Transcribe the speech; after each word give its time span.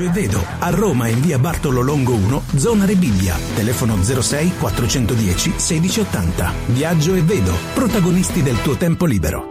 E 0.00 0.08
Vedo, 0.08 0.42
a 0.60 0.70
Roma 0.70 1.08
in 1.08 1.20
via 1.20 1.38
Bartolo 1.38 1.82
Longo 1.82 2.14
1, 2.14 2.42
zona 2.56 2.86
Rebibbia. 2.86 3.36
Telefono 3.54 3.96
06 4.02 4.52
410 4.58 5.50
1680. 5.50 6.52
Viaggio 6.68 7.14
e 7.14 7.20
Vedo, 7.20 7.52
protagonisti 7.74 8.42
del 8.42 8.60
tuo 8.62 8.76
tempo 8.76 9.04
libero. 9.04 9.44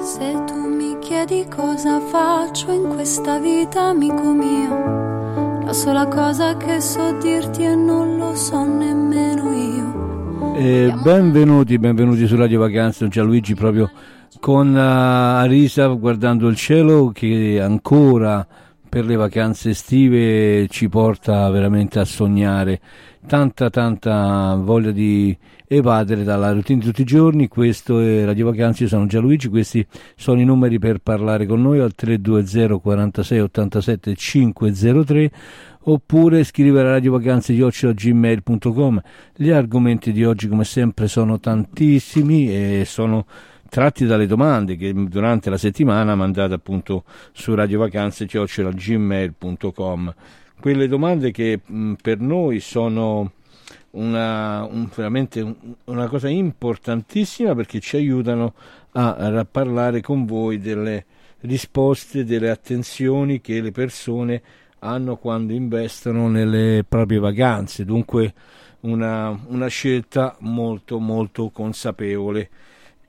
Se 0.00 0.42
tu 0.46 0.54
mi 0.54 0.96
chiedi 1.00 1.44
cosa 1.54 2.00
faccio 2.00 2.72
in 2.72 2.94
questa 2.94 3.38
vita, 3.38 3.82
amico 3.82 4.32
mio, 4.32 5.62
la 5.64 5.72
sola 5.74 6.06
cosa 6.06 6.56
che 6.56 6.80
so 6.80 7.18
dirti 7.20 7.64
e 7.64 7.74
non 7.74 8.16
lo 8.16 8.34
so 8.34 8.64
nemmeno 8.64 9.52
io. 9.52 10.54
Eh, 10.56 10.94
benvenuti, 11.02 11.78
benvenuti 11.78 12.26
su 12.26 12.36
Radio 12.36 12.60
Vacanze, 12.60 13.08
Gianluigi 13.08 13.54
proprio 13.54 13.90
con 14.40 14.74
uh, 14.74 14.78
Arisa 14.78 15.86
guardando 15.88 16.48
il 16.48 16.56
cielo 16.56 17.10
che 17.12 17.60
ancora 17.62 18.46
per 18.94 19.06
le 19.06 19.16
vacanze 19.16 19.70
estive 19.70 20.68
ci 20.68 20.88
porta 20.88 21.50
veramente 21.50 21.98
a 21.98 22.04
sognare. 22.04 22.80
Tanta 23.26 23.68
tanta 23.68 24.54
voglia 24.54 24.92
di 24.92 25.36
evadere 25.66 26.22
dalla 26.22 26.52
routine 26.52 26.78
di 26.78 26.86
tutti 26.86 27.00
i 27.00 27.04
giorni. 27.04 27.48
Questo 27.48 27.98
è 27.98 28.24
Radio 28.24 28.46
Vacanze 28.46 28.84
io 28.84 28.88
sono 28.88 29.06
Gianluigi 29.06 29.48
questi 29.48 29.84
sono 30.14 30.40
i 30.40 30.44
numeri 30.44 30.78
per 30.78 30.98
parlare 30.98 31.44
con 31.44 31.60
noi 31.60 31.80
al 31.80 31.92
320 31.92 32.80
46 32.80 33.40
87 33.40 34.14
503 34.14 35.30
oppure 35.86 36.44
scrivere 36.44 36.86
a 36.86 36.92
radiovacanze.gmail.com 36.92 39.02
gli 39.34 39.50
argomenti 39.50 40.12
di 40.12 40.24
oggi 40.24 40.46
come 40.46 40.62
sempre 40.62 41.08
sono 41.08 41.40
tantissimi 41.40 42.48
e 42.48 42.84
sono 42.86 43.26
tratti 43.74 44.06
dalle 44.06 44.28
domande 44.28 44.76
che 44.76 44.92
durante 44.94 45.50
la 45.50 45.58
settimana 45.58 46.14
mandate 46.14 46.54
appunto 46.54 47.02
su 47.32 47.56
radiovacanze.gmail.com 47.56 50.14
quelle 50.60 50.86
domande 50.86 51.32
che 51.32 51.60
mh, 51.66 51.94
per 52.00 52.20
noi 52.20 52.60
sono 52.60 53.32
una, 53.90 54.62
un, 54.62 54.88
veramente 54.94 55.40
un, 55.40 55.56
una 55.86 56.06
cosa 56.06 56.28
importantissima 56.28 57.52
perché 57.56 57.80
ci 57.80 57.96
aiutano 57.96 58.54
a, 58.92 59.16
a 59.16 59.44
parlare 59.44 60.00
con 60.00 60.24
voi 60.24 60.60
delle 60.60 61.04
risposte, 61.40 62.22
delle 62.22 62.50
attenzioni 62.50 63.40
che 63.40 63.60
le 63.60 63.72
persone 63.72 64.40
hanno 64.78 65.16
quando 65.16 65.52
investono 65.52 66.28
nelle 66.28 66.84
proprie 66.88 67.18
vacanze, 67.18 67.84
dunque 67.84 68.34
una, 68.82 69.36
una 69.48 69.66
scelta 69.66 70.36
molto 70.42 71.00
molto 71.00 71.50
consapevole 71.50 72.50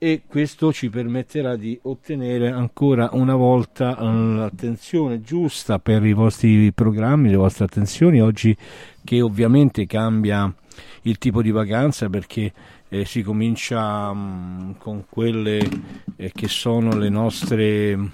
e 0.06 0.22
questo 0.24 0.72
ci 0.72 0.88
permetterà 0.88 1.56
di 1.56 1.76
ottenere 1.82 2.52
ancora 2.52 3.08
una 3.14 3.34
volta 3.34 4.00
l'attenzione 4.00 5.20
giusta 5.20 5.80
per 5.80 6.04
i 6.04 6.12
vostri 6.12 6.70
programmi, 6.72 7.28
le 7.28 7.34
vostre 7.34 7.64
attenzioni. 7.64 8.20
Oggi 8.20 8.56
che 9.02 9.20
ovviamente 9.20 9.84
cambia 9.86 10.54
il 11.02 11.18
tipo 11.18 11.42
di 11.42 11.50
vacanza 11.50 12.08
perché 12.08 12.52
eh, 12.88 13.04
si 13.04 13.22
comincia 13.22 14.14
mh, 14.14 14.76
con 14.78 15.06
quelle 15.08 15.68
eh, 16.14 16.30
che 16.32 16.46
sono 16.46 16.96
le 16.96 17.08
nostre 17.08 18.10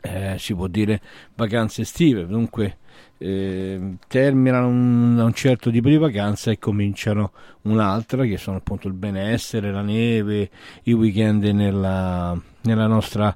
eh, 0.00 0.36
si 0.38 0.54
può 0.54 0.68
dire 0.68 1.02
vacanze 1.34 1.82
estive. 1.82 2.26
Dunque 2.26 2.78
eh, 3.18 3.96
terminano 4.06 4.68
un, 4.68 5.18
un, 5.18 5.32
certo 5.32 5.70
tipo 5.70 5.88
di 5.88 5.96
vacanza 5.96 6.50
e 6.50 6.58
cominciano 6.58 7.32
un'altra 7.62 8.24
che 8.24 8.36
sono 8.36 8.58
appunto 8.58 8.88
il 8.88 8.94
benessere, 8.94 9.72
la 9.72 9.82
neve, 9.82 10.50
i 10.84 10.92
weekend 10.92 11.44
nella, 11.44 12.38
nella 12.62 12.86
nostra 12.86 13.34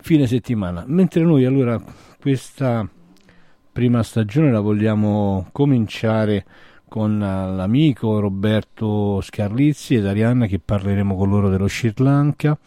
fine 0.00 0.26
settimana. 0.26 0.84
Mentre 0.86 1.22
noi 1.22 1.44
allora 1.44 1.80
questa 2.20 2.88
prima 3.70 4.02
stagione 4.02 4.50
la 4.50 4.60
vogliamo 4.60 5.48
cominciare 5.52 6.44
con 6.88 7.18
l'amico 7.18 8.18
Roberto 8.18 9.20
Scarlizzi 9.20 9.96
ed 9.96 10.06
Arianna 10.06 10.46
che 10.46 10.58
parleremo 10.58 11.14
con 11.14 11.28
loro 11.28 11.50
dello 11.50 11.68
Sri 11.68 11.92
Lanka 11.96 12.58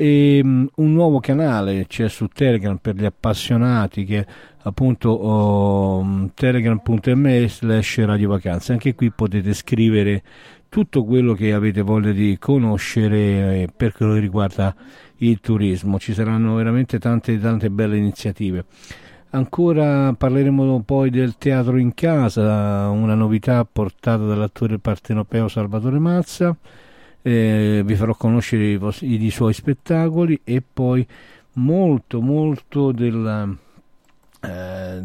e 0.00 0.40
um, 0.42 0.66
un 0.76 0.92
nuovo 0.94 1.20
canale 1.20 1.86
c'è 1.86 2.08
su 2.08 2.26
Telegram 2.28 2.78
per 2.78 2.94
gli 2.94 3.04
appassionati 3.04 4.06
che 4.06 4.26
appunto 4.62 5.10
oh, 5.10 6.30
telegram.me 6.34 7.48
slash 7.48 8.04
radio 8.04 8.28
vacanze. 8.28 8.72
Anche 8.72 8.94
qui 8.94 9.10
potete 9.10 9.52
scrivere 9.54 10.22
tutto 10.68 11.04
quello 11.04 11.34
che 11.34 11.52
avete 11.52 11.82
voglia 11.82 12.12
di 12.12 12.36
conoscere 12.38 13.62
eh, 13.62 13.68
per 13.74 13.92
quello 13.92 14.14
che 14.14 14.20
riguarda 14.20 14.74
il 15.18 15.40
turismo. 15.40 15.98
Ci 15.98 16.14
saranno 16.14 16.54
veramente 16.54 16.98
tante 16.98 17.38
tante 17.38 17.70
belle 17.70 17.96
iniziative. 17.96 18.64
Ancora 19.32 20.12
parleremo 20.12 20.82
poi 20.82 21.10
del 21.10 21.36
teatro 21.38 21.76
in 21.76 21.94
casa 21.94 22.88
una 22.88 23.14
novità 23.14 23.64
portata 23.64 24.24
dall'attore 24.24 24.78
partenopeo 24.78 25.46
Salvatore 25.46 25.98
Mazza. 25.98 26.56
Eh, 27.22 27.82
vi 27.84 27.94
farò 27.94 28.14
conoscere 28.14 28.64
i, 28.64 28.76
vostri, 28.76 29.22
i 29.22 29.30
suoi 29.30 29.52
spettacoli 29.52 30.40
e 30.42 30.62
poi 30.62 31.06
molto 31.54 32.20
molto 32.20 32.92
della 32.92 33.48
eh, 34.40 35.02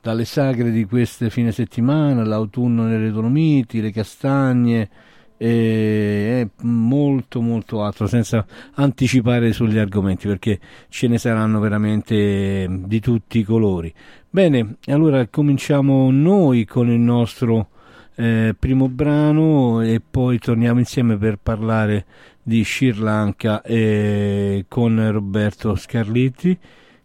dalle 0.00 0.24
sagre 0.24 0.70
di 0.70 0.84
queste 0.84 1.30
fine 1.30 1.52
settimana, 1.52 2.24
l'autunno 2.24 2.84
nelle 2.84 3.10
Dolomiti, 3.10 3.80
le 3.80 3.90
castagne 3.90 4.88
e 5.36 6.48
molto 6.62 7.40
molto 7.40 7.82
altro 7.82 8.06
senza 8.06 8.46
anticipare 8.74 9.52
sugli 9.52 9.78
argomenti 9.78 10.28
perché 10.28 10.60
ce 10.88 11.08
ne 11.08 11.18
saranno 11.18 11.58
veramente 11.58 12.66
di 12.70 13.00
tutti 13.00 13.38
i 13.38 13.42
colori. 13.42 13.92
Bene, 14.30 14.76
allora 14.86 15.26
cominciamo 15.26 16.10
noi 16.10 16.64
con 16.64 16.88
il 16.88 17.00
nostro 17.00 17.68
eh, 18.14 18.54
primo 18.58 18.88
brano 18.88 19.80
e 19.82 20.00
poi 20.08 20.38
torniamo 20.38 20.78
insieme 20.78 21.16
per 21.16 21.38
parlare 21.42 22.04
di 22.42 22.64
Sri 22.64 22.94
Lanka 22.94 23.62
eh, 23.62 24.66
con 24.68 25.10
Roberto 25.10 25.74
Scarlitti 25.74 26.58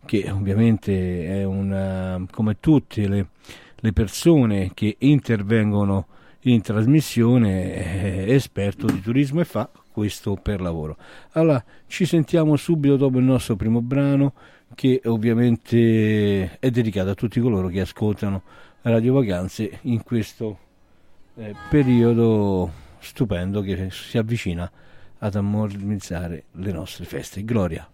che 0.10 0.28
ovviamente 0.32 1.28
è 1.28 1.44
una, 1.44 2.20
come 2.32 2.60
tutte 2.60 3.08
le, 3.08 3.28
le 3.76 3.94
persone 3.94 4.72
che 4.74 4.96
intervengono 4.98 6.08
in 6.46 6.64
trasmissione, 6.64 8.26
è 8.26 8.32
esperto 8.32 8.88
di 8.88 9.02
turismo 9.02 9.42
e 9.42 9.46
fa 9.46 9.70
questo 9.92 10.34
per 10.34 10.62
lavoro. 10.62 10.98
Allora, 11.34 11.64
ci 11.86 12.06
sentiamo 12.06 12.56
subito 12.56 12.96
dopo 12.96 13.20
il 13.20 13.24
nostro 13.24 13.56
primo 13.56 13.84
brano 13.84 14.34
che 14.74 15.00
ovviamente 15.06 16.58
è 16.58 16.72
dedicato 16.72 17.12
a 17.12 17.14
tutti 17.14 17.40
coloro 17.40 17.68
che 17.68 17.82
ascoltano 17.82 18.42
Radio 18.82 19.14
Vacanze 19.14 19.78
in 19.84 20.02
questo 20.02 20.58
eh, 21.36 21.54
periodo 21.70 22.72
stupendo 22.98 23.62
che 23.62 23.90
si 23.92 24.18
avvicina 24.18 24.72
ad 25.20 25.36
ammortizzare 25.36 26.46
le 26.54 26.72
nostre 26.72 27.06
feste. 27.06 27.44
Gloria! 27.44 27.88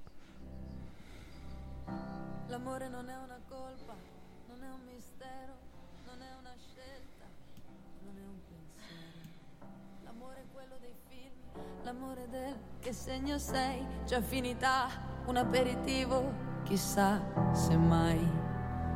Segno 13.06 13.38
sei, 13.38 13.86
già 14.08 14.20
finita 14.20 14.88
un 15.28 15.38
aperitivo, 15.38 16.34
chissà 16.64 17.22
se 17.52 17.78
mai, 17.78 18.20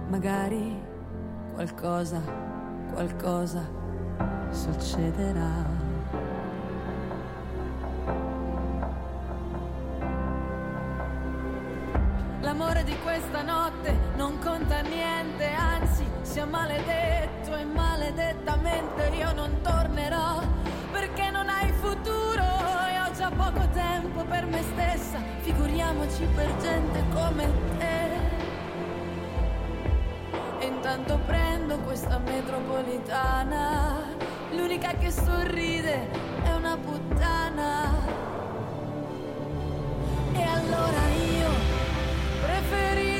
magari 0.07 0.75
qualcosa, 1.53 2.19
qualcosa 2.91 3.69
succederà. 4.50 5.63
L'amore 12.41 12.83
di 12.85 12.97
questa 13.03 13.44
notte 13.44 13.95
non 14.15 14.39
conta 14.39 14.81
niente, 14.81 15.51
anzi 15.51 16.03
sia 16.23 16.45
maledetto 16.47 17.56
e 17.56 17.63
maledettamente 17.63 19.09
io 19.15 19.31
non 19.33 19.61
tornerò 19.61 20.41
perché 20.91 21.29
non 21.29 21.47
hai 21.47 21.71
futuro 21.73 21.98
poco 23.31 23.67
tempo 23.73 24.23
per 24.23 24.45
me 24.45 24.61
stessa, 24.61 25.19
figuriamoci 25.41 26.27
per 26.35 26.55
gente 26.57 27.03
come 27.13 27.51
te. 27.77 28.07
E 30.59 30.65
intanto 30.65 31.19
prendo 31.25 31.77
questa 31.79 32.17
metropolitana, 32.19 34.15
l'unica 34.51 34.93
che 34.93 35.11
sorride 35.11 36.09
è 36.43 36.53
una 36.53 36.77
puttana. 36.77 37.91
E 40.33 40.41
allora 40.41 41.07
io 41.09 41.49
preferisco 42.41 43.19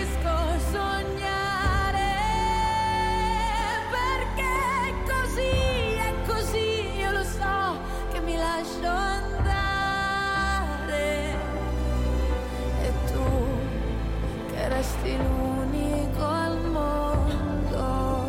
che 14.80 14.86
resti 14.86 15.18
l'unico 15.18 16.26
al 16.26 16.58
mondo 16.72 18.28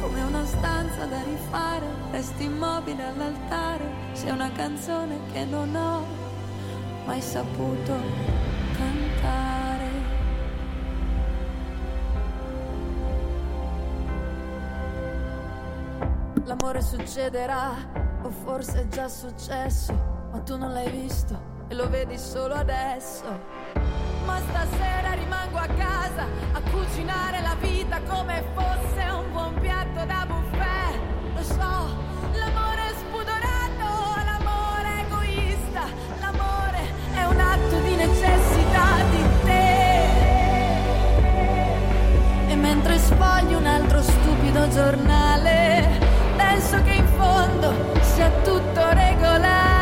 come 0.00 0.22
una 0.22 0.46
stanza 0.46 1.04
da 1.04 1.22
rifare, 1.22 1.86
resti 2.10 2.44
immobile 2.44 3.04
all'altare, 3.04 3.84
sei 4.12 4.30
una 4.30 4.50
canzone 4.52 5.18
che 5.32 5.44
non 5.44 5.74
ho 5.74 6.04
mai 7.04 7.20
saputo 7.20 7.94
cantare. 8.76 9.90
L'amore 16.44 16.80
succederà, 16.80 17.72
o 18.22 18.30
forse 18.30 18.80
è 18.82 18.88
già 18.88 19.08
successo, 19.08 19.92
ma 20.32 20.38
tu 20.40 20.56
non 20.56 20.72
l'hai 20.72 20.90
visto 20.90 21.38
e 21.68 21.74
lo 21.74 21.88
vedi 21.88 22.18
solo 22.18 22.54
adesso. 22.54 24.01
Ma 24.24 24.38
stasera 24.38 25.12
rimango 25.12 25.58
a 25.58 25.66
casa 25.66 26.26
a 26.52 26.60
cucinare 26.70 27.40
la 27.40 27.56
vita 27.60 28.00
come 28.08 28.42
fosse 28.54 29.04
un 29.10 29.32
buon 29.32 29.54
piatto 29.60 30.04
da 30.04 30.26
buffet. 30.26 31.00
Lo 31.34 31.42
so, 31.42 31.96
l'amore 32.38 32.94
spudorato, 32.98 34.14
l'amore 34.24 35.00
egoista, 35.06 35.82
l'amore 36.20 36.80
è 37.14 37.24
un 37.24 37.40
atto 37.40 37.80
di 37.80 37.94
necessità 37.96 39.02
di 39.10 39.22
te. 39.44 40.10
E 42.48 42.54
mentre 42.54 42.98
sfoglio 42.98 43.58
un 43.58 43.66
altro 43.66 44.02
stupido 44.02 44.68
giornale, 44.68 45.98
penso 46.36 46.82
che 46.82 46.92
in 46.92 47.06
fondo 47.18 47.74
sia 48.00 48.30
tutto 48.44 48.88
regolare. 48.92 49.81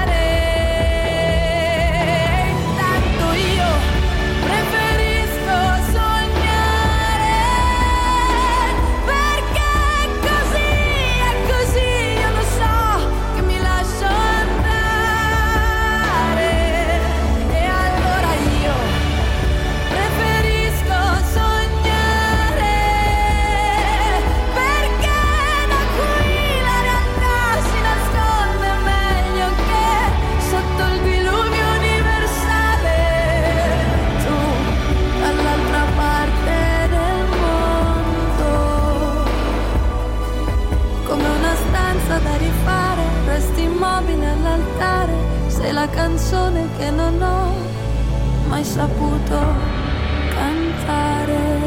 Canzone 46.31 46.69
che 46.79 46.91
non 46.91 47.21
ho 47.21 47.53
mai 48.47 48.65
saputo 48.65 49.39
cantare. 50.29 51.59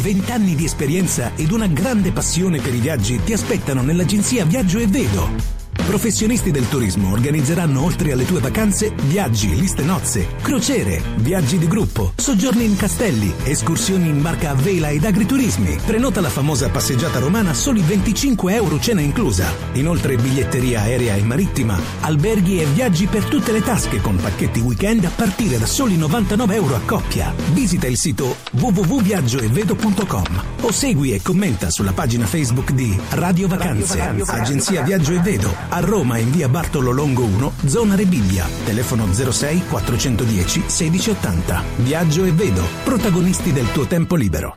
Vent'anni 0.00 0.54
di 0.54 0.64
esperienza 0.64 1.32
ed 1.34 1.50
una 1.50 1.66
grande 1.66 2.12
passione 2.12 2.60
per 2.60 2.72
i 2.72 2.78
viaggi 2.78 3.20
ti 3.24 3.32
aspettano 3.32 3.82
nell'agenzia 3.82 4.44
Viaggio 4.44 4.78
e 4.78 4.86
Vedo. 4.86 5.57
Professionisti 5.88 6.50
del 6.50 6.68
turismo 6.68 7.12
organizzeranno 7.12 7.82
oltre 7.82 8.12
alle 8.12 8.26
tue 8.26 8.40
vacanze 8.40 8.92
viaggi, 9.04 9.58
liste 9.58 9.82
nozze, 9.82 10.34
crociere, 10.42 11.02
viaggi 11.16 11.56
di 11.56 11.66
gruppo, 11.66 12.12
soggiorni 12.14 12.66
in 12.66 12.76
castelli, 12.76 13.32
escursioni 13.44 14.06
in 14.06 14.20
barca 14.20 14.50
a 14.50 14.54
vela 14.54 14.90
ed 14.90 15.06
agriturismi. 15.06 15.78
Prenota 15.86 16.20
la 16.20 16.28
famosa 16.28 16.68
passeggiata 16.68 17.20
romana 17.20 17.52
a 17.52 17.54
soli 17.54 17.80
25 17.80 18.54
euro 18.54 18.78
cena 18.78 19.00
inclusa. 19.00 19.50
Inoltre 19.72 20.16
biglietteria 20.16 20.82
aerea 20.82 21.14
e 21.14 21.22
marittima, 21.22 21.80
alberghi 22.00 22.60
e 22.60 22.66
viaggi 22.66 23.06
per 23.06 23.24
tutte 23.24 23.52
le 23.52 23.62
tasche 23.62 24.02
con 24.02 24.16
pacchetti 24.16 24.60
weekend 24.60 25.06
a 25.06 25.10
partire 25.16 25.56
da 25.56 25.64
soli 25.64 25.96
99 25.96 26.54
euro 26.54 26.74
a 26.74 26.80
coppia. 26.84 27.32
Visita 27.54 27.86
il 27.86 27.96
sito 27.96 28.36
www.viaggioevedo.com 28.50 30.44
o 30.60 30.70
segui 30.70 31.12
e 31.12 31.22
commenta 31.22 31.70
sulla 31.70 31.92
pagina 31.92 32.26
Facebook 32.26 32.72
di 32.72 32.94
Radio 33.12 33.48
Vacanze, 33.48 34.02
Agenzia 34.26 34.82
Viaggio 34.82 35.14
e 35.14 35.20
Vedo, 35.20 35.54
a 35.78 35.80
Roma 35.80 36.18
in 36.18 36.32
via 36.32 36.48
Bartolo 36.48 36.90
Longo 36.90 37.24
1, 37.24 37.52
zona 37.66 37.94
Rebibbia, 37.94 38.48
telefono 38.64 39.06
06 39.12 39.66
410 39.68 40.58
1680. 40.60 41.62
Viaggio 41.76 42.24
e 42.24 42.32
Vedo, 42.32 42.64
protagonisti 42.82 43.52
del 43.52 43.70
tuo 43.70 43.86
tempo 43.86 44.16
libero. 44.16 44.56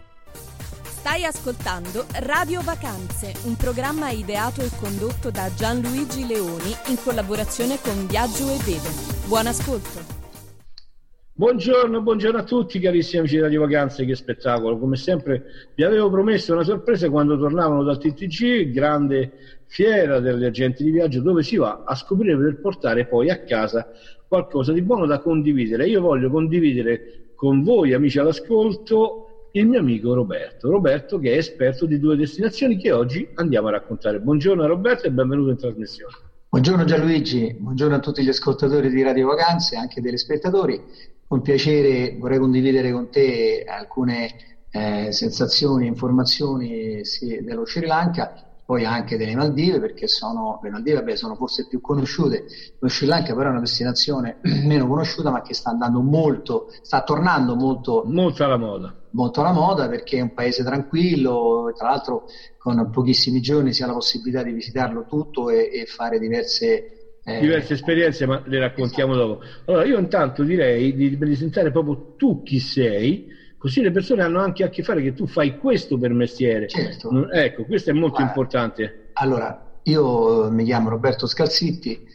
Stai 0.84 1.24
ascoltando 1.25 2.06
Radio 2.12 2.62
Vacanze, 2.62 3.34
un 3.44 3.56
programma 3.56 4.10
ideato 4.10 4.62
e 4.62 4.70
condotto 4.80 5.30
da 5.30 5.54
Gianluigi 5.54 6.25
Leoni 6.25 6.75
in 6.88 6.98
collaborazione 7.04 7.80
con 7.80 8.08
Viaggio 8.08 8.50
e 8.50 8.58
Vedo. 8.58 8.90
Buon 9.25 9.46
ascolto. 9.46 10.21
Buongiorno, 11.34 12.02
buongiorno 12.02 12.40
a 12.40 12.44
tutti 12.44 12.78
carissimi 12.78 13.20
amici 13.20 13.36
di 13.36 13.42
Radio 13.42 13.62
Vacanze, 13.62 14.04
che 14.06 14.16
spettacolo. 14.16 14.78
Come 14.78 14.98
sempre 14.98 15.44
vi 15.74 15.84
avevo 15.84 16.10
promesso 16.10 16.52
una 16.52 16.64
sorpresa 16.64 17.10
quando 17.10 17.38
tornavano 17.38 17.84
dal 17.84 17.98
TTG, 17.98 18.70
grande 18.72 19.32
fiera 19.66 20.20
degli 20.20 20.44
agenti 20.44 20.84
di 20.84 20.92
viaggio, 20.92 21.22
dove 21.22 21.42
si 21.42 21.56
va 21.56 21.84
a 21.86 21.96
scoprire 21.96 22.38
per 22.38 22.60
portare 22.60 23.08
poi 23.08 23.30
a 23.30 23.44
casa 23.44 23.92
qualcosa 24.28 24.74
di 24.74 24.82
buono 24.82 25.06
da 25.06 25.20
condividere. 25.20 25.88
Io 25.88 26.02
voglio 26.02 26.30
condividere 26.30 27.32
con 27.34 27.64
voi 27.64 27.94
amici 27.94 28.20
all'ascolto 28.20 29.48
il 29.54 29.68
mio 29.68 29.80
amico 29.80 30.14
Roberto. 30.14 30.70
Roberto 30.70 31.18
che 31.18 31.32
è 31.32 31.38
esperto 31.38 31.86
di 31.86 31.98
due 31.98 32.18
destinazioni 32.18 32.78
che 32.78 32.92
oggi 32.92 33.28
andiamo 33.36 33.70
a 33.70 33.72
raccontare. 33.72 34.20
Buongiorno 34.20 34.68
Roberto 34.68 35.08
e 35.08 35.12
benvenuto 35.12 35.50
in 35.50 35.58
trasmissione. 35.58 36.14
Buongiorno 36.50 36.84
Gianluigi, 36.84 37.56
buongiorno 37.58 37.96
a 37.96 38.00
tutti 38.00 38.22
gli 38.22 38.28
ascoltatori 38.28 38.90
di 38.90 39.02
Radio 39.04 39.28
Vacanze, 39.28 39.78
anche 39.78 40.02
degli 40.02 40.18
spettatori. 40.18 40.84
Con 41.32 41.42
piacere 41.44 42.18
vorrei 42.20 42.40
condividere 42.40 42.92
con 42.92 43.10
te 43.10 43.64
alcune 43.66 44.36
eh, 44.70 45.14
sensazioni 45.14 45.86
e 45.86 45.88
informazioni 45.88 47.06
sì, 47.06 47.40
dello 47.42 47.66
Sri 47.66 47.86
Lanka, 47.86 48.34
poi 48.66 48.84
anche 48.84 49.16
delle 49.16 49.34
Maldive, 49.34 49.80
perché 49.80 50.10
sono, 50.10 50.60
le 50.62 50.70
Maldive 50.70 50.98
vabbè, 50.98 51.16
sono 51.16 51.36
forse 51.36 51.68
più 51.70 51.80
conosciute, 51.80 52.44
lo 52.78 52.90
Sri 52.90 53.08
Lanka 53.08 53.34
però 53.34 53.48
è 53.48 53.52
una 53.52 53.62
destinazione 53.62 54.40
meno 54.66 54.90
conosciuta 54.90 55.32
ma 55.32 55.42
che 55.42 55.54
sta 55.54 55.70
andando 55.70 56.02
molto, 56.02 56.68
sta 56.82 57.02
tornando 57.02 57.56
molto, 57.56 58.04
Molto 58.08 58.44
alla 58.44 58.58
moda. 58.58 58.94
molto 59.12 59.40
alla 59.40 59.54
moda 59.54 59.88
perché 59.88 60.18
è 60.18 60.22
un 60.22 60.34
paese 60.34 60.66
tranquillo, 60.66 61.72
tra 61.78 61.92
l'altro 61.92 62.26
con 62.58 62.90
pochissimi 62.92 63.40
giorni 63.40 63.72
si 63.72 63.84
ha 63.84 63.88
la 63.88 63.94
possibilità 63.94 64.44
di 64.44 64.52
visitarlo 64.52 65.06
tutto 65.06 65.50
e, 65.50 65.70
e 65.72 65.86
fare 65.86 66.20
diverse... 66.20 66.98
eh, 67.24 67.40
diverse 67.40 67.74
esperienze, 67.74 68.25
ma 68.25 68.42
le 68.46 68.60
raccontiamo 68.60 69.16
dopo. 69.16 69.44
Allora, 69.66 69.86
io 69.86 70.00
intanto 70.00 70.44
direi 70.44 70.96
di 70.96 71.16
presentare 71.18 71.72
proprio 71.72 72.16
tu 72.18 72.42
chi 72.44 72.60
sei, 72.60 73.28
così 73.58 73.82
le 73.82 73.92
persone 73.92 74.24
hanno 74.24 74.40
anche 74.40 74.63
a 74.63 74.70
che 74.70 74.84
fare 74.84 75.01
che 75.01 75.13
tu 75.13 75.28
fai 75.28 75.58
questo 75.58 75.98
per 75.98 76.13
mestiere. 76.13 76.68
Certo. 76.68 77.30
Ecco, 77.32 77.66
questo 77.66 77.92
è 77.92 77.94
molto 77.94 78.18
Guarda, 78.18 78.30
importante. 78.30 79.10
Allora, 79.13 79.80
io 79.84 80.50
mi 80.51 80.63
chiamo 80.63 80.90
Roberto 80.90 81.28
Scalzitti, 81.28 82.08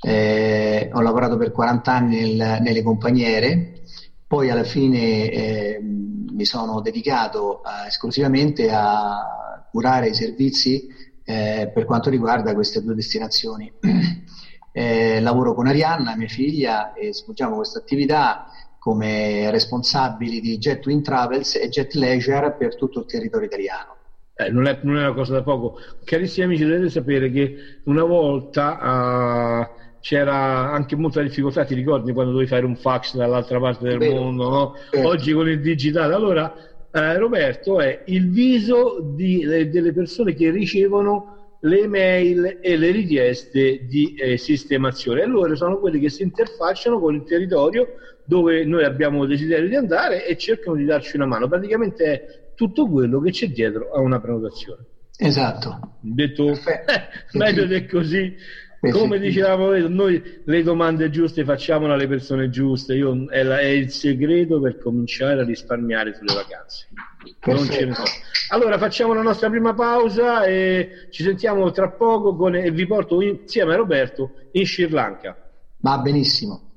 eh, 0.00 0.90
ho 0.92 1.00
lavorato 1.00 1.36
per 1.36 1.52
40 1.52 1.92
anni 1.92 2.20
nel, 2.20 2.58
nelle 2.60 2.82
compagniere, 2.82 3.82
poi 4.26 4.50
alla 4.50 4.64
fine 4.64 5.30
eh, 5.30 5.80
mi 5.80 6.44
sono 6.44 6.80
dedicato 6.80 7.62
eh, 7.62 7.86
esclusivamente 7.86 8.70
a 8.70 9.66
curare 9.70 10.08
i 10.08 10.14
servizi 10.14 10.88
eh, 11.24 11.70
per 11.72 11.84
quanto 11.84 12.10
riguarda 12.10 12.54
queste 12.54 12.82
due 12.82 12.94
destinazioni. 12.94 13.72
Eh, 14.78 15.20
lavoro 15.20 15.54
con 15.54 15.66
Arianna, 15.66 16.14
mia 16.14 16.28
figlia, 16.28 16.92
e 16.92 17.12
svolgiamo 17.12 17.56
questa 17.56 17.80
attività 17.80 18.46
come 18.78 19.50
responsabili 19.50 20.40
di 20.40 20.56
Jet 20.58 20.82
Twin 20.82 21.02
Travels 21.02 21.56
e 21.56 21.68
Jet 21.68 21.94
Leisure 21.94 22.54
per 22.56 22.76
tutto 22.76 23.00
il 23.00 23.06
territorio 23.06 23.48
italiano. 23.48 23.96
Eh, 24.36 24.50
non, 24.50 24.68
è, 24.68 24.78
non, 24.82 24.96
è, 24.96 25.00
una 25.00 25.14
cosa 25.14 25.32
da 25.32 25.42
poco. 25.42 25.80
Carissimi 26.04 26.46
amici, 26.46 26.62
dovete 26.62 26.90
sapere 26.90 27.28
che 27.32 27.56
una 27.86 28.04
volta 28.04 29.66
uh, 29.66 29.98
c'era 29.98 30.70
anche 30.70 30.94
molta 30.94 31.22
difficoltà, 31.22 31.64
ti 31.64 31.74
ricordi 31.74 32.12
quando 32.12 32.30
dovevi 32.30 32.48
fare 32.48 32.64
un 32.64 32.76
fax 32.76 33.16
dall'altra 33.16 33.58
parte 33.58 33.88
del 33.88 33.98
Vero. 33.98 34.14
mondo, 34.14 34.48
no? 34.48 34.74
certo. 34.92 35.08
oggi 35.08 35.32
con 35.32 35.48
il 35.48 35.60
digitale. 35.60 36.14
Allora, 36.14 36.54
eh, 36.92 37.18
Roberto 37.18 37.80
è 37.80 38.04
il 38.06 38.30
viso 38.30 39.00
di, 39.02 39.42
eh, 39.42 39.66
delle 39.70 39.92
persone 39.92 40.34
che 40.34 40.50
ricevono 40.50 41.37
le 41.60 41.86
mail 41.88 42.58
e 42.60 42.76
le 42.76 42.90
richieste 42.90 43.86
di 43.86 44.14
eh, 44.14 44.36
sistemazione 44.36 45.22
e 45.22 45.26
loro 45.26 45.56
sono 45.56 45.78
quelli 45.78 45.98
che 45.98 46.08
si 46.08 46.22
interfacciano 46.22 47.00
con 47.00 47.14
il 47.14 47.24
territorio 47.24 47.94
dove 48.24 48.64
noi 48.64 48.84
abbiamo 48.84 49.24
desiderio 49.24 49.68
di 49.68 49.74
andare 49.74 50.26
e 50.26 50.36
cercano 50.36 50.76
di 50.76 50.84
darci 50.84 51.16
una 51.16 51.26
mano. 51.26 51.48
Praticamente 51.48 52.04
è 52.04 52.52
tutto 52.54 52.88
quello 52.88 53.20
che 53.20 53.30
c'è 53.30 53.48
dietro 53.48 53.90
a 53.90 54.00
una 54.00 54.20
prenotazione. 54.20 54.84
Esatto. 55.16 55.96
Detto 56.00 56.50
eh, 56.50 56.58
meglio 57.32 57.64
di 57.64 57.86
così. 57.86 58.36
Come 58.80 59.18
dicevamo 59.18 59.76
noi 59.88 60.22
le 60.44 60.62
domande 60.62 61.10
giuste 61.10 61.44
facciamole 61.44 61.94
alle 61.94 62.06
persone 62.06 62.48
giuste. 62.48 62.94
Io, 62.94 63.26
è, 63.28 63.42
la, 63.42 63.58
è, 63.58 63.66
il 63.66 63.90
segreto 63.90 64.60
per 64.60 64.78
cominciare 64.78 65.40
a 65.40 65.44
risparmiare 65.44 66.14
sulle 66.14 66.34
vacanze. 66.34 66.86
So. 67.92 68.02
Allora 68.50 68.78
facciamo 68.78 69.14
la 69.14 69.22
nostra 69.22 69.50
prima 69.50 69.74
pausa 69.74 70.44
e 70.44 71.08
ci 71.10 71.24
sentiamo 71.24 71.70
tra 71.72 71.90
poco 71.90 72.36
con, 72.36 72.54
e 72.54 72.70
vi 72.70 72.86
porto 72.86 73.20
insieme 73.20 73.74
a 73.74 73.76
Roberto 73.76 74.32
in 74.52 74.64
Sri 74.64 74.88
Lanka. 74.88 75.36
Va 75.80 75.98
benissimo. 75.98 76.67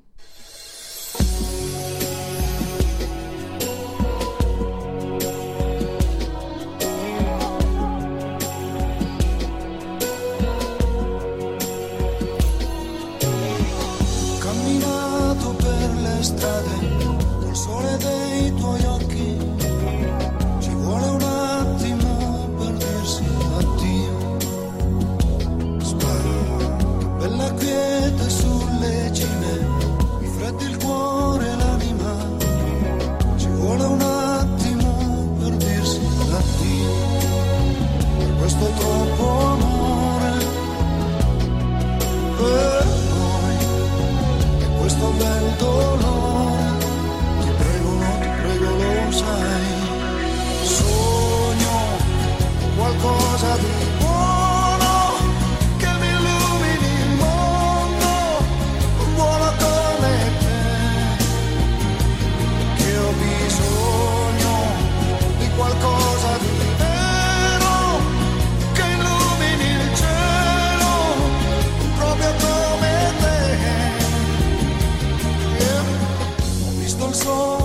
perdono, 45.62 46.76
ti 47.42 47.50
prego, 47.58 48.70
lo 48.70 49.12
sai, 49.12 49.66
sogno 50.64 51.80
qualcosa 52.76 53.58
di 53.58 53.81
dulzor. 77.02 77.61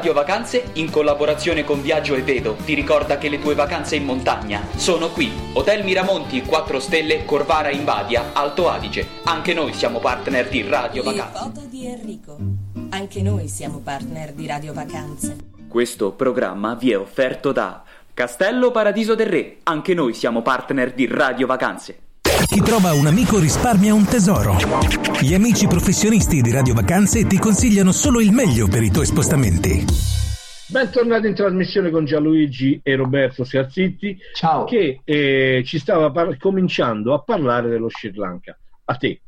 Radio 0.00 0.14
Vacanze, 0.14 0.70
in 0.76 0.90
collaborazione 0.90 1.62
con 1.62 1.82
Viaggio 1.82 2.14
e 2.14 2.22
Vedo, 2.22 2.56
ti 2.64 2.72
ricorda 2.72 3.18
che 3.18 3.28
le 3.28 3.38
tue 3.38 3.54
vacanze 3.54 3.96
in 3.96 4.06
montagna 4.06 4.66
sono 4.74 5.10
qui. 5.10 5.30
Hotel 5.52 5.84
Miramonti 5.84 6.40
4 6.40 6.80
Stelle, 6.80 7.26
Corvara 7.26 7.68
in 7.68 7.84
Badia, 7.84 8.30
Alto 8.32 8.70
Adige. 8.70 9.06
Anche 9.24 9.52
noi 9.52 9.74
siamo 9.74 9.98
partner 9.98 10.48
di 10.48 10.66
Radio 10.66 11.02
Vacanze. 11.02 11.38
foto 11.38 11.60
di 11.68 11.86
Enrico. 11.86 12.38
Anche 12.88 13.20
noi 13.20 13.46
siamo 13.48 13.80
partner 13.80 14.32
di 14.32 14.46
Radio 14.46 14.72
Vacanze. 14.72 15.36
Questo 15.68 16.12
programma 16.12 16.74
vi 16.76 16.92
è 16.92 16.98
offerto 16.98 17.52
da 17.52 17.82
Castello 18.14 18.70
Paradiso 18.70 19.14
del 19.14 19.26
Re. 19.26 19.58
Anche 19.64 19.92
noi 19.92 20.14
siamo 20.14 20.40
partner 20.40 20.94
di 20.94 21.06
Radio 21.08 21.46
Vacanze. 21.46 22.09
Chi 22.46 22.60
trova 22.60 22.92
un 22.94 23.06
amico 23.06 23.38
risparmia 23.38 23.94
un 23.94 24.04
tesoro. 24.04 24.56
Gli 25.20 25.34
amici 25.34 25.66
professionisti 25.66 26.40
di 26.40 26.50
Radio 26.50 26.74
Vacanze 26.74 27.24
ti 27.26 27.38
consigliano 27.38 27.92
solo 27.92 28.20
il 28.20 28.32
meglio 28.32 28.66
per 28.68 28.82
i 28.82 28.90
tuoi 28.90 29.06
spostamenti. 29.06 29.84
Bentornati 30.68 31.26
in 31.26 31.34
trasmissione 31.34 31.90
con 31.90 32.04
Gianluigi 32.04 32.80
e 32.82 32.94
Roberto 32.96 33.44
Siazzitti 33.44 34.16
Ciao. 34.34 34.64
che 34.64 35.00
eh, 35.04 35.62
ci 35.64 35.78
stava 35.78 36.10
par- 36.10 36.36
cominciando 36.38 37.12
a 37.14 37.20
parlare 37.22 37.68
dello 37.68 37.88
Sri 37.88 38.12
Lanka. 38.14 38.56
A 38.84 38.94
te. 38.96 39.20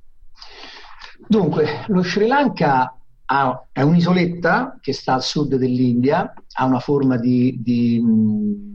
Dunque, 1.27 1.85
lo 1.89 2.03
Sri 2.03 2.27
Lanka 2.27 2.97
ha- 3.25 3.67
è 3.73 3.83
un'isoletta 3.83 4.79
che 4.81 4.93
sta 4.93 5.15
al 5.15 5.23
sud 5.23 5.57
dell'India, 5.57 6.33
ha 6.55 6.65
una 6.65 6.81
forma 6.81 7.17
di, 7.17 7.59
di, 7.61 8.01
mh, 8.01 8.72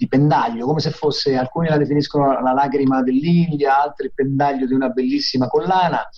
di 0.00 0.08
pendaglio, 0.08 0.64
come 0.64 0.80
se 0.80 0.92
fosse, 0.92 1.36
alcuni 1.36 1.68
la 1.68 1.76
definiscono 1.76 2.40
la 2.40 2.52
lacrima 2.54 3.02
dell'India, 3.02 3.82
altri 3.82 4.06
il 4.06 4.14
pendaglio 4.14 4.66
di 4.66 4.72
una 4.72 4.88
bellissima 4.88 5.46
collana. 5.46 6.08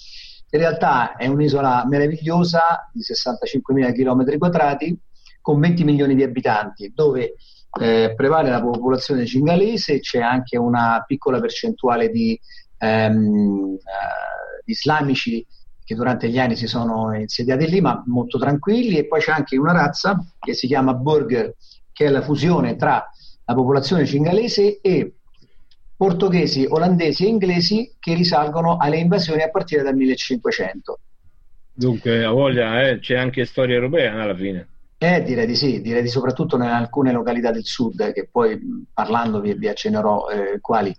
In 0.51 0.61
realtà 0.61 1.17
è 1.17 1.27
un'isola 1.27 1.85
meravigliosa 1.89 2.89
di 2.93 3.01
65.000 3.01 3.93
km 3.93 4.39
quadrati 4.39 4.97
con 5.41 5.59
20 5.59 5.83
milioni 5.83 6.15
di 6.15 6.23
abitanti, 6.23 6.93
dove 6.95 7.35
eh, 7.81 8.12
prevale 8.15 8.51
la 8.51 8.62
popolazione 8.62 9.27
cingalese, 9.27 9.99
c'è 9.99 10.21
anche 10.21 10.57
una 10.57 11.03
piccola 11.05 11.41
percentuale 11.41 12.09
di, 12.09 12.39
ehm, 12.79 13.79
eh, 13.79 14.62
islamici 14.67 15.45
che 15.83 15.97
durante 15.97 16.29
gli 16.29 16.39
anni 16.39 16.55
si 16.55 16.69
sono 16.69 17.12
insediati 17.17 17.69
lì, 17.69 17.81
ma 17.81 18.01
molto 18.07 18.39
tranquilli, 18.39 18.99
e 18.99 19.09
poi 19.09 19.19
c'è 19.19 19.33
anche 19.33 19.57
una 19.57 19.73
razza 19.73 20.25
che 20.39 20.55
si 20.55 20.69
chiama 20.69 20.95
Burger, 20.95 21.57
che 21.93 22.07
è 22.07 22.11
la 22.11 22.23
fusione 22.23 22.77
tra 22.77 23.05
la 23.45 23.55
popolazione 23.55 24.07
cingalese 24.07 24.81
e 24.81 25.15
portoghesi, 25.97 26.67
olandesi 26.69 27.25
e 27.25 27.29
inglesi 27.29 27.95
che 27.99 28.15
risalgono 28.15 28.77
alle 28.77 28.99
invasioni 28.99 29.43
a 29.43 29.51
partire 29.51 29.83
dal 29.83 29.95
1500. 29.95 30.99
Dunque, 31.75 32.25
a 32.25 32.31
voglia, 32.31 32.83
eh, 32.83 32.99
c'è 32.99 33.17
anche 33.17 33.45
storia 33.45 33.77
europea 33.77 34.21
alla 34.21 34.35
fine. 34.35 34.69
Eh, 34.99 35.23
direi 35.23 35.47
di 35.47 35.57
sì, 35.57 35.81
direi 35.81 36.03
di 36.03 36.09
soprattutto 36.09 36.57
in 36.57 36.63
alcune 36.63 37.13
località 37.13 37.51
del 37.51 37.65
sud, 37.65 38.13
che 38.13 38.29
poi 38.31 38.87
parlando 38.93 39.40
vi, 39.40 39.55
vi 39.55 39.69
accennerò 39.69 40.29
eh, 40.29 40.61
quali. 40.61 40.95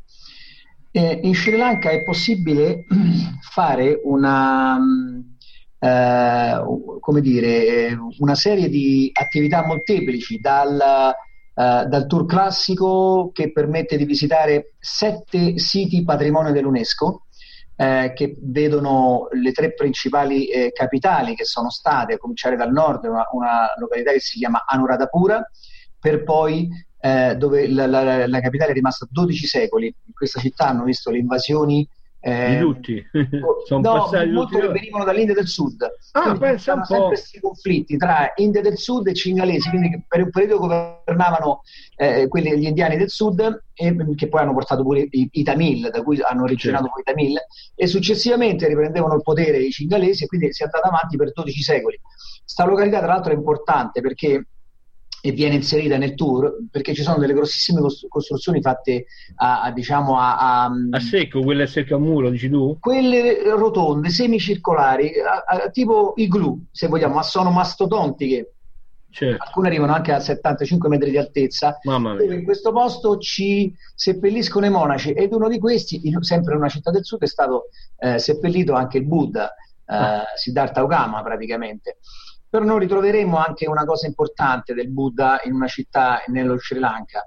Eh, 0.92 1.20
in 1.24 1.34
Sri 1.34 1.58
Lanka 1.58 1.90
è 1.90 2.04
possibile 2.04 2.86
fare 3.42 4.02
una, 4.04 4.78
mh, 4.78 5.36
eh, 5.80 6.62
come 7.00 7.22
dire, 7.22 7.48
eh, 7.66 7.98
una 8.20 8.36
serie 8.36 8.68
di 8.68 9.10
attività 9.14 9.66
molteplici, 9.66 10.40
dal, 10.40 11.14
eh, 11.56 11.86
dal 11.88 12.08
tour 12.08 12.26
classico 12.26 13.32
che 13.34 13.52
permette 13.52 13.98
di 13.98 14.06
visitare 14.06 14.74
sette 14.80 15.58
siti 15.60 16.04
patrimonio 16.04 16.52
dell'UNESCO, 16.52 17.26
eh, 17.76 18.14
che 18.16 18.36
vedono 18.40 19.28
le 19.32 19.52
tre 19.52 19.74
principali 19.74 20.48
eh, 20.48 20.72
capitali 20.72 21.36
che 21.36 21.46
sono 21.46 21.70
state, 21.70 22.14
a 22.14 22.18
cominciare 22.18 22.56
dal 22.56 22.72
nord, 22.72 23.06
una, 23.06 23.26
una 23.32 23.74
località 23.78 24.12
che 24.12 24.20
si 24.20 24.38
chiama 24.38 24.64
Anuradhapura, 24.66 25.44
per 26.00 26.24
poi 26.24 26.70
eh, 27.00 27.36
dove 27.36 27.68
la, 27.68 27.86
la- 27.86 28.28
la 28.28 28.40
capitale 28.40 28.72
è 28.72 28.74
rimasta 28.74 29.08
12 29.10 29.46
secoli. 29.46 29.86
In 29.88 30.14
questa 30.14 30.40
città 30.40 30.68
hanno 30.68 30.84
visto 30.84 31.12
le 31.12 31.18
invasioni. 31.18 31.88
Eh, 32.26 32.56
Di 32.56 32.60
tutti. 32.60 33.06
Sono 33.68 33.82
no, 33.82 33.94
passati 34.00 34.30
molto 34.30 34.56
tutti. 34.56 34.68
che 34.68 34.72
venivano 34.72 35.04
dall'India 35.04 35.36
del 35.36 35.48
Sud. 35.48 35.86
Ah, 36.14 36.38
pensa 36.38 36.74
un 36.74 36.84
po'. 36.88 37.08
questi 37.08 37.42
conflitti 37.42 37.98
tra 37.98 38.32
India 38.38 38.62
del 38.62 38.78
Sud 38.78 39.08
e 39.08 39.14
cingalesi, 39.14 39.68
quindi 39.68 40.02
per 40.08 40.22
un 40.22 40.30
periodo 40.30 40.60
governavano 40.60 41.64
eh, 41.98 42.30
quelli, 42.30 42.58
gli 42.58 42.66
indiani 42.66 42.96
del 42.96 43.10
Sud, 43.10 43.64
e, 43.74 43.96
che 44.16 44.30
poi 44.30 44.40
hanno 44.40 44.54
portato 44.54 44.84
pure 44.84 45.06
i, 45.10 45.28
i 45.32 45.44
Tamil, 45.44 45.90
da 45.92 46.02
cui 46.02 46.22
hanno 46.22 46.44
originato 46.44 46.86
Certo. 46.86 46.94
poi 46.94 47.02
i 47.02 47.14
Tamil, 47.14 47.38
e 47.76 47.88
successivamente 47.88 48.68
riprendevano 48.70 49.16
il 49.16 49.22
potere 49.22 49.58
i 49.58 49.72
cingalesi, 49.72 50.24
e 50.24 50.28
quindi 50.28 50.54
si 50.54 50.62
è 50.62 50.66
andata 50.66 50.88
avanti 50.88 51.18
per 51.18 51.34
12 51.34 51.62
secoli. 51.62 52.00
Sta 52.46 52.64
località, 52.64 53.00
tra 53.00 53.08
l'altro, 53.08 53.34
è 53.34 53.36
importante 53.36 54.00
perché 54.00 54.48
e 55.26 55.32
viene 55.32 55.56
inserita 55.56 55.96
nel 55.98 56.16
tour 56.16 56.58
perché 56.70 56.94
ci 56.94 57.02
sono 57.02 57.18
delle 57.18 57.32
grossissime 57.34 57.80
costru- 57.80 58.10
costruzioni 58.10 58.60
fatte 58.62 59.06
a, 59.36 59.62
a, 59.62 59.72
diciamo 59.72 60.20
a, 60.20 60.64
a- 60.66 60.72
A 60.92 61.00
secco, 61.00 61.40
quella 61.40 61.64
è 61.64 61.66
secca 61.68 61.96
a 61.96 61.98
muro, 61.98 62.30
dici 62.30 62.50
tu? 62.50 62.78
quelle 62.82 63.42
rotonde 63.56 64.10
semicircolari 64.10 65.12
a- 65.22 65.44
a- 65.48 65.70
tipo 65.70 66.12
igloo 66.18 66.58
se 66.72 66.88
vogliamo 66.88 67.16
ma 67.16 67.24
sono 67.24 67.52
mastodontiche 67.52 68.50
Certo. 69.14 69.44
alcune 69.46 69.68
arrivano 69.68 69.94
anche 69.94 70.12
a 70.12 70.20
75 70.20 70.90
metri 70.90 71.12
di 71.12 71.18
altezza 71.18 71.78
dove 71.84 72.34
in 72.36 72.44
questo 72.44 72.72
posto 72.74 73.18
ci 73.20 73.72
seppelliscono 73.96 74.66
i 74.66 74.72
monaci 74.72 75.12
ed 75.12 75.32
uno 75.34 75.48
di 75.48 75.60
questi 75.60 76.02
sempre 76.22 76.54
in 76.54 76.60
una 76.60 76.68
città 76.70 76.90
del 76.92 77.06
sud 77.06 77.22
è 77.22 77.28
stato 77.28 77.66
eh, 78.00 78.18
seppellito 78.18 78.74
anche 78.74 78.98
il 78.98 79.06
Buddha 79.06 79.50
eh, 79.54 79.62
Ah. 79.86 80.24
Siddhartha 80.36 80.80
Gautama 80.82 81.22
praticamente 81.22 81.98
però 82.54 82.66
noi 82.66 82.82
ritroveremo 82.82 83.36
anche 83.36 83.66
una 83.66 83.84
cosa 83.84 84.06
importante 84.06 84.76
del 84.76 84.92
Buddha 84.92 85.42
in 85.46 85.54
una 85.54 85.66
città 85.66 86.22
nello 86.28 86.60
Sri 86.60 86.78
Lanka 86.78 87.26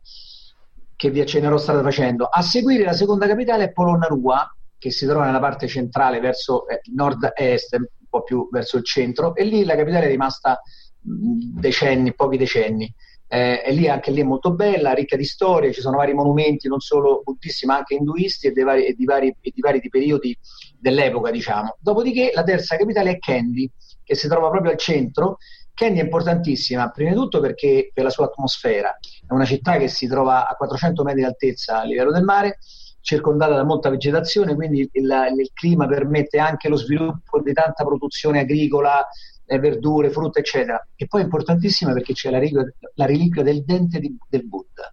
che 0.95 1.11
vi 1.11 1.21
accennerò 1.21 1.57
strada 1.57 1.83
facendo. 1.83 2.27
A 2.27 2.43
seguire 2.43 2.85
la 2.85 2.93
seconda 2.93 3.27
capitale 3.27 3.65
è 3.65 3.73
Polonnarua, 3.73 4.49
che 4.79 4.93
si 4.93 5.05
trova 5.05 5.25
nella 5.25 5.41
parte 5.41 5.67
centrale 5.67 6.21
verso 6.21 6.69
eh, 6.69 6.81
nord-est, 6.95 7.75
un 7.75 7.87
po' 8.09 8.23
più 8.23 8.49
verso 8.53 8.77
il 8.77 8.85
centro, 8.85 9.35
e 9.35 9.43
lì 9.43 9.65
la 9.65 9.75
capitale 9.75 10.05
è 10.05 10.09
rimasta 10.11 10.63
decenni, 11.01 12.15
pochi 12.15 12.37
decenni. 12.37 12.95
Eh, 13.27 13.65
e 13.67 13.73
lì 13.73 13.89
anche 13.89 14.13
lì 14.13 14.21
è 14.21 14.25
molto 14.25 14.55
bella, 14.55 14.93
ricca 14.93 15.17
di 15.17 15.25
storie, 15.25 15.73
ci 15.73 15.81
sono 15.81 15.97
vari 15.97 16.15
monumenti, 16.15 16.69
non 16.69 16.79
solo 16.79 17.23
buddisti, 17.25 17.67
ma 17.67 17.79
anche 17.79 17.95
induisti 17.95 18.47
e, 18.47 18.53
dei 18.53 18.63
vari, 18.63 18.87
e 18.87 18.95
di, 18.95 19.05
vari, 19.05 19.37
e 19.41 19.51
di 19.53 19.61
vari 19.61 19.81
di 19.81 19.89
periodi 19.89 20.39
dell'epoca, 20.79 21.31
diciamo. 21.31 21.77
Dopodiché 21.81 22.33
la 22.35 22.43
terza 22.43 22.77
capitale 22.77 23.13
è 23.13 23.19
Kandy, 23.19 23.71
che 24.03 24.15
si 24.15 24.29
trova 24.29 24.51
proprio 24.51 24.73
al 24.73 24.79
centro. 24.79 25.39
Kandy 25.75 26.01
è 26.01 26.03
importantissima, 26.03 26.91
prima 26.91 27.11
di 27.11 27.17
tutto 27.17 27.41
perché 27.41 27.91
per 27.93 28.05
la 28.05 28.11
sua 28.11 28.27
atmosfera, 28.27 28.97
è 29.27 29.33
una 29.33 29.45
città 29.45 29.77
che 29.77 29.89
si 29.89 30.07
trova 30.07 30.49
a 30.49 30.55
400 30.55 31.03
metri 31.03 31.21
di 31.21 31.27
altezza 31.27 31.81
a 31.81 31.85
livello 31.85 32.13
del 32.13 32.25
mare, 32.25 32.59
circondata 33.01 33.55
da 33.55 33.63
molta 33.65 33.91
vegetazione, 33.91 34.55
quindi 34.55 34.81
il, 34.81 35.05
il 35.39 35.51
clima 35.53 35.87
permette 35.87 36.39
anche 36.39 36.69
lo 36.69 36.77
sviluppo 36.77 37.41
di 37.41 37.53
tanta 37.53 37.85
produzione 37.85 38.41
agricola, 38.41 39.07
eh, 39.45 39.59
verdure, 39.59 40.11
frutta, 40.11 40.41
eccetera. 40.41 40.85
E 40.97 41.07
poi 41.07 41.21
è 41.21 41.25
importantissima 41.25 41.93
perché 41.93 42.13
c'è 42.15 42.31
la 42.31 42.39
reliquia, 42.39 42.65
la 42.95 43.07
reliquia 43.07 43.43
del 43.43 43.65
dente 43.65 44.01
di- 44.01 44.17
del 44.29 44.47
Buddha. 44.47 44.93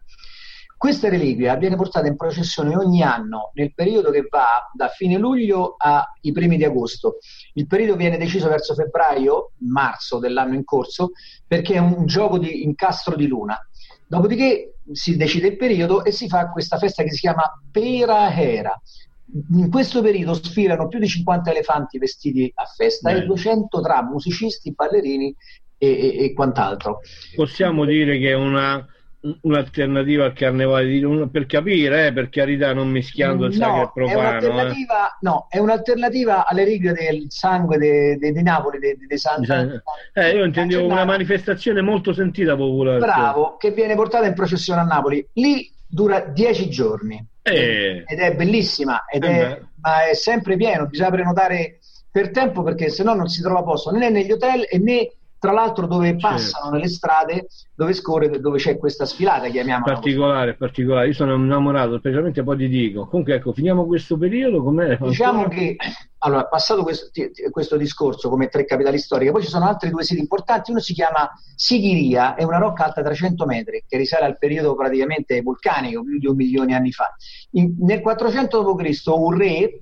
Questa 0.83 1.07
reliquia 1.07 1.55
viene 1.55 1.77
portata 1.77 2.07
in 2.07 2.17
processione 2.17 2.75
ogni 2.75 3.01
anno 3.01 3.51
nel 3.53 3.73
periodo 3.73 4.11
che 4.11 4.27
va 4.29 4.69
da 4.73 4.89
fine 4.89 5.17
luglio 5.17 5.75
ai 5.77 6.33
primi 6.33 6.57
di 6.57 6.65
agosto. 6.65 7.19
Il 7.53 7.67
periodo 7.67 7.95
viene 7.95 8.17
deciso 8.17 8.49
verso 8.49 8.73
febbraio, 8.73 9.51
marzo 9.59 10.19
dell'anno 10.19 10.55
in 10.55 10.65
corso, 10.65 11.11
perché 11.47 11.75
è 11.75 11.77
un 11.77 12.05
gioco 12.05 12.37
di 12.37 12.65
incastro 12.65 13.15
di 13.15 13.27
luna. 13.27 13.57
Dopodiché 14.05 14.79
si 14.91 15.15
decide 15.15 15.47
il 15.47 15.55
periodo 15.55 16.03
e 16.03 16.11
si 16.11 16.27
fa 16.27 16.49
questa 16.49 16.77
festa 16.77 17.01
che 17.03 17.11
si 17.11 17.21
chiama 17.21 17.49
Pera 17.71 18.29
Hera. 18.35 18.77
In 19.53 19.69
questo 19.71 20.01
periodo 20.01 20.33
sfilano 20.33 20.89
più 20.89 20.99
di 20.99 21.07
50 21.07 21.49
elefanti 21.49 21.97
vestiti 21.97 22.51
a 22.53 22.65
festa 22.65 23.09
e 23.09 23.13
Bello. 23.19 23.27
200 23.27 23.79
tra 23.79 24.03
musicisti, 24.03 24.73
ballerini 24.73 25.33
e, 25.77 25.87
e- 25.87 26.23
e 26.25 26.33
quant'altro. 26.33 26.99
Possiamo 27.35 27.85
dire 27.85 28.19
che 28.19 28.31
è 28.31 28.35
una, 28.35 28.85
un'alternativa 29.41 30.25
al 30.25 30.33
carnevale 30.33 30.87
di 30.87 30.99
Luna, 30.99 31.27
per 31.27 31.45
capire, 31.45 32.07
eh, 32.07 32.13
per 32.13 32.29
carità, 32.29 32.73
non 32.73 32.89
mischiando 32.89 33.45
il 33.45 33.57
No, 33.57 33.83
è 33.83 33.91
profano. 33.93 34.19
eh. 34.19 34.19
un'alternativa, 34.19 35.17
no, 35.21 35.47
è 35.49 35.59
un'alternativa 35.59 36.45
alle 36.45 36.63
righe 36.65 36.91
del 36.91 37.25
sangue 37.29 37.77
de- 37.77 38.17
de- 38.17 38.31
di 38.33 38.41
Napoli, 38.43 38.79
di 38.79 38.97
de, 38.97 39.05
de 39.07 39.17
San 39.17 39.81
Eh, 40.13 40.29
io 40.35 40.43
intendevo 40.43 40.85
una 40.85 41.05
manifestazione 41.05 41.81
molto 41.81 42.11
sentita 42.13 42.55
popolare. 42.55 42.99
Bravo, 42.99 43.55
che 43.57 43.71
viene 43.71 43.95
portata 43.95 44.25
in 44.25 44.33
processione 44.33 44.81
a 44.81 44.85
Napoli. 44.85 45.25
Lì 45.33 45.71
dura 45.87 46.19
dieci 46.19 46.69
giorni 46.69 47.23
Eh, 47.43 48.03
ed 48.05 48.19
è 48.19 48.35
bellissima, 48.35 49.05
ed 49.05 49.23
Eh 49.23 49.27
è, 49.27 49.47
beh. 49.59 49.65
ma 49.81 50.05
è 50.05 50.13
sempre 50.15 50.57
pieno, 50.57 50.87
bisogna 50.87 51.11
prenotare 51.11 51.79
per 52.11 52.31
tempo 52.31 52.61
perché 52.61 52.89
se 52.89 53.03
no 53.03 53.13
non 53.13 53.27
si 53.27 53.41
trova 53.41 53.63
posto 53.63 53.91
né 53.91 54.09
negli 54.09 54.31
hotel 54.31 54.65
e 54.69 54.77
né 54.79 55.09
tra 55.43 55.51
l'altro 55.51 55.87
dove 55.87 56.07
certo. 56.07 56.25
passano 56.25 56.69
nelle 56.69 56.87
strade 56.87 57.47
dove 57.75 57.91
scorre, 57.91 58.39
dove 58.39 58.59
c'è 58.59 58.77
questa 58.77 59.03
sfilata, 59.03 59.49
chiamiamola. 59.49 59.95
Particolare, 59.95 60.55
particolare. 60.55 61.07
Io 61.07 61.13
sono 61.13 61.35
innamorato, 61.35 61.97
specialmente 61.97 62.43
poi 62.43 62.55
ti 62.55 62.69
dico. 62.69 63.07
Comunque 63.07 63.35
ecco, 63.35 63.51
finiamo 63.51 63.85
questo 63.85 64.17
periodo, 64.17 64.63
com'è? 64.63 64.95
Diciamo 65.01 65.49
che, 65.49 65.75
allora, 66.19 66.45
passato 66.45 66.83
questo, 66.83 67.09
questo, 67.51 67.75
discorso 67.75 68.29
come 68.29 68.47
tre 68.47 68.63
capitali 68.63 68.97
storiche, 68.97 69.31
poi 69.31 69.43
ci 69.43 69.49
sono 69.49 69.67
altri 69.67 69.89
due 69.89 70.05
siti 70.05 70.21
importanti, 70.21 70.71
uno 70.71 70.79
si 70.79 70.93
chiama 70.93 71.29
Sighiria, 71.55 72.35
è 72.35 72.43
una 72.43 72.59
rocca 72.59 72.85
alta 72.85 73.03
300 73.03 73.45
metri, 73.45 73.83
che 73.85 73.97
risale 73.97 74.23
al 74.23 74.37
periodo 74.37 74.75
praticamente 74.75 75.41
vulcanico, 75.41 76.05
più 76.05 76.19
di 76.19 76.27
un 76.27 76.37
milione 76.37 76.67
di 76.67 76.73
anni 76.73 76.91
fa. 76.93 77.13
In, 77.51 77.75
nel 77.79 77.99
400 77.99 78.63
d.C. 78.63 79.03
un 79.07 79.37
re 79.37 79.79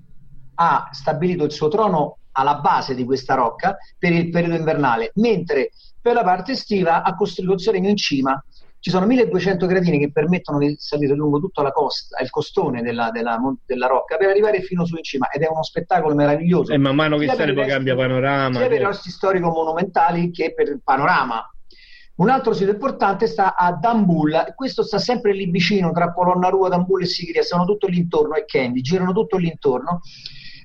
ha 0.56 0.89
stabilito 0.91 1.43
il 1.43 1.52
suo 1.52 1.67
trono 1.67 2.17
alla 2.34 2.56
base 2.56 2.96
di 2.96 3.04
questa 3.04 3.36
rocca 3.36 3.78
per 3.98 4.12
il 4.12 4.30
periodo 4.30 4.56
invernale, 4.56 5.12
mentre 5.15 5.72
per 6.02 6.13
la 6.13 6.24
parte 6.24 6.54
estiva 6.54 7.04
suo 7.60 7.72
regno 7.72 7.89
in 7.89 7.98
cima. 7.98 8.44
Ci 8.80 8.89
sono 8.89 9.06
1200 9.06 9.67
gradini 9.67 10.00
che 10.00 10.12
permettono 10.12 10.58
di 10.58 10.76
salire 10.80 11.13
lungo 11.13 11.39
tutta 11.39 11.62
la 11.62 11.72
costa, 11.72 12.20
il 12.20 12.32
costone 12.32 12.82
della, 12.82 13.12
della, 13.12 13.39
della, 13.63 13.86
rocca 13.86 14.17
per 14.17 14.30
arrivare 14.30 14.63
fino 14.63 14.86
su 14.86 14.96
in 14.96 15.04
cima 15.04 15.30
ed 15.30 15.44
è 15.44 15.48
uno 15.48 15.62
spettacolo 15.62 16.15
meraviglioso. 16.15 16.74
E 16.74 16.80
man 16.80 16.96
mano 16.96 17.17
che 17.20 17.28
poi 17.28 17.67
cambia 17.67 17.96
panorama. 17.96 18.58
Sia 18.58 18.67
per 18.67 18.80
i 18.80 18.84
nostri 18.84 19.12
storico-monumentali 19.12 20.32
che 20.32 20.54
per 20.56 20.67
il 20.70 20.82
panorama. 20.84 21.48
Un 22.15 22.30
altro 22.30 22.54
sito 22.54 22.72
importante 22.72 23.28
sta 23.28 23.56
a 23.56 23.72
Dambul, 23.74 24.54
questo 24.56 24.84
sta 24.84 24.98
sempre 24.98 25.34
lì 25.34 25.46
vicino 25.50 25.91
tra 25.91 26.12
Polonnarua, 26.12 26.70
Dambul 26.70 27.04
e 27.04 27.06
Sigria, 27.06 27.44
sono 27.44 27.65
tutto 27.65 27.86
lì 27.88 27.98
intorno 27.98 28.36
e 28.36 28.46
Candy, 28.46 28.82
girano 28.82 29.13
tutto 29.13 29.38
lì 29.38 29.48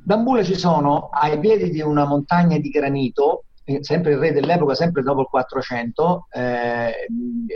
Dambula 0.06 0.44
ci 0.44 0.54
sono 0.54 1.08
ai 1.10 1.36
piedi 1.40 1.68
di 1.68 1.80
una 1.80 2.04
montagna 2.04 2.56
di 2.58 2.68
granito, 2.68 3.46
eh, 3.64 3.82
sempre 3.82 4.12
il 4.12 4.18
re 4.18 4.32
dell'epoca, 4.32 4.76
sempre 4.76 5.02
dopo 5.02 5.22
il 5.22 5.26
400, 5.26 6.28
eh, 6.30 6.92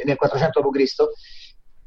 nel 0.04 0.16
400 0.16 0.60
d.C., 0.60 0.94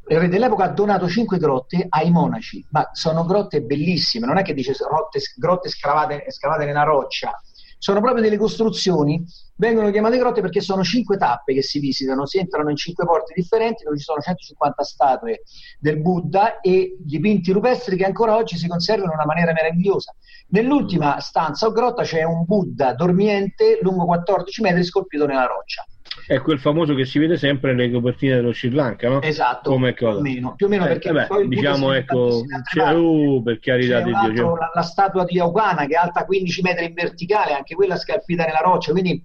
il 0.07 0.19
re 0.19 0.29
dell'epoca 0.29 0.63
ha 0.63 0.69
donato 0.69 1.09
cinque 1.09 1.37
grotte 1.37 1.85
ai 1.89 2.11
monaci, 2.11 2.65
ma 2.69 2.89
sono 2.93 3.25
grotte 3.25 3.61
bellissime, 3.61 4.25
non 4.25 4.37
è 4.37 4.41
che 4.41 4.53
dice 4.53 4.71
grotte, 4.71 5.19
grotte 5.35 5.67
scavate, 5.67 6.31
scavate 6.31 6.63
nella 6.63 6.83
roccia, 6.83 7.37
sono 7.83 7.99
proprio 7.99 8.23
delle 8.23 8.37
costruzioni, 8.37 9.21
vengono 9.57 9.91
chiamate 9.91 10.17
grotte 10.17 10.39
perché 10.39 10.61
sono 10.61 10.83
cinque 10.83 11.17
tappe 11.17 11.53
che 11.53 11.61
si 11.61 11.79
visitano, 11.79 12.25
si 12.25 12.37
entrano 12.37 12.69
in 12.69 12.77
cinque 12.77 13.03
porte 13.03 13.33
differenti 13.35 13.83
dove 13.83 13.97
ci 13.97 14.05
sono 14.05 14.21
150 14.21 14.83
statue 14.83 15.41
del 15.79 15.99
Buddha 15.99 16.61
e 16.61 16.95
dipinti 16.97 17.51
rupestri 17.51 17.97
che 17.97 18.05
ancora 18.05 18.37
oggi 18.37 18.55
si 18.55 18.69
conservano 18.69 19.11
in 19.11 19.17
una 19.17 19.25
maniera 19.25 19.51
meravigliosa. 19.51 20.15
Nell'ultima 20.51 21.19
stanza 21.19 21.67
o 21.67 21.73
grotta 21.73 22.03
c'è 22.03 22.23
un 22.23 22.45
Buddha 22.45 22.93
dormiente 22.93 23.79
lungo 23.81 24.05
14 24.05 24.61
metri 24.61 24.85
scolpito 24.85 25.25
nella 25.25 25.45
roccia. 25.45 25.85
È 26.25 26.39
quel 26.39 26.59
famoso 26.59 26.93
che 26.93 27.05
si 27.05 27.19
vede 27.19 27.37
sempre 27.37 27.73
nelle 27.73 27.91
copertine 27.91 28.35
dello 28.35 28.53
Sri 28.53 28.71
Lanka, 28.71 29.09
no? 29.09 29.21
Esatto, 29.21 29.69
Come 29.71 29.93
più 29.93 30.07
o 30.07 30.21
meno, 30.21 30.55
più 30.55 30.67
o 30.67 30.69
meno 30.69 30.85
eh, 30.85 30.87
perché 30.89 31.11
vabbè, 31.11 31.27
poi 31.27 31.47
diciamo 31.47 31.91
ecco, 31.91 32.43
c'è, 32.71 32.91
uh, 32.93 33.41
per 33.43 33.59
carità 33.59 34.01
di 34.01 34.11
Dio. 34.11 34.35
Cioè 34.35 34.57
la, 34.59 34.71
la, 34.73 34.81
statua 34.81 35.25
di 35.25 35.39
Augana 35.39 35.85
che 35.85 35.93
è 35.93 35.97
alta 35.97 36.25
15 36.25 36.61
metri 36.61 36.85
in 36.85 36.93
verticale, 36.93 37.53
anche 37.53 37.75
quella 37.75 37.97
scalpita 37.97 38.45
nella 38.45 38.61
roccia, 38.61 38.91
quindi 38.91 39.23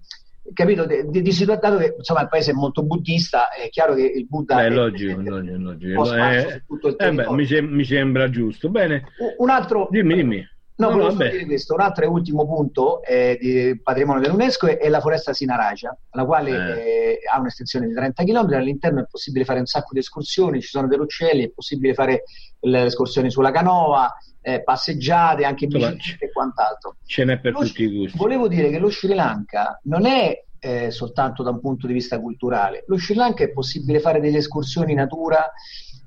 capito, 0.53 0.85
di, 0.85 1.21
di 1.21 1.31
situato 1.31 1.77
che 1.77 1.95
insomma 1.97 2.21
il 2.21 2.29
paese 2.29 2.51
è 2.51 2.53
molto 2.53 2.83
buddista, 2.83 3.49
è 3.49 3.69
chiaro 3.69 3.93
che 3.93 4.03
il 4.03 4.27
Buddha 4.27 4.55
beh, 4.55 4.65
è 4.65 4.69
logico, 4.69 5.21
logico, 5.21 5.57
logico. 5.57 6.15
Eh, 6.15 6.61
eh, 6.97 7.11
beh, 7.11 7.31
mi, 7.31 7.45
sem- 7.45 7.69
mi, 7.69 7.83
sembra 7.83 8.29
giusto. 8.29 8.69
Bene. 8.69 9.03
Un 9.37 9.49
altro 9.49 9.87
dimmi, 9.89 10.15
dimmi. 10.15 10.47
No, 10.79 10.95
no 10.95 11.11
dire 11.11 11.45
questo. 11.45 11.73
Un 11.73 11.81
altro 11.81 12.05
e 12.05 12.07
ultimo 12.07 12.45
punto 12.45 13.03
eh, 13.03 13.37
di 13.39 13.79
patrimonio 13.81 14.21
dell'UNESCO 14.21 14.67
è, 14.67 14.77
è, 14.77 14.87
la 14.87 15.01
foresta 15.01 15.33
Sinaraja, 15.33 15.95
la 16.11 16.25
quale 16.25 16.51
eh. 16.51 16.79
Eh, 16.79 17.19
ha 17.29 17.37
un'estensione 17.37 17.87
di 17.87 17.93
30 17.93 18.23
km. 18.23 18.53
All'interno 18.53 19.01
è 19.01 19.05
possibile 19.09 19.43
fare 19.43 19.59
un 19.59 19.65
sacco 19.65 19.89
di 19.91 19.99
escursioni, 19.99 20.61
ci 20.61 20.69
sono 20.69 20.87
dei 20.87 20.97
uccelli, 20.97 21.43
è 21.43 21.49
possibile 21.49 21.93
fare 21.93 22.23
le 22.61 22.85
escursioni 22.85 23.29
sulla 23.29 23.51
canoa, 23.51 24.09
eh, 24.41 24.63
passeggiate, 24.63 25.43
anche 25.43 25.67
biciclette 25.67 26.25
e 26.25 26.31
quant'altro. 26.31 26.95
Ce 27.05 27.25
n'è 27.25 27.39
per 27.39 27.51
lo, 27.51 27.59
tutti 27.59 27.83
i 27.83 27.97
gusti. 27.97 28.17
Volevo 28.17 28.47
dire 28.47 28.69
che 28.69 28.79
lo 28.79 28.89
Sri 28.89 29.13
Lanka 29.13 29.81
non 29.83 30.05
è 30.05 30.45
eh, 30.59 30.91
soltanto 30.91 31.43
da 31.43 31.49
un 31.49 31.59
punto 31.59 31.87
di 31.87 31.93
vista 31.93 32.21
culturale. 32.21 32.85
Lo 32.87 32.97
Sri 32.97 33.15
Lanka 33.15 33.43
è 33.43 33.51
possibile 33.51 33.99
fare 33.99 34.21
delle 34.21 34.37
escursioni 34.37 34.91
in 34.91 34.97
natura 34.97 35.51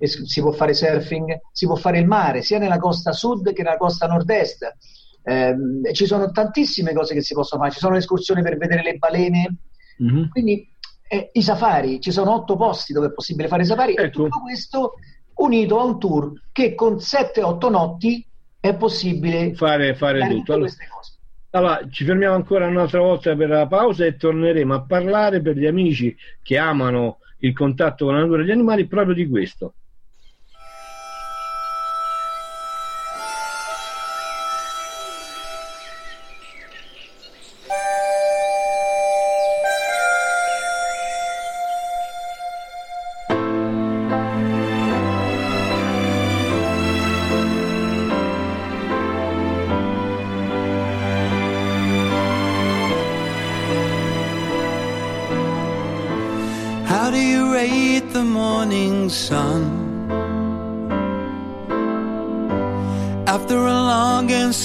si 0.06 0.40
può 0.40 0.52
fare 0.52 0.74
surfing, 0.74 1.40
si 1.52 1.66
può 1.66 1.76
fare 1.76 1.98
il 1.98 2.06
mare 2.06 2.42
sia 2.42 2.58
nella 2.58 2.78
costa 2.78 3.12
sud 3.12 3.52
che 3.52 3.62
nella 3.62 3.76
costa 3.76 4.06
nord-est. 4.06 4.76
Eh, 5.24 5.56
ci 5.92 6.06
sono 6.06 6.30
tantissime 6.32 6.92
cose 6.92 7.14
che 7.14 7.22
si 7.22 7.34
possono 7.34 7.62
fare, 7.62 7.72
ci 7.72 7.78
sono 7.78 7.92
le 7.92 8.00
escursioni 8.00 8.42
per 8.42 8.56
vedere 8.56 8.82
le 8.82 8.96
balene, 8.96 9.56
mm-hmm. 10.02 10.28
quindi 10.30 10.68
eh, 11.08 11.30
i 11.32 11.42
safari, 11.42 12.00
ci 12.00 12.10
sono 12.10 12.32
otto 12.32 12.56
posti 12.56 12.92
dove 12.92 13.08
è 13.08 13.12
possibile 13.12 13.46
fare 13.46 13.64
safari 13.64 13.92
ecco. 13.92 14.02
e 14.02 14.10
tutto 14.10 14.40
questo 14.40 14.94
unito 15.34 15.78
a 15.78 15.84
un 15.84 15.98
tour 15.98 16.32
che 16.50 16.74
con 16.74 16.94
7-8 16.94 17.70
notti 17.70 18.26
è 18.58 18.74
possibile 18.74 19.54
fare, 19.54 19.94
fare 19.94 20.26
tutto. 20.28 20.54
Allora, 20.54 20.70
allora, 21.50 21.80
ci 21.90 22.04
fermiamo 22.04 22.34
ancora 22.34 22.66
un'altra 22.66 23.00
volta 23.00 23.36
per 23.36 23.48
la 23.48 23.66
pausa 23.66 24.04
e 24.04 24.16
torneremo 24.16 24.72
a 24.72 24.82
parlare 24.84 25.42
per 25.42 25.56
gli 25.56 25.66
amici 25.66 26.16
che 26.42 26.56
amano 26.56 27.18
il 27.38 27.52
contatto 27.52 28.06
con 28.06 28.14
la 28.14 28.20
natura 28.20 28.42
e 28.42 28.46
gli 28.46 28.50
animali 28.50 28.86
proprio 28.86 29.14
di 29.14 29.28
questo. 29.28 29.74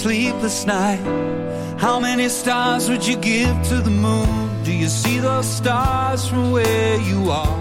Sleepless 0.08 0.66
night. 0.66 1.04
How 1.78 2.00
many 2.00 2.30
stars 2.30 2.90
would 2.90 3.06
you 3.06 3.18
give 3.18 3.56
to 3.70 3.78
the 3.82 3.90
moon? 3.90 4.64
Do 4.64 4.72
you 4.72 4.88
see 4.88 5.20
those 5.20 5.48
stars 5.48 6.28
from 6.28 6.52
where 6.52 6.98
you 7.02 7.30
are? 7.30 7.60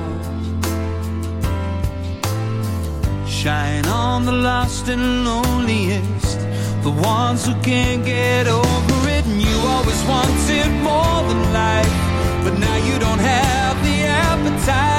Shine 3.27 3.87
on 3.87 4.27
the 4.27 4.37
lost 4.51 4.89
and 4.89 5.25
loneliest, 5.25 6.39
the 6.83 6.95
ones 7.17 7.47
who 7.47 7.55
can't 7.63 8.05
get 8.05 8.47
over 8.47 8.99
it. 9.17 9.25
And 9.27 9.41
you 9.43 9.57
always 9.75 10.03
wanted 10.05 10.71
more 10.91 11.19
than 11.29 11.41
life, 11.53 11.97
but 12.45 12.55
now 12.59 12.77
you 12.89 12.99
don't 12.99 13.23
have 13.35 13.75
the 13.83 13.97
appetite. 14.05 14.96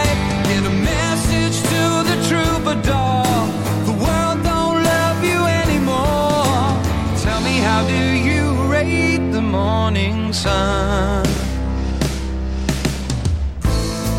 Sun? 10.38 11.26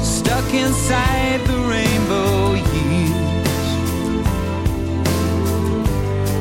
Stuck 0.02 0.48
inside 0.52 1.40
the 1.50 1.59
rainbow 1.74 2.54
years. 2.74 3.66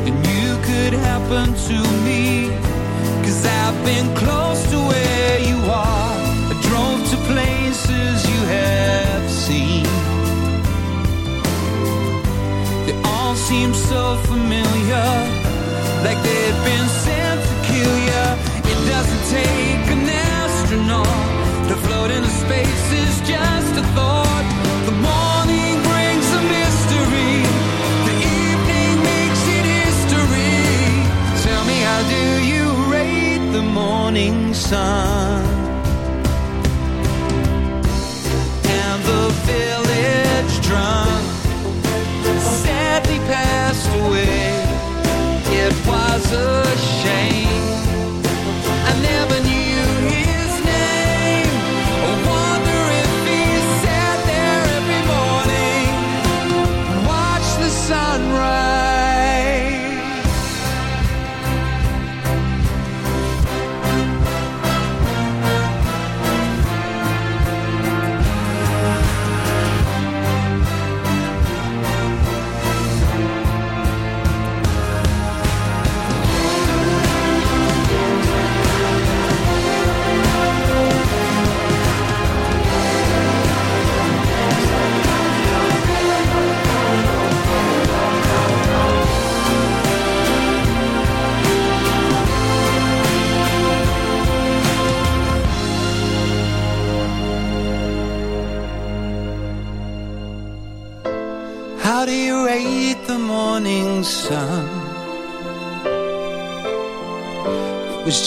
And 0.07 0.17
you 0.31 0.49
could 0.67 0.93
happen 1.07 1.47
to 1.69 1.77
me. 2.05 2.49
Cause 3.23 3.45
I've 3.45 3.79
been 3.85 4.07
close 4.15 4.46
like 16.03 16.21
they've 16.23 16.61
been 16.63 16.87
sent 17.05 17.39
to 17.49 17.55
kill 17.69 17.95
you. 18.09 18.25
It 18.71 18.79
doesn't 18.93 19.23
take 19.37 19.85
an 19.95 20.03
astronaut 20.09 21.69
to 21.69 21.75
float 21.85 22.11
into 22.11 22.29
space, 22.29 22.83
is 23.03 23.15
just 23.27 23.73
a 23.83 23.85
thought. 23.95 24.45
The 24.89 24.95
morning 25.09 25.75
brings 25.89 26.27
a 26.39 26.41
mystery, 26.55 27.35
the 28.07 28.15
evening 28.39 28.95
makes 29.11 29.43
it 29.57 29.65
history. 29.81 30.57
Tell 31.45 31.63
me, 31.65 31.77
how 31.89 32.01
do 32.15 32.23
you 32.51 32.63
rate 32.91 33.45
the 33.51 33.63
morning 33.63 34.53
sun? 34.53 35.36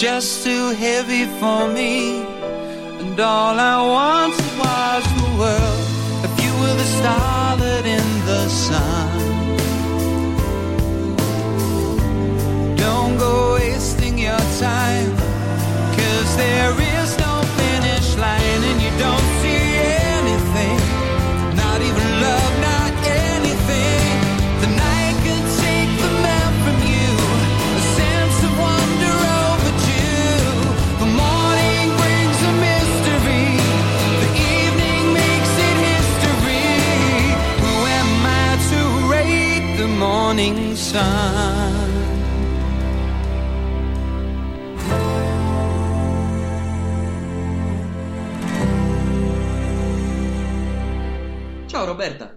Just 0.01 0.43
too 0.43 0.69
heavy 0.69 1.25
for 1.39 1.67
me, 1.67 2.10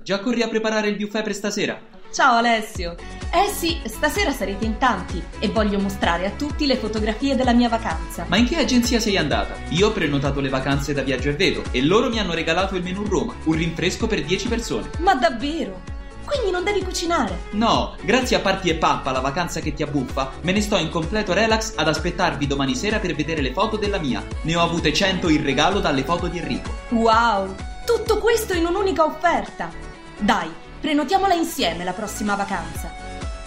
già 0.05 0.21
corri 0.21 0.43
a 0.43 0.49
preparare 0.49 0.89
il 0.89 0.97
buffet 0.97 1.25
per 1.25 1.35
stasera? 1.35 1.81
Ciao 2.13 2.37
Alessio! 2.37 2.95
Eh 3.33 3.51
sì, 3.51 3.81
stasera 3.87 4.33
sarete 4.33 4.67
in 4.67 4.77
tanti 4.77 5.21
e 5.39 5.49
voglio 5.49 5.81
mostrare 5.81 6.27
a 6.27 6.31
tutti 6.31 6.67
le 6.67 6.77
fotografie 6.77 7.35
della 7.35 7.55
mia 7.55 7.71
vacanza. 7.71 8.27
Ma 8.29 8.37
in 8.37 8.47
che 8.47 8.59
agenzia 8.59 9.01
sei 9.01 9.17
andata? 9.17 9.57
Io 9.71 9.89
ho 9.89 9.93
prenotato 9.93 10.41
le 10.41 10.51
vacanze 10.51 10.93
da 10.93 11.01
Viaggio 11.01 11.31
e 11.31 11.33
Vedo 11.33 11.63
e 11.71 11.83
loro 11.83 12.11
mi 12.11 12.19
hanno 12.19 12.35
regalato 12.35 12.77
il 12.77 12.83
menù 12.83 13.03
Roma, 13.05 13.35
un 13.45 13.55
rinfresco 13.55 14.07
per 14.07 14.23
10 14.23 14.47
persone. 14.47 14.91
Ma 14.99 15.15
davvero? 15.15 15.81
Quindi 16.27 16.51
non 16.51 16.65
devi 16.65 16.83
cucinare? 16.83 17.39
No, 17.53 17.97
grazie 18.03 18.37
a 18.37 18.41
Parti 18.41 18.69
e 18.69 18.75
Pappa, 18.75 19.11
la 19.11 19.21
vacanza 19.21 19.61
che 19.61 19.73
ti 19.73 19.83
abbuffa, 19.83 20.33
me 20.43 20.53
ne 20.53 20.61
sto 20.61 20.77
in 20.77 20.91
completo 20.91 21.33
relax 21.33 21.73
ad 21.77 21.89
aspettarvi 21.89 22.47
domani 22.47 22.75
sera 22.75 22.99
per 22.99 23.15
vedere 23.15 23.41
le 23.41 23.53
foto 23.53 23.79
della 23.79 23.99
mia. 23.99 24.23
Ne 24.43 24.55
ho 24.55 24.61
avute 24.61 24.93
100 24.93 25.31
in 25.31 25.43
regalo 25.43 25.81
dalle 25.81 26.05
foto 26.05 26.27
di 26.27 26.39
Enrico. 26.39 26.73
Wow! 26.91 27.55
Tutto 27.87 28.19
questo 28.19 28.55
in 28.55 28.67
un'unica 28.67 29.05
offerta! 29.05 29.84
Dai, 30.25 30.51
prenotiamola 30.81 31.35
insieme 31.35 31.85
la 31.85 31.93
prossima 31.93 32.35
vacanza. 32.35 32.91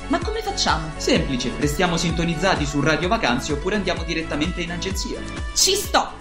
Ma 0.10 0.20
come 0.20 0.44
facciamo? 0.44 0.92
Semplice, 0.98 1.52
restiamo 1.58 1.98
sintonizzati 1.98 2.68
su 2.68 2.80
Radio 2.82 3.08
Vacanze 3.08 3.54
oppure 3.54 3.78
andiamo 3.78 4.04
direttamente 4.04 4.62
in 4.62 4.70
agenzia. 4.70 5.20
Ci 5.56 5.74
sto! 5.74 6.12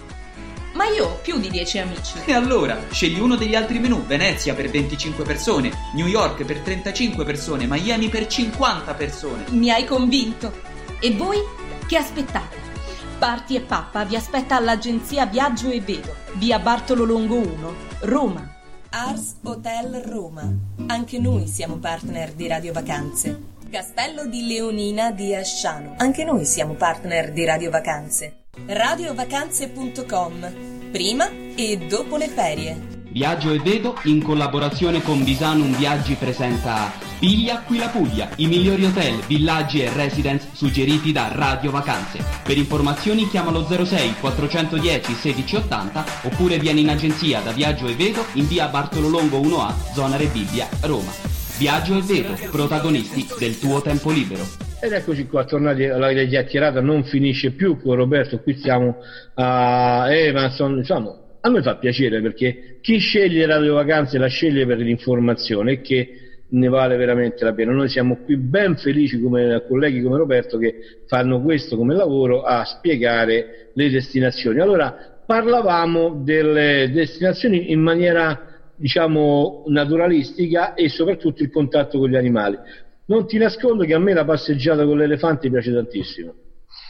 Ma 0.73 0.87
io 0.87 1.09
ho 1.09 1.19
più 1.21 1.39
di 1.39 1.51
10 1.51 1.79
amici. 1.81 2.15
E 2.25 2.33
allora, 2.33 2.79
scegli 2.89 3.21
uno 3.21 3.37
degli 3.37 3.55
altri 3.55 3.81
menù, 3.81 4.03
Venezia 4.07 4.55
per 4.55 4.71
25 4.71 5.25
persone, 5.25 5.73
New 5.93 6.07
York 6.07 6.43
per 6.47 6.61
35 6.61 7.23
persone, 7.27 7.67
Miami 7.67 8.09
per 8.09 8.27
50 8.27 8.95
persone. 8.95 9.45
Mi 9.51 9.71
hai 9.71 9.85
convinto. 9.85 10.51
E 11.01 11.13
voi 11.13 11.37
che 11.87 11.99
aspettate? 11.99 12.57
Parti 13.19 13.57
e 13.57 13.61
Pappa 13.61 14.07
vi 14.07 14.17
aspetta 14.17 14.57
all'agenzia 14.57 15.27
Viaggio 15.27 15.69
e 15.69 15.83
Vedo, 15.83 16.15
via 16.37 16.59
Bartolo 16.59 17.05
Longo 17.05 17.37
1, 17.37 17.75
Roma. 18.01 18.56
Ars 18.91 19.37
Hotel 19.43 20.03
Roma. 20.03 20.49
Anche 20.87 21.19
noi 21.19 21.47
siamo 21.47 21.77
partner 21.77 22.33
di 22.33 22.47
Radio 22.47 22.73
Vacanze. 22.73 23.55
Castello 23.71 24.27
di 24.27 24.47
Leonina 24.47 25.11
di 25.11 25.35
Asciano. 25.35 25.95
Anche 25.99 26.25
noi 26.25 26.45
siamo 26.45 26.75
partner 26.75 27.33
di 27.33 27.45
Radio 27.45 27.71
Vacanze. 27.71 28.45
Radiovacanze.com. 28.67 30.91
Prima 30.91 31.29
e 31.57 31.79
dopo 31.89 32.17
le 32.17 32.29
ferie. 32.29 32.95
Viaggio 33.17 33.51
e 33.51 33.59
Vedo, 33.61 33.99
in 34.05 34.23
collaborazione 34.23 35.01
con 35.01 35.25
Bisanum 35.25 35.75
Viaggi, 35.75 36.17
presenta 36.17 36.93
Piglia 37.19 37.63
qui 37.63 37.79
la 37.79 37.89
Puglia, 37.89 38.29
i 38.37 38.47
migliori 38.47 38.85
hotel, 38.85 39.15
villaggi 39.27 39.81
e 39.81 39.91
residence 39.91 40.49
suggeriti 40.53 41.13
da 41.13 41.31
Radio 41.33 41.71
Vacanze. 41.71 42.23
Per 42.45 42.59
informazioni 42.59 43.27
chiamalo 43.27 43.65
06 43.65 44.17
410 44.21 45.13
1680 45.13 46.05
oppure 46.25 46.59
vieni 46.59 46.83
in 46.83 46.91
agenzia 46.91 47.41
da 47.41 47.53
Viaggio 47.53 47.87
e 47.87 47.95
Vedo 47.95 48.23
in 48.35 48.47
via 48.47 48.69
Bartolo 48.69 49.09
Longo 49.09 49.41
1A, 49.41 49.95
zona 49.95 50.19
Rebibbia, 50.19 50.69
Roma. 50.83 51.11
Viaggio 51.57 51.97
e 51.97 52.03
Vedo, 52.03 52.35
protagonisti 52.51 53.27
del 53.39 53.59
tuo 53.59 53.81
tempo 53.81 54.11
libero. 54.11 54.47
Ed 54.79 54.93
eccoci 54.93 55.27
qua, 55.27 55.47
tornati 55.47 55.85
alla 55.85 56.13
chiacchierata, 56.13 56.83
non 56.83 57.03
finisce 57.05 57.53
più 57.53 57.81
con 57.81 57.95
Roberto, 57.95 58.41
qui 58.41 58.59
siamo 58.59 58.97
a 59.37 60.05
Evanston, 60.13 60.77
diciamo, 60.81 61.25
a 61.47 61.49
noi 61.49 61.63
fa 61.63 61.77
piacere 61.77 62.21
perché 62.21 62.79
chi 62.81 62.99
sceglie 62.99 63.47
Radio 63.47 63.75
Vacanze 63.75 64.19
la 64.19 64.27
sceglie 64.27 64.67
per 64.67 64.79
l'informazione 64.79 65.73
e 65.73 65.81
che 65.81 66.09
ne 66.49 66.69
vale 66.69 66.97
veramente 66.97 67.45
la 67.45 67.55
pena. 67.55 67.73
Noi 67.73 67.89
siamo 67.89 68.19
qui 68.25 68.37
ben 68.37 68.77
felici 68.77 69.21
come 69.21 69.65
colleghi 69.67 70.03
come 70.03 70.17
Roberto 70.17 70.59
che 70.59 70.75
fanno 71.07 71.41
questo 71.43 71.77
come 71.77 71.95
lavoro 71.95 72.43
a 72.43 72.65
spiegare 72.65 73.71
le 73.73 73.91
destinazioni. 73.91 74.61
Allora, 74.61 75.21
parlavamo 75.25 76.21
delle 76.25 76.91
destinazioni 76.93 77.71
in 77.71 77.81
maniera 77.81 78.73
diciamo 78.77 79.65
naturalistica 79.69 80.75
e 80.75 80.89
soprattutto 80.89 81.43
il 81.43 81.51
contatto 81.51 81.99
con 81.99 82.11
gli 82.11 82.17
animali. 82.17 82.59
Non 83.07 83.27
ti 83.27 83.39
nascondo 83.39 83.85
che 83.85 83.95
a 83.95 84.01
me 84.01 84.13
la 84.15 84.25
passeggiata 84.25 84.85
con 84.85 84.99
l'elefante 84.99 85.49
piace 85.49 85.73
tantissimo. 85.73 86.35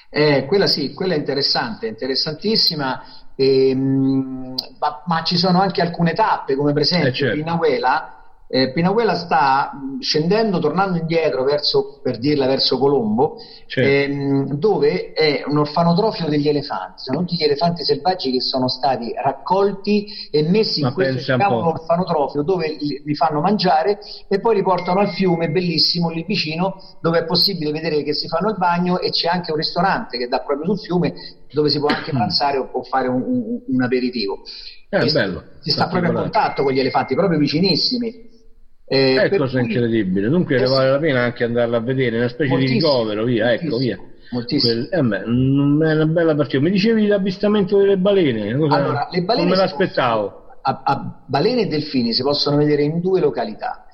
Eh, 0.08 0.46
quella 0.46 0.66
sì, 0.66 0.94
quella 0.94 1.14
è 1.14 1.18
interessante, 1.18 1.86
interessantissima, 1.86 3.25
ehm, 3.36 4.54
ma, 4.78 5.02
ma, 5.06 5.22
ci 5.22 5.36
sono 5.36 5.60
anche 5.60 5.80
alcune 5.80 6.12
tappe, 6.12 6.56
come 6.56 6.72
per 6.72 6.82
esempio 6.82 7.08
eh, 7.08 7.12
certo. 7.12 7.36
Pinahuela. 7.36 8.15
Eh, 8.48 8.70
Pinahuela 8.72 9.14
sta 9.14 9.72
scendendo, 9.98 10.60
tornando 10.60 10.98
indietro 10.98 11.42
verso, 11.42 11.98
per 12.00 12.18
dirla, 12.18 12.46
verso 12.46 12.78
Colombo, 12.78 13.36
certo. 13.66 13.90
ehm, 13.90 14.54
dove 14.54 15.12
è 15.12 15.42
un 15.46 15.58
orfanotrofio 15.58 16.28
degli 16.28 16.48
elefanti. 16.48 17.02
Sono 17.02 17.20
tutti 17.20 17.36
gli 17.36 17.42
elefanti 17.42 17.82
selvaggi 17.82 18.30
che 18.30 18.40
sono 18.40 18.68
stati 18.68 19.12
raccolti 19.20 20.06
e 20.30 20.42
messi 20.42 20.80
ma 20.80 20.88
in 20.88 20.94
questo 20.94 21.32
orfanotrofio 21.44 22.42
dove 22.42 22.68
li, 22.68 23.00
li, 23.04 23.14
fanno 23.14 23.40
mangiare 23.40 23.98
e 24.28 24.38
poi 24.38 24.54
li 24.54 24.62
portano 24.62 25.00
al 25.00 25.10
fiume 25.10 25.50
bellissimo 25.50 26.10
lì 26.10 26.24
vicino 26.24 26.76
dove 27.00 27.20
è 27.20 27.24
possibile 27.24 27.72
vedere 27.72 28.02
che 28.02 28.14
si 28.14 28.28
fanno 28.28 28.50
il 28.50 28.56
bagno 28.56 29.00
e 29.00 29.10
c'è 29.10 29.28
anche 29.28 29.50
un 29.50 29.56
ristorante 29.56 30.18
che 30.18 30.28
dà 30.28 30.38
proprio 30.38 30.66
sul 30.66 30.78
fiume 30.78 31.14
dove 31.50 31.68
si 31.68 31.78
può 31.78 31.88
anche 31.88 32.10
pranzare 32.10 32.58
o, 32.58 32.68
o 32.70 32.82
fare 32.82 33.08
un, 33.08 33.22
un, 33.22 33.60
un 33.66 33.82
aperitivo. 33.82 34.38
È 34.88 35.04
bello, 35.10 35.42
si 35.60 35.70
sta 35.70 35.88
proprio 35.88 36.10
in 36.10 36.16
contatto 36.16 36.62
con 36.62 36.72
gli 36.72 36.78
elefanti, 36.78 37.14
proprio 37.14 37.38
vicinissimi. 37.38 38.34
Eh, 38.88 39.20
è 39.20 39.36
cosa 39.36 39.58
cui... 39.58 39.68
incredibile, 39.68 40.28
dunque 40.28 40.58
ne 40.58 40.66
vale 40.66 40.90
la 40.90 40.98
pena 40.98 41.22
anche 41.24 41.42
andarla 41.42 41.78
a 41.78 41.80
vedere, 41.80 42.18
una 42.18 42.28
specie 42.28 42.56
di 42.56 42.66
ricovero, 42.66 43.24
via, 43.24 43.52
ecco, 43.52 43.78
via. 43.78 43.98
Quel, 44.28 44.88
eh 44.90 45.02
beh, 45.02 45.22
è 45.22 45.26
una 45.26 46.06
bella 46.06 46.34
partita. 46.34 46.60
Mi 46.62 46.70
dicevi 46.70 47.06
l'avvistamento 47.06 47.78
delle 47.78 47.96
balene, 47.96 48.56
cosa, 48.56 48.76
allora, 48.76 49.08
le 49.10 49.22
balene 49.22 49.48
non 49.48 49.56
me 49.56 49.62
l'aspettavo. 49.62 50.44
A, 50.62 50.82
a, 50.84 51.22
balene 51.26 51.62
e 51.62 51.66
delfini 51.66 52.12
si 52.12 52.22
possono 52.22 52.56
vedere 52.56 52.82
in 52.82 53.00
due 53.00 53.20
località. 53.20 53.86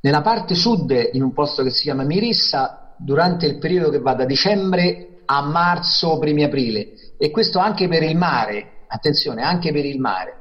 Nella 0.00 0.22
parte 0.22 0.54
sud, 0.54 1.10
in 1.12 1.22
un 1.22 1.32
posto 1.32 1.62
che 1.62 1.70
si 1.70 1.82
chiama 1.82 2.04
Mirissa, 2.04 2.94
durante 2.98 3.46
il 3.46 3.58
periodo 3.58 3.90
che 3.90 3.98
va 3.98 4.14
da 4.14 4.24
dicembre 4.24 5.20
a 5.26 5.42
marzo, 5.42 6.18
primi 6.18 6.44
aprile, 6.44 6.88
e 7.18 7.30
questo 7.30 7.58
anche 7.58 7.88
per 7.88 8.02
il 8.02 8.16
mare, 8.16 8.84
attenzione, 8.88 9.42
anche 9.42 9.72
per 9.72 9.84
il 9.84 9.98
mare 9.98 10.37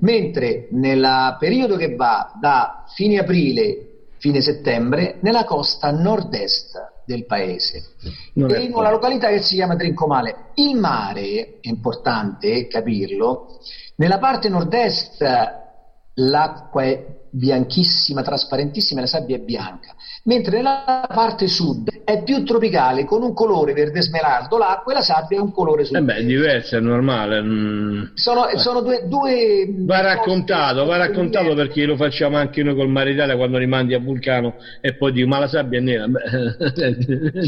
mentre 0.00 0.68
nel 0.72 1.36
periodo 1.38 1.76
che 1.76 1.94
va 1.94 2.32
da 2.38 2.84
fine 2.94 3.18
aprile, 3.18 3.86
fine 4.18 4.40
settembre, 4.40 5.18
nella 5.20 5.44
costa 5.44 5.90
nord-est 5.90 6.88
del 7.06 7.24
paese, 7.26 7.94
non 8.34 8.50
in 8.60 8.74
una 8.74 8.90
località 8.90 9.28
che 9.28 9.40
si 9.40 9.54
chiama 9.54 9.76
Trincomale. 9.76 10.50
Il 10.54 10.76
mare, 10.76 11.58
è 11.60 11.68
importante 11.68 12.66
capirlo, 12.68 13.58
nella 13.96 14.18
parte 14.18 14.48
nord-est 14.48 15.24
l'acqua 16.14 16.82
è 16.82 17.18
bianchissima, 17.30 18.22
trasparentissima, 18.22 19.00
la 19.00 19.06
sabbia 19.06 19.36
è 19.36 19.40
bianca, 19.40 19.94
mentre 20.24 20.56
nella 20.56 21.06
parte 21.08 21.46
sud 21.48 21.88
è 22.04 22.22
più 22.22 22.44
tropicale, 22.44 23.04
con 23.04 23.22
un 23.22 23.32
colore 23.32 23.72
verde 23.72 24.02
smeraldo, 24.02 24.58
l'acqua 24.58 24.92
e 24.92 24.96
la 24.96 25.02
sabbia 25.02 25.38
è 25.38 25.40
un 25.40 25.52
colore 25.52 25.84
sul 25.84 25.96
Eh 25.96 26.02
beh, 26.02 26.16
è 26.16 26.24
diverso, 26.24 26.76
è 26.76 26.80
normale. 26.80 27.40
Mm. 27.40 28.02
Sono, 28.14 28.46
sono 28.56 28.80
due, 28.80 29.04
due, 29.06 29.66
Va 29.78 30.00
raccontato, 30.00 30.84
va 30.84 30.96
raccontato 30.96 31.54
perché 31.54 31.84
lo 31.84 31.96
facciamo 31.96 32.36
anche 32.36 32.62
noi 32.62 32.74
col 32.74 32.88
Mare 32.88 33.12
Italia 33.12 33.36
quando 33.36 33.58
rimandi 33.58 33.94
a 33.94 33.98
Vulcano 33.98 34.56
e 34.80 34.96
poi 34.96 35.12
dico, 35.12 35.28
ma 35.28 35.38
la 35.38 35.48
sabbia 35.48 35.78
è 35.78 35.82
nera. 35.82 36.06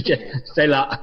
Cioè, 0.03 0.31
stai 0.45 0.67
là, 0.67 0.99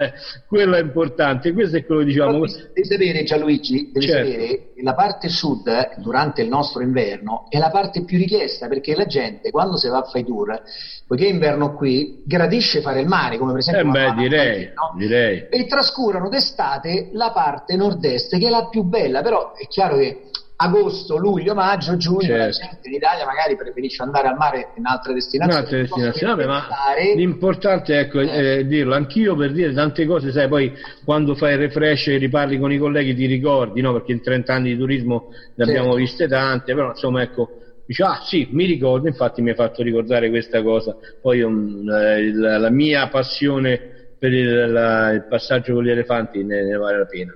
quello 0.48 0.76
è 0.76 0.82
importante, 0.82 1.54
questo 1.54 1.78
è 1.78 1.86
quello 1.86 2.02
che 2.02 2.08
diciamo. 2.08 2.40
Devi 2.40 2.86
sapere 2.86 3.24
Gianluigi, 3.24 3.92
devi 3.94 4.06
certo. 4.06 4.30
sapere 4.30 4.48
che 4.48 4.82
la 4.82 4.94
parte 4.94 5.30
sud, 5.30 5.70
durante 5.98 6.42
il 6.42 6.48
nostro 6.48 6.82
inverno, 6.82 7.46
è 7.50 7.58
la 7.58 7.70
parte 7.70 8.04
più 8.04 8.18
richiesta 8.18 8.68
perché 8.68 8.96
la 8.96 9.06
gente 9.06 9.52
quando 9.52 9.78
si 9.78 9.88
va 9.88 10.00
a 10.00 10.04
fare 10.04 10.20
i 10.20 10.26
tour, 10.26 10.62
poiché 11.08 11.26
è 11.26 11.30
inverno 11.30 11.59
qui, 11.74 12.22
gradisce 12.26 12.82
fare 12.82 13.02
il 13.02 13.08
mare, 13.08 13.38
come 13.38 13.52
per 13.52 13.60
esempio... 13.62 13.90
Eh 13.90 13.92
beh, 13.92 14.14
direi, 14.16 14.66
no? 14.66 14.98
direi. 14.98 15.48
E 15.50 15.66
trascurano 15.68 16.30
d'estate 16.30 17.10
la 17.14 17.32
parte 17.32 17.76
nord-est, 17.76 18.38
che 18.38 18.48
è 18.48 18.50
la 18.50 18.68
più 18.70 18.84
bella, 18.84 19.22
però 19.22 19.54
è 19.54 19.68
chiaro 19.68 19.98
che 19.98 20.24
agosto, 20.62 21.16
luglio, 21.18 21.54
maggio, 21.54 21.96
giugno, 21.96 22.36
la 22.36 22.52
Certo. 22.52 22.60
gente 22.60 22.88
in 22.90 22.94
Italia 22.96 23.26
magari 23.26 23.56
preferisce 23.56 24.04
andare 24.04 24.28
al 24.28 24.36
mare 24.36 24.72
in 24.76 24.86
altre 24.86 25.14
destinazioni. 25.14 25.58
Un'altra 25.58 25.78
destinazione, 25.78 26.34
vabbè, 26.34 26.48
ma 26.48 26.68
l'importante 27.16 27.98
ecco, 27.98 28.20
è 28.20 28.66
dirlo. 28.66 28.94
Anch'io 28.94 29.36
per 29.38 29.54
dire 29.54 29.72
tante 29.74 30.06
cose, 30.06 30.32
sai, 30.32 30.50
poi 30.50 30.74
quando 31.06 31.36
fai 31.36 31.54
il 31.54 31.60
refresh 31.60 32.08
e 32.08 32.18
riparli 32.18 32.60
con 32.60 32.74
i 32.74 32.78
colleghi 32.78 33.16
ti 33.16 33.26
ricordi, 33.26 33.80
no? 33.80 33.94
Perché 33.94 34.12
in 34.12 34.22
30 34.22 34.54
anni 34.54 34.72
di 34.72 34.78
turismo 34.78 35.28
ne 35.56 35.64
abbiamo 35.64 35.92
Certo. 35.92 35.98
viste 35.98 36.28
tante, 36.28 36.74
però 36.74 36.90
insomma 36.90 37.22
ecco, 37.22 37.50
dice, 37.90 38.04
ah 38.04 38.20
sì, 38.24 38.48
mi 38.52 38.66
ricordo, 38.66 39.08
infatti 39.08 39.42
mi 39.42 39.50
hai 39.50 39.56
fatto 39.56 39.82
ricordare 39.82 40.30
questa 40.30 40.62
cosa. 40.62 40.96
Poi 41.20 41.42
um, 41.42 41.90
eh, 41.90 42.32
la, 42.34 42.58
la 42.60 42.70
mia 42.70 43.08
passione 43.08 43.82
per 44.18 44.32
il, 44.32 44.72
la- 44.72 45.10
il 45.12 45.26
passaggio 45.28 45.74
con 45.74 45.84
gli 45.84 45.90
elefanti 45.90 46.44
ne, 46.44 46.64
ne 46.64 46.76
vale 46.78 47.00
la 47.00 47.06
pena. 47.06 47.36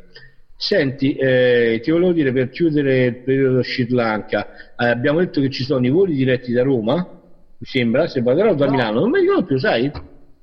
Senti, 0.55 1.13
eh, 1.13 1.79
ti 1.81 1.91
volevo 1.91 2.13
dire 2.13 2.31
per 2.31 2.49
chiudere 2.49 3.05
il 3.05 3.17
periodo 3.21 3.63
Sri 3.63 3.85
Lanka, 3.89 4.47
eh, 4.77 4.85
abbiamo 4.87 5.19
detto 5.19 5.41
che 5.41 5.49
ci 5.49 5.63
sono 5.63 5.85
i 5.85 5.89
voli 5.89 6.13
diretti 6.13 6.51
da 6.53 6.61
Roma, 6.61 6.95
mi 6.95 7.65
sembra, 7.65 8.07
se 8.07 8.21
vado 8.21 8.53
da 8.53 8.65
No. 8.65 8.71
Milano, 8.71 8.99
non 8.99 9.09
mi 9.09 9.19
ricordo 9.21 9.43
più, 9.43 9.57
sai? 9.57 9.91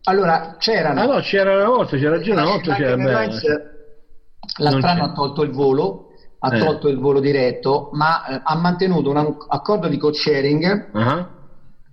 Allora, 0.04 0.56
c'erano... 0.58 1.00
Ah 1.00 1.06
no, 1.06 1.20
c'era 1.20 1.54
una 1.54 1.68
volta, 1.68 1.96
c'era 1.96 2.16
ragione, 2.16 2.40
una 2.40 2.50
volta 2.50 2.74
c'era 2.74 2.96
Non 2.96 3.06
anno 3.14 3.38
c'è. 3.38 5.00
ha 5.00 5.12
tolto 5.12 5.42
il 5.42 5.50
volo, 5.50 6.09
ha 6.42 6.56
Eh. 6.56 6.58
tolto 6.58 6.88
il 6.88 6.98
volo 6.98 7.20
diretto, 7.20 7.90
ma 7.92 8.24
eh, 8.26 8.40
ha 8.42 8.56
mantenuto 8.56 9.10
un 9.10 9.36
accordo 9.48 9.88
di 9.88 9.98
co-sharing 9.98 10.88
Ah, 10.94 11.28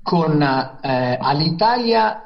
con 0.02 0.42
eh, 0.42 1.18
Alitalia 1.20 2.22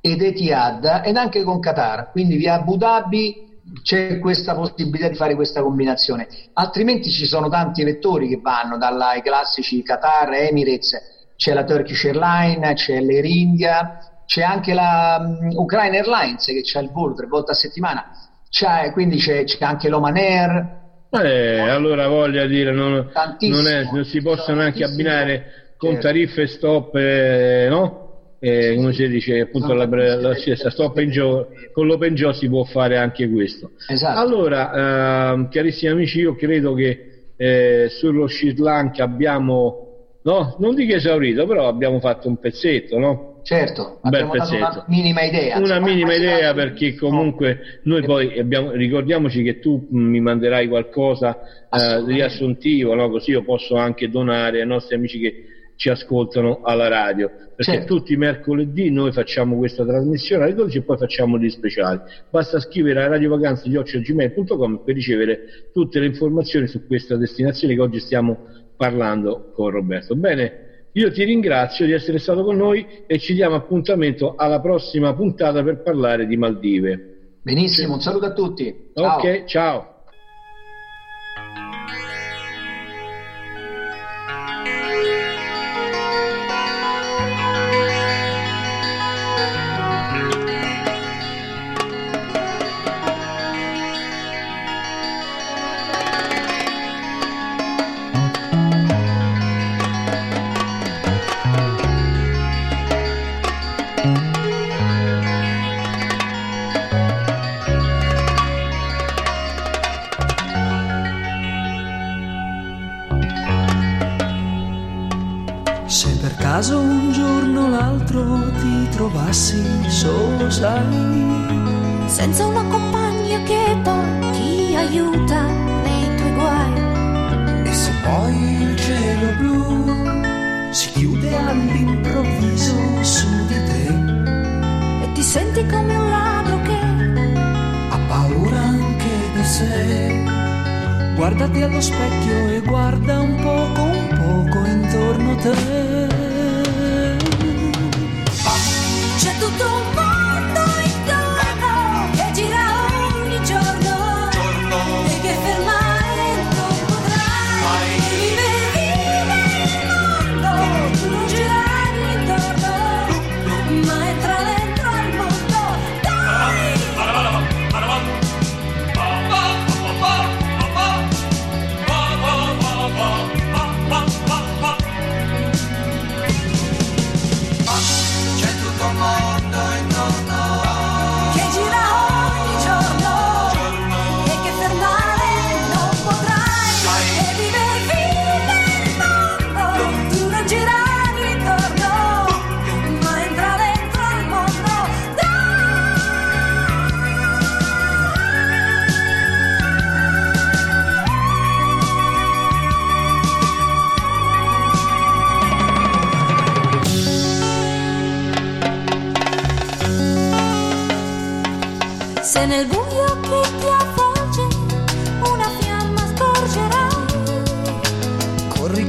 ed 0.00 0.22
Etihad 0.22 1.02
ed 1.04 1.16
anche 1.16 1.42
con 1.42 1.58
Qatar, 1.60 2.10
quindi 2.12 2.36
via 2.36 2.54
Abu 2.54 2.76
Dhabi 2.76 3.44
c'è 3.82 4.20
questa 4.20 4.54
possibilità 4.54 5.08
di 5.08 5.16
fare 5.16 5.34
questa 5.34 5.60
combinazione, 5.60 6.28
altrimenti 6.52 7.10
ci 7.10 7.26
sono 7.26 7.48
tanti 7.48 7.82
vettori 7.82 8.28
che 8.28 8.38
vanno 8.40 8.78
dai 8.78 9.20
classici 9.22 9.82
Qatar, 9.82 10.32
Emirates, 10.34 10.96
c'è 11.36 11.52
la 11.52 11.64
Turkish 11.64 12.04
Airlines, 12.04 12.74
c'è 12.80 13.00
l'Air 13.00 13.24
India, 13.24 13.98
c'è 14.24 14.42
anche 14.42 14.72
la 14.72 15.18
mm, 15.20 15.50
Ukraine 15.56 15.98
Airlines 15.98 16.44
che 16.44 16.60
c'ha 16.62 16.78
il 16.80 16.90
volo 16.92 17.14
tre 17.14 17.26
volte 17.26 17.50
a 17.50 17.54
settimana, 17.54 18.04
c'è- 18.48 18.92
quindi 18.92 19.16
c'è, 19.18 19.42
c'è 19.42 19.64
anche 19.64 19.88
l'Oman 19.88 20.16
Air, 20.16 20.84
Eh, 21.10 21.58
allora 21.60 22.08
voglia 22.08 22.46
dire, 22.46 22.72
non, 22.72 23.06
non, 23.40 23.66
è- 23.66 23.84
non 23.92 24.04
si 24.04 24.20
possono 24.20 24.60
Tantissimo. 24.62 24.92
abbinare 24.92 25.44
con 25.76 25.92
Certo. 25.92 26.06
tariffe 26.06 26.46
stop, 26.46 26.94
eh, 26.96 27.66
no? 27.68 28.04
Eh, 28.38 28.74
come 28.76 28.92
si 28.92 29.08
dice, 29.08 29.40
appunto, 29.40 29.72
la, 29.72 29.86
la, 29.86 30.34
stessa 30.34 30.68
stop 30.70 30.96
and 30.98 31.16
go, 31.16 31.48
con 31.72 31.86
l'open 31.86 32.14
Joe 32.14 32.34
si 32.34 32.48
può 32.48 32.64
fare 32.64 32.96
anche 32.96 33.28
questo. 33.28 33.72
esatto. 33.88 34.18
Allora, 34.18 35.32
ehm, 35.32 35.48
carissimi 35.48 35.90
amici, 35.92 36.20
io 36.20 36.34
credo 36.34 36.74
che 36.74 37.32
eh, 37.36 37.86
sullo 37.90 38.28
Sri 38.28 38.54
Lanka 38.56 39.04
abbiamo, 39.04 40.18
no, 40.22 40.54
non 40.58 40.74
dico 40.74 40.94
esaurito, 40.94 41.46
però 41.46 41.66
abbiamo 41.66 41.98
fatto 41.98 42.28
un 42.28 42.36
pezzetto, 42.38 42.98
no? 42.98 43.35
Certo, 43.46 44.00
Un 44.02 44.10
bel 44.10 44.22
abbiamo 44.22 44.58
dato 44.58 44.78
una 44.78 44.84
minima 44.88 45.22
idea. 45.22 45.58
Una 45.58 45.78
minima 45.78 46.14
idea 46.14 46.52
perché 46.52 46.96
comunque 46.96 47.78
noi 47.84 48.02
poi 48.02 48.40
abbiamo, 48.40 48.72
ricordiamoci 48.72 49.44
che 49.44 49.60
tu 49.60 49.86
mh, 49.88 49.96
mi 50.00 50.18
manderai 50.18 50.66
qualcosa 50.66 51.38
eh, 51.70 52.04
riassuntivo, 52.04 52.92
no? 52.94 53.08
così 53.08 53.30
io 53.30 53.44
posso 53.44 53.76
anche 53.76 54.10
donare 54.10 54.62
ai 54.62 54.66
nostri 54.66 54.96
amici 54.96 55.20
che 55.20 55.44
ci 55.76 55.90
ascoltano 55.90 56.62
alla 56.64 56.88
radio, 56.88 57.28
perché 57.54 57.72
Certo. 57.72 57.94
tutti 57.94 58.14
i 58.14 58.16
mercoledì 58.16 58.90
noi 58.90 59.12
facciamo 59.12 59.56
questa 59.58 59.84
trasmissione 59.86 60.42
alle 60.42 60.54
12 60.54 60.78
e 60.78 60.82
poi 60.82 60.96
facciamo 60.96 61.38
gli 61.38 61.48
speciali. 61.48 62.00
Basta 62.28 62.58
scrivere 62.58 63.04
a 63.04 63.06
radiovacanze.gmail.com 63.06 64.82
per 64.84 64.92
ricevere 64.92 65.68
tutte 65.72 66.00
le 66.00 66.06
informazioni 66.06 66.66
su 66.66 66.84
questa 66.84 67.14
destinazione 67.16 67.74
che 67.74 67.80
oggi 67.80 68.00
stiamo 68.00 68.38
parlando 68.76 69.52
con 69.54 69.70
Roberto. 69.70 70.16
Bene, 70.16 70.65
io 70.96 71.12
ti 71.12 71.24
ringrazio 71.24 71.84
di 71.84 71.92
essere 71.92 72.18
stato 72.18 72.42
con 72.42 72.56
noi 72.56 73.04
e 73.06 73.18
ci 73.18 73.34
diamo 73.34 73.54
appuntamento 73.54 74.34
alla 74.34 74.60
prossima 74.60 75.14
puntata 75.14 75.62
per 75.62 75.82
parlare 75.82 76.26
di 76.26 76.36
Maldive. 76.36 77.38
Benissimo, 77.42 77.94
un 77.94 78.00
saluto 78.00 78.24
a 78.26 78.32
tutti. 78.32 78.90
Ciao. 78.94 79.16
Ok, 79.16 79.44
ciao. 79.44 79.95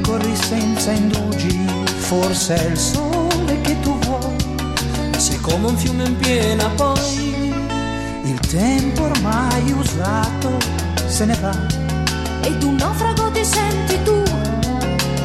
corri 0.00 0.36
senza 0.36 0.90
indugi, 0.92 1.66
forse 1.96 2.54
è 2.54 2.70
il 2.70 2.78
sole 2.78 3.60
che 3.62 3.78
tu 3.80 3.98
vuoi. 4.00 4.36
Sei 5.16 5.38
come 5.40 5.68
un 5.68 5.76
fiume 5.76 6.04
in 6.04 6.16
piena 6.16 6.68
poi, 6.70 7.54
il 8.24 8.38
tempo 8.40 9.04
ormai 9.04 9.72
usato 9.72 10.58
se 11.06 11.24
ne 11.24 11.36
va. 11.40 11.56
ed 12.42 12.62
un 12.62 12.76
naufrago 12.76 13.30
ti 13.30 13.44
senti 13.44 14.00
tu 14.04 14.22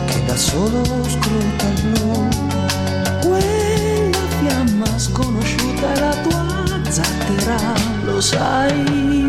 che 0.05 0.25
da 0.25 0.35
solo 0.35 0.83
scruta 1.07 1.65
il 1.67 1.81
blu. 1.89 2.27
Quella 3.21 4.27
fiamma 4.39 4.97
sconosciuta 4.97 5.93
è 5.93 5.99
la 5.99 6.15
tua 6.15 6.81
zattera, 6.89 7.57
lo 8.03 8.19
sai. 8.19 9.22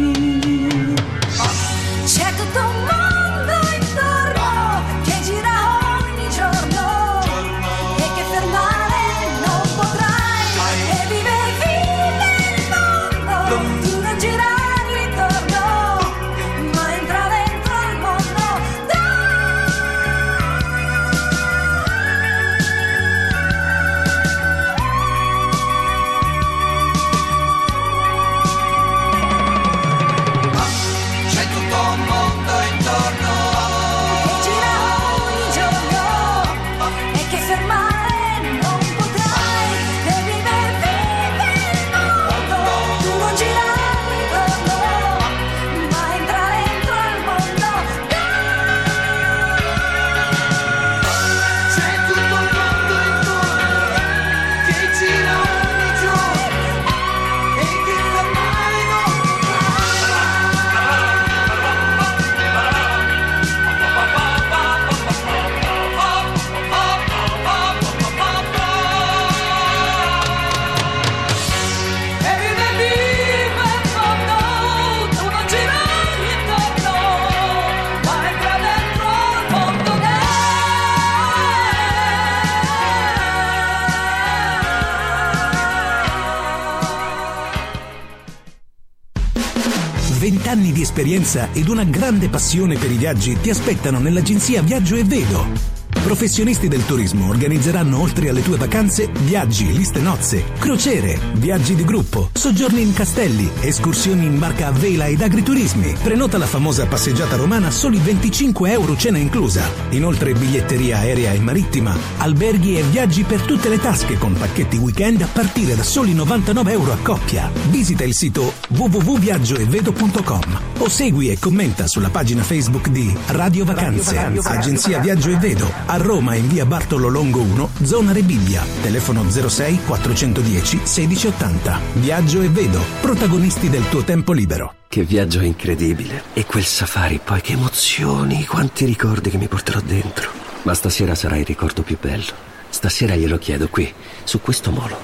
Esperienza 90.94 91.48
ed 91.52 91.66
una 91.66 91.82
grande 91.82 92.28
passione 92.28 92.78
per 92.78 92.88
i 92.88 92.96
viaggi 92.96 93.36
ti 93.40 93.50
aspettano 93.50 93.98
nell'agenzia 93.98 94.62
Viaggio 94.62 94.94
e 94.94 95.02
Vedo. 95.02 95.83
Professionisti 96.04 96.68
del 96.68 96.84
turismo 96.84 97.28
organizzeranno 97.28 97.98
oltre 97.98 98.28
alle 98.28 98.42
tue 98.42 98.58
vacanze 98.58 99.08
viaggi, 99.20 99.72
liste 99.72 100.00
nozze, 100.00 100.44
crociere, 100.58 101.18
viaggi 101.32 101.74
di 101.74 101.82
gruppo, 101.82 102.28
soggiorni 102.30 102.82
in 102.82 102.92
castelli, 102.92 103.50
escursioni 103.60 104.26
in 104.26 104.38
barca 104.38 104.66
a 104.66 104.70
vela 104.70 105.06
ed 105.06 105.22
agriturismi. 105.22 105.96
Prenota 106.02 106.36
la 106.36 106.44
famosa 106.44 106.86
passeggiata 106.86 107.36
romana 107.36 107.68
a 107.68 107.70
soli 107.70 107.96
25 107.96 108.70
euro 108.70 108.94
cena 108.98 109.16
inclusa. 109.16 109.62
Inoltre 109.90 110.34
biglietteria 110.34 110.98
aerea 110.98 111.32
e 111.32 111.38
marittima, 111.38 111.96
alberghi 112.18 112.76
e 112.76 112.82
viaggi 112.82 113.22
per 113.22 113.40
tutte 113.40 113.70
le 113.70 113.78
tasche 113.78 114.18
con 114.18 114.34
pacchetti 114.34 114.76
weekend 114.76 115.22
a 115.22 115.28
partire 115.32 115.74
da 115.74 115.82
soli 115.82 116.12
99 116.12 116.70
euro 116.70 116.92
a 116.92 116.98
coppia. 117.00 117.50
Visita 117.70 118.04
il 118.04 118.14
sito 118.14 118.52
www.viaggioevedo.com 118.68 120.60
o 120.78 120.88
segui 120.90 121.30
e 121.30 121.38
commenta 121.38 121.86
sulla 121.86 122.10
pagina 122.10 122.42
Facebook 122.42 122.88
di 122.88 123.10
Radio 123.28 123.64
Vacanze, 123.64 124.18
Agenzia 124.18 124.98
Viaggio 124.98 125.30
e 125.30 125.38
Vedo, 125.38 125.72
a 125.94 125.96
Roma 125.96 126.34
in 126.34 126.48
via 126.48 126.66
Bartolo 126.66 127.06
Longo 127.06 127.40
1, 127.40 127.70
zona 127.84 128.10
Rebibbia, 128.10 128.64
telefono 128.82 129.22
06 129.30 129.82
410 129.86 130.76
1680. 130.78 131.80
Viaggio 131.92 132.42
e 132.42 132.48
Vedo, 132.48 132.82
protagonisti 133.00 133.70
del 133.70 133.88
tuo 133.88 134.02
tempo 134.02 134.32
libero. 134.32 134.74
Che 134.88 135.04
viaggio 135.04 135.40
incredibile. 135.40 136.24
E 136.32 136.46
quel 136.46 136.64
safari, 136.64 137.20
poi 137.22 137.40
che 137.40 137.52
emozioni, 137.52 138.44
quanti 138.44 138.86
ricordi 138.86 139.30
che 139.30 139.36
mi 139.36 139.46
porterò 139.46 139.78
dentro. 139.80 140.30
Ma 140.62 140.74
stasera 140.74 141.14
sarà 141.14 141.36
il 141.36 141.46
ricordo 141.46 141.82
più 141.82 141.96
bello. 142.00 142.32
Stasera 142.70 143.14
glielo 143.14 143.38
chiedo 143.38 143.68
qui, 143.68 143.92
su 144.24 144.40
questo 144.40 144.72
molo. 144.72 144.98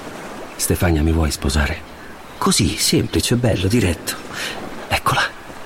Stefania, 0.57 1.01
mi 1.03 1.13
vuoi 1.13 1.31
sposare? 1.31 1.79
Così, 2.37 2.75
semplice, 2.75 3.37
bello, 3.37 3.69
diretto. 3.69 4.15
Eccola, 4.89 5.21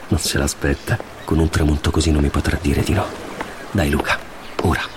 non 0.10 0.20
se 0.20 0.38
l'aspetta. 0.38 1.00
Con 1.24 1.40
un 1.40 1.50
tramonto 1.50 1.90
così 1.90 2.12
non 2.12 2.22
mi 2.22 2.30
potrà 2.30 2.60
dire 2.62 2.84
di 2.84 2.94
no. 2.94 3.08
Dai 3.72 3.90
Luca, 3.90 4.20
ora. 4.62 4.95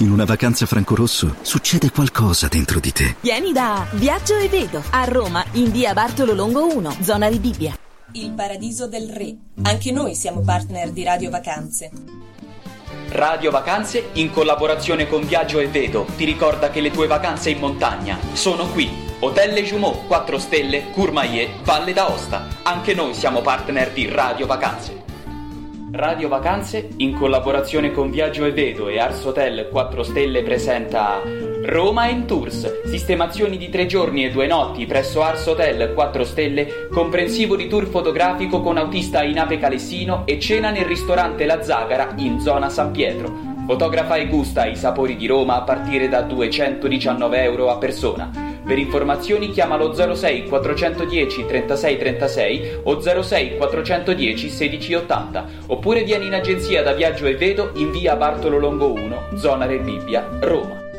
In 0.00 0.10
una 0.10 0.24
vacanza 0.24 0.64
francorosso 0.64 1.36
succede 1.42 1.90
qualcosa 1.90 2.48
dentro 2.48 2.80
di 2.80 2.90
te. 2.90 3.16
Vieni 3.20 3.52
da 3.52 3.86
Viaggio 3.92 4.34
e 4.38 4.48
Vedo 4.48 4.82
a 4.92 5.04
Roma 5.04 5.44
in 5.52 5.70
via 5.70 5.92
Bartolo 5.92 6.32
Longo 6.32 6.74
1, 6.74 6.96
zona 7.02 7.28
di 7.28 7.38
Bibbia. 7.38 7.76
Il 8.12 8.32
paradiso 8.32 8.88
del 8.88 9.10
re. 9.10 9.36
Anche 9.60 9.92
noi 9.92 10.14
siamo 10.14 10.40
partner 10.40 10.90
di 10.90 11.04
Radio 11.04 11.28
Vacanze. 11.28 11.90
Radio 13.10 13.50
Vacanze, 13.50 14.08
in 14.14 14.30
collaborazione 14.30 15.06
con 15.06 15.26
Viaggio 15.26 15.58
e 15.58 15.68
Vedo, 15.68 16.06
ti 16.16 16.24
ricorda 16.24 16.70
che 16.70 16.80
le 16.80 16.90
tue 16.90 17.06
vacanze 17.06 17.50
in 17.50 17.58
montagna 17.58 18.18
sono 18.32 18.68
qui. 18.68 18.88
Hotel 19.18 19.52
Le 19.52 19.62
Jumeau, 19.64 20.06
4 20.06 20.38
stelle, 20.38 20.90
Courmayeur, 20.92 21.62
Valle 21.62 21.92
d'Aosta. 21.92 22.46
Anche 22.62 22.94
noi 22.94 23.12
siamo 23.12 23.42
partner 23.42 23.92
di 23.92 24.08
Radio 24.08 24.46
Vacanze. 24.46 24.99
Radio 25.92 26.28
Vacanze, 26.28 26.90
in 26.98 27.16
collaborazione 27.18 27.90
con 27.90 28.10
Viaggio 28.10 28.44
e 28.44 28.52
Vedo 28.52 28.88
e 28.88 29.00
Ars 29.00 29.24
Hotel 29.24 29.68
4 29.68 30.02
Stelle 30.04 30.42
presenta 30.42 31.20
Roma 31.64 32.06
in 32.06 32.26
Tours, 32.26 32.84
sistemazioni 32.84 33.58
di 33.58 33.68
tre 33.70 33.86
giorni 33.86 34.24
e 34.24 34.30
due 34.30 34.46
notti 34.46 34.86
presso 34.86 35.20
Ars 35.20 35.44
Hotel 35.46 35.92
4 35.92 36.24
Stelle, 36.24 36.88
comprensivo 36.92 37.56
di 37.56 37.66
tour 37.66 37.86
fotografico 37.86 38.60
con 38.60 38.78
autista 38.78 39.24
in 39.24 39.40
Ape 39.40 39.58
Calessino 39.58 40.22
e 40.26 40.38
cena 40.38 40.70
nel 40.70 40.84
ristorante 40.84 41.44
La 41.44 41.60
Zagara 41.60 42.12
in 42.16 42.38
zona 42.38 42.68
San 42.68 42.92
Pietro. 42.92 43.48
Fotografa 43.66 44.14
e 44.14 44.28
gusta 44.28 44.66
i 44.66 44.76
sapori 44.76 45.16
di 45.16 45.26
Roma 45.26 45.56
a 45.56 45.62
partire 45.62 46.08
da 46.08 46.22
219 46.22 47.42
euro 47.42 47.68
a 47.68 47.78
persona. 47.78 48.59
Per 48.64 48.78
informazioni 48.78 49.50
chiama 49.50 49.76
lo 49.76 49.92
06 49.92 50.44
410 50.44 51.46
36 51.46 51.98
36 51.98 52.80
o 52.84 53.00
06 53.00 53.56
410 53.56 54.48
16 54.48 54.94
80 54.94 55.46
oppure 55.68 56.04
vieni 56.04 56.26
in 56.26 56.34
agenzia 56.34 56.82
da 56.82 56.92
Viaggio 56.92 57.26
e 57.26 57.36
Vedo 57.36 57.70
in 57.74 57.90
via 57.90 58.16
Bartolo 58.16 58.58
Longo 58.58 58.92
1, 58.92 59.36
zona 59.36 59.66
Rebibbia, 59.66 60.28
Roma. 60.40 60.89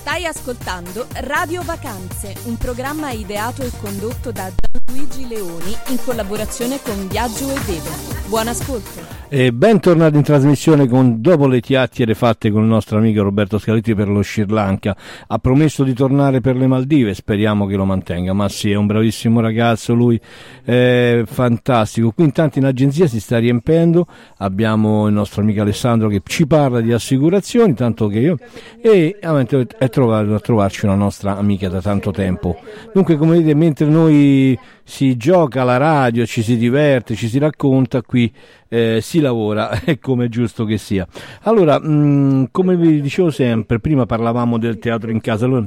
Stai 0.00 0.24
ascoltando 0.24 1.06
Radio 1.26 1.60
Vacanze, 1.62 2.32
un 2.44 2.56
programma 2.56 3.10
ideato 3.10 3.60
e 3.60 3.70
condotto 3.82 4.32
da 4.32 4.50
Gianluigi 4.50 5.28
Leoni 5.28 5.76
in 5.88 5.98
collaborazione 6.02 6.78
con 6.82 7.06
Viaggio 7.06 7.50
e 7.50 7.58
Vedo. 7.66 8.18
Buon 8.26 8.48
ascolto. 8.48 9.18
E 9.32 9.52
bentornati 9.52 10.16
in 10.16 10.22
trasmissione 10.24 10.88
con 10.88 11.20
dopo 11.20 11.46
le 11.46 11.60
chiacchiere 11.60 12.14
fatte 12.14 12.50
con 12.50 12.62
il 12.62 12.68
nostro 12.68 12.98
amico 12.98 13.22
Roberto 13.22 13.58
Scaletti 13.58 13.94
per 13.94 14.08
lo 14.08 14.24
Sri 14.24 14.44
Lanka. 14.48 14.96
Ha 15.28 15.38
promesso 15.38 15.84
di 15.84 15.92
tornare 15.92 16.40
per 16.40 16.56
le 16.56 16.66
Maldive, 16.66 17.14
speriamo 17.14 17.66
che 17.66 17.76
lo 17.76 17.84
mantenga. 17.84 18.32
Ma 18.32 18.48
sì, 18.48 18.72
è 18.72 18.74
un 18.74 18.86
bravissimo 18.86 19.40
ragazzo, 19.40 19.94
lui 19.94 20.20
è 20.64 21.22
fantastico. 21.26 22.10
Qui 22.10 22.24
intanto 22.24 22.58
in 22.58 22.64
agenzia 22.64 23.06
si 23.06 23.20
sta 23.20 23.38
riempendo, 23.38 24.06
abbiamo 24.38 25.06
il 25.06 25.12
nostro 25.12 25.42
amico 25.42 25.60
Alessandro 25.60 26.08
che 26.08 26.22
ci 26.24 26.48
parla 26.48 26.80
di 26.80 26.92
assicurazioni, 26.92 27.74
tanto 27.74 28.08
che 28.08 28.18
io 28.18 28.36
e 28.80 29.16
è 29.20 29.89
trovato 29.90 30.34
a 30.34 30.40
trovarci 30.40 30.86
una 30.86 30.94
nostra 30.94 31.36
amica 31.36 31.68
da 31.68 31.82
tanto 31.82 32.10
tempo. 32.10 32.58
Dunque, 32.94 33.16
come 33.16 33.36
vedete, 33.36 33.54
mentre 33.54 33.86
noi 33.86 34.58
si 34.82 35.16
gioca 35.16 35.60
alla 35.60 35.76
radio, 35.76 36.24
ci 36.24 36.42
si 36.42 36.56
diverte, 36.56 37.14
ci 37.14 37.28
si 37.28 37.38
racconta, 37.38 38.00
qui 38.02 38.32
eh, 38.68 39.00
si 39.02 39.20
lavora, 39.20 39.70
è 39.84 39.98
come 39.98 40.24
è 40.24 40.28
giusto 40.28 40.64
che 40.64 40.78
sia. 40.78 41.06
Allora, 41.42 41.78
mh, 41.78 42.48
come 42.50 42.76
vi 42.76 43.02
dicevo 43.02 43.30
sempre, 43.30 43.78
prima 43.78 44.06
parlavamo 44.06 44.58
del 44.58 44.78
teatro 44.78 45.10
in 45.10 45.20
casa, 45.20 45.44
allora 45.44 45.66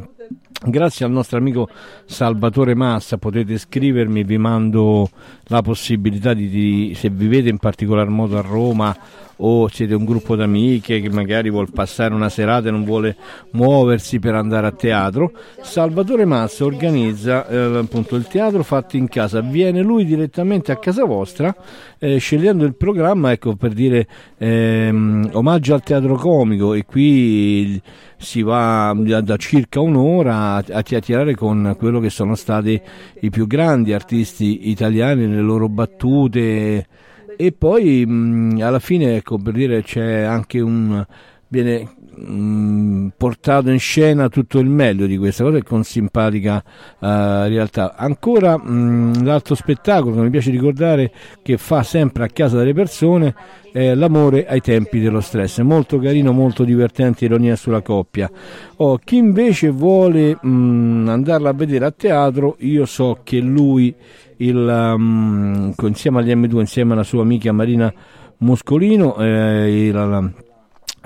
Grazie 0.61 1.05
al 1.05 1.11
nostro 1.11 1.37
amico 1.37 1.67
Salvatore 2.05 2.73
Massa 2.73 3.17
potete 3.17 3.57
scrivermi, 3.57 4.23
vi 4.23 4.37
mando 4.37 5.09
la 5.47 5.61
possibilità 5.61 6.33
di, 6.33 6.47
di- 6.47 6.93
se 6.95 7.09
vivete 7.09 7.49
in 7.49 7.57
particolar 7.57 8.07
modo 8.07 8.37
a 8.37 8.41
Roma 8.41 8.95
o 9.37 9.67
siete 9.67 9.93
un 9.93 10.05
gruppo 10.05 10.35
d'amiche 10.35 11.01
che 11.01 11.09
magari 11.09 11.49
vuol 11.49 11.71
passare 11.71 12.13
una 12.13 12.29
serata 12.29 12.67
e 12.67 12.71
non 12.71 12.83
vuole 12.83 13.15
muoversi 13.51 14.19
per 14.19 14.35
andare 14.35 14.67
a 14.67 14.71
teatro, 14.71 15.31
Salvatore 15.61 16.23
Massa 16.25 16.63
organizza 16.65 17.47
eh, 17.47 17.77
appunto 17.77 18.15
il 18.15 18.27
teatro 18.27 18.63
fatto 18.63 18.95
in 18.95 19.07
casa, 19.07 19.41
viene 19.41 19.81
lui 19.81 20.05
direttamente 20.05 20.71
a 20.71 20.77
casa 20.77 21.03
vostra 21.03 21.53
eh, 21.97 22.17
scegliendo 22.17 22.63
il 22.63 22.75
programma, 22.75 23.31
ecco 23.31 23.55
per 23.55 23.73
dire 23.73 24.07
ehm, 24.37 25.31
omaggio 25.33 25.73
al 25.73 25.83
teatro 25.83 26.15
comico 26.15 26.73
e 26.73 26.85
qui 26.85 27.81
si 28.17 28.41
va 28.41 28.95
da 28.95 29.35
circa 29.35 29.81
un'ora 29.81 30.42
a, 30.51 30.63
a 30.71 30.81
chiacchierare 30.81 31.35
con 31.35 31.75
quello 31.77 31.99
che 31.99 32.09
sono 32.09 32.35
stati 32.35 32.79
i 33.21 33.29
più 33.29 33.47
grandi 33.47 33.93
artisti 33.93 34.69
italiani, 34.69 35.27
le 35.27 35.41
loro 35.41 35.69
battute. 35.69 36.87
E 37.35 37.51
poi 37.51 38.05
mh, 38.05 38.59
alla 38.61 38.79
fine 38.79 39.15
ecco 39.15 39.37
per 39.37 39.53
dire 39.53 39.81
c'è 39.81 40.21
anche 40.21 40.59
un 40.59 41.05
viene 41.47 41.87
mh, 42.15 43.07
portato 43.17 43.69
in 43.69 43.79
scena 43.79 44.29
tutto 44.29 44.59
il 44.59 44.67
meglio 44.67 45.05
di 45.05 45.17
questa 45.17 45.43
cosa 45.43 45.57
e 45.57 45.63
con 45.63 45.83
simpatica 45.83 46.63
eh, 46.99 47.47
realtà. 47.47 47.95
Ancora 47.95 48.57
mh, 48.57 49.23
l'altro 49.23 49.55
spettacolo 49.55 50.15
che 50.15 50.21
mi 50.21 50.29
piace 50.29 50.51
ricordare 50.51 51.11
che 51.41 51.57
fa 51.57 51.83
sempre 51.83 52.23
a 52.25 52.27
casa 52.27 52.57
delle 52.57 52.73
persone 52.73 53.33
è 53.71 53.95
l'amore 53.95 54.45
ai 54.45 54.61
tempi 54.61 54.99
dello 54.99 55.21
stress. 55.21 55.59
Molto 55.59 55.97
carino 55.99 56.31
molto 56.31 56.63
divertente 56.63 57.25
ironia 57.25 57.55
sulla 57.55 57.81
coppia. 57.81 58.29
Oh, 58.77 58.97
chi 59.03 59.17
invece 59.17 59.69
vuole 59.69 60.37
mh, 60.39 61.05
andarla 61.09 61.49
a 61.49 61.53
vedere 61.53 61.85
a 61.85 61.91
teatro 61.91 62.55
io 62.59 62.85
so 62.85 63.19
che 63.23 63.39
lui 63.39 63.93
il, 64.37 64.93
um, 64.95 65.73
insieme 65.81 66.19
agli 66.19 66.31
M2 66.31 66.59
insieme 66.59 66.93
alla 66.93 67.03
sua 67.03 67.21
amica 67.21 67.51
Marina 67.51 67.93
Moscolino 68.37 69.15
eh, 69.17 69.87
il- 69.87 70.33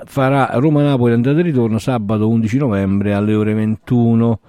farà 0.04 0.50
Roma-Napoli 0.54 1.12
andata 1.12 1.38
e 1.38 1.42
ritorno 1.42 1.78
sabato 1.78 2.28
11 2.28 2.58
novembre 2.58 3.14
alle 3.14 3.34
ore 3.34 3.54
21 3.54 4.40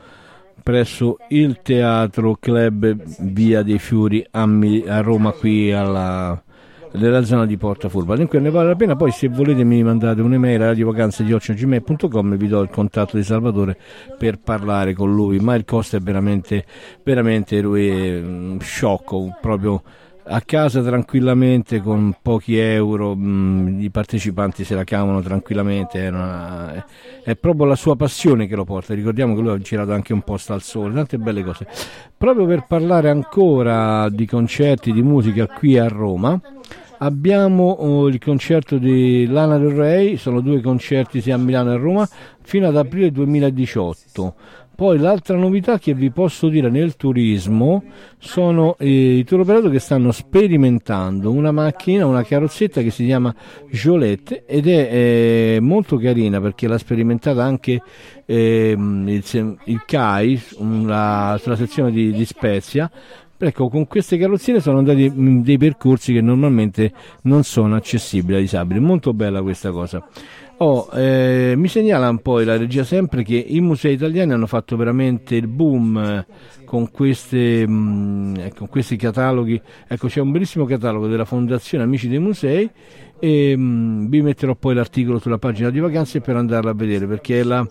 presso 0.62 1.18
il 1.30 1.62
Teatro 1.64 2.38
Club 2.40 2.96
Via 3.20 3.64
dei 3.64 3.80
Fiori 3.80 4.26
a, 4.32 4.48
Roma 5.02 5.32
qui 5.32 5.72
alla 5.72 6.42
nella 6.92 7.24
zona 7.24 7.46
di 7.46 7.58
Porta 7.58 7.90
Furba. 7.90 8.16
Dunque 8.16 8.40
ne 8.40 8.50
vale 8.50 8.70
la 8.70 8.76
pena. 8.76 8.96
Poi 8.96 9.12
se 9.12 9.28
volete 9.28 9.64
mi 9.64 9.84
mandate 9.84 10.22
un'email 10.22 10.62
a 10.62 10.66
radiovacanze.gmail.com 10.68 12.34
e 12.34 12.38
vi 12.38 12.48
do 12.48 12.62
il 12.62 12.70
contatto 12.70 13.18
di 13.18 13.24
Salvatore 13.24 13.78
per 14.18 14.40
parlare 14.40 14.94
con 14.94 15.14
lui. 15.14 15.40
Ma 15.40 15.56
il 15.56 15.66
costo 15.66 15.98
è 15.98 16.00
veramente 16.00 16.66
veramente 17.04 17.62
lui, 17.62 17.92
mm, 17.92 18.60
sciocco 18.60 19.38
proprio 19.40 19.82
a 20.32 20.42
casa 20.42 20.84
tranquillamente 20.84 21.82
con 21.82 22.16
pochi 22.22 22.58
euro 22.58 23.16
mh, 23.16 23.82
i 23.82 23.90
partecipanti 23.90 24.64
se 24.64 24.76
la 24.76 24.84
cavano 24.84 25.22
tranquillamente 25.22 26.06
è, 26.06 26.10
una- 26.10 26.86
è 27.24 27.36
proprio 27.36 27.66
la 27.66 27.76
sua 27.76 27.96
passione 27.96 28.46
che 28.48 28.56
lo 28.56 28.64
porta. 28.64 28.94
Ricordiamo 28.94 29.34
che 29.34 29.42
lui 29.42 29.52
ha 29.52 29.58
girato 29.58 29.92
anche 29.92 30.14
un 30.14 30.22
posto 30.22 30.54
al 30.54 30.62
sole 30.62 30.94
tante 30.94 31.18
belle 31.18 31.44
cose. 31.44 31.68
Proprio 32.16 32.46
per 32.46 32.66
parlare 32.68 33.10
ancora 33.10 34.08
di 34.10 34.28
concerti 34.28 34.92
di 34.92 35.02
musica 35.02 35.48
qui 35.48 35.80
a 35.80 35.88
Roma 35.88 36.40
abbiamo 37.00 37.70
oh, 37.70 38.08
il 38.08 38.20
concerto 38.20 38.78
di 38.78 39.26
Lana 39.26 39.58
Del 39.58 39.72
Rey 39.72 40.18
sono 40.18 40.42
due 40.42 40.62
concerti 40.62 41.22
sia 41.22 41.36
a 41.36 41.38
Milano 41.38 41.70
che 41.70 41.76
a 41.76 41.80
Roma 41.80 42.10
fino 42.42 42.68
ad 42.68 42.78
aprile 42.78 43.12
2018 43.12 44.36
poi 44.80 44.98
l'altra 44.98 45.36
novità 45.36 45.78
che 45.78 45.94
vi 45.94 46.10
posso 46.10 46.48
dire 46.48 46.70
nel 46.70 46.96
turismo 46.96 47.84
sono 48.18 48.78
eh, 48.80 49.18
i 49.18 49.26
tour 49.26 49.42
operatori 49.42 49.74
che 49.74 49.80
stanno 49.80 50.14
sperimentando 50.14 51.34
una 51.34 51.52
macchina, 51.52 52.06
una 52.06 52.24
carrozzetta 52.24 52.82
che 52.82 52.90
si 52.90 53.04
chiama 53.04 53.36
Jolette 53.70 54.46
ed 54.46 54.70
è 54.70 54.88
eh, 54.90 55.60
molto 55.60 55.98
carina 55.98 56.40
perché 56.40 56.70
l'ha 56.70 56.78
sperimentata 56.78 57.44
anche 57.44 57.82
ehm, 58.26 59.10
il, 59.10 59.58
il 59.66 59.84
CAI 59.86 60.42
una- 60.60 61.38
sulla 61.42 61.58
sezione 61.58 61.92
di, 61.92 62.14
di 62.14 62.24
Spezia. 62.24 62.90
Ecco, 63.38 63.68
con 63.68 63.86
queste 63.86 64.18
carrozzine 64.18 64.62
sono 64.62 64.78
andati 64.78 65.10
mh, 65.10 65.44
dei 65.44 65.58
percorsi 65.58 66.14
che 66.14 66.22
normalmente 66.22 66.94
non 67.24 67.44
sono 67.44 67.76
accessibili 67.76 68.36
ai 68.36 68.42
disabili. 68.44 68.80
Molto 68.80 69.14
bella 69.14 69.42
questa 69.42 69.72
cosa. 69.72 70.02
Oh, 70.62 70.90
eh, 70.94 71.54
mi 71.56 71.70
segnala 71.70 72.10
un 72.10 72.20
po' 72.20 72.40
la 72.40 72.58
regia 72.58 72.84
sempre 72.84 73.24
che 73.24 73.38
i 73.38 73.62
musei 73.62 73.94
italiani 73.94 74.34
hanno 74.34 74.46
fatto 74.46 74.76
veramente 74.76 75.36
il 75.36 75.48
boom 75.48 75.98
eh, 75.98 76.26
con, 76.66 76.92
queste, 76.92 77.66
mh, 77.66 78.36
eh, 78.40 78.54
con 78.54 78.68
questi 78.68 78.98
cataloghi. 78.98 79.62
Ecco, 79.88 80.08
c'è 80.08 80.20
un 80.20 80.32
bellissimo 80.32 80.66
catalogo 80.66 81.08
della 81.08 81.24
Fondazione 81.24 81.86
Amici 81.86 82.10
dei 82.10 82.20
Musei 82.20 82.70
e 83.18 83.56
mh, 83.56 84.10
vi 84.10 84.22
metterò 84.22 84.54
poi 84.56 84.76
l'articolo 84.76 85.20
sulla 85.20 85.38
pagina 85.38 85.70
di 85.70 85.80
vacanze 85.80 86.20
per 86.20 86.36
andarla 86.36 86.72
a 86.72 86.74
vedere 86.74 87.08
perché 87.08 87.40
è 87.40 87.44
la 87.44 87.66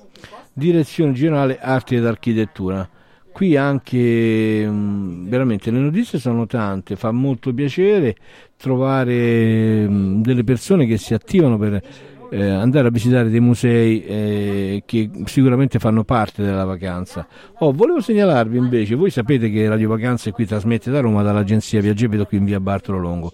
Direzione 0.51 1.12
Generale 1.12 1.59
Arti 1.61 1.97
ed 1.97 2.07
Architettura. 2.07 2.89
Qui 3.30 3.55
anche 3.55 4.66
mh, 4.66 5.28
veramente 5.28 5.70
le 5.70 5.80
notizie 5.80 6.18
sono 6.18 6.47
tante, 6.47 6.97
fa 6.97 7.11
molto 7.11 7.53
piacere 7.53 8.16
trovare 8.57 9.86
delle 9.89 10.43
persone 10.43 10.86
che 10.86 10.97
si 10.97 11.12
attivano 11.12 11.59
per 11.59 11.82
eh, 12.31 12.49
andare 12.49 12.89
a 12.89 12.91
visitare 12.91 13.31
dei 13.31 13.41
musei 13.41 14.05
eh, 14.05 14.83
che 14.85 15.11
sicuramente 15.24 15.79
fanno 15.79 16.05
parte 16.05 16.43
della 16.43 16.64
vacanza. 16.64 17.26
Oh, 17.59 17.72
volevo 17.72 18.01
segnalarvi 18.01 18.57
invece, 18.59 18.95
voi 18.95 19.11
sapete 19.11 19.51
che 19.51 19.68
Radio 19.68 19.89
Vacanze 19.89 20.33
qui 20.33 20.47
trasmette 20.47 20.91
da 20.91 21.01
Roma 21.01 21.22
dall'agenzia 21.22 21.81
Viaggevedo 21.81 22.26
qui 22.26 22.39
in 22.39 22.45
via 22.45 22.61
Bartolo 22.61 22.99
Longo. 22.99 23.33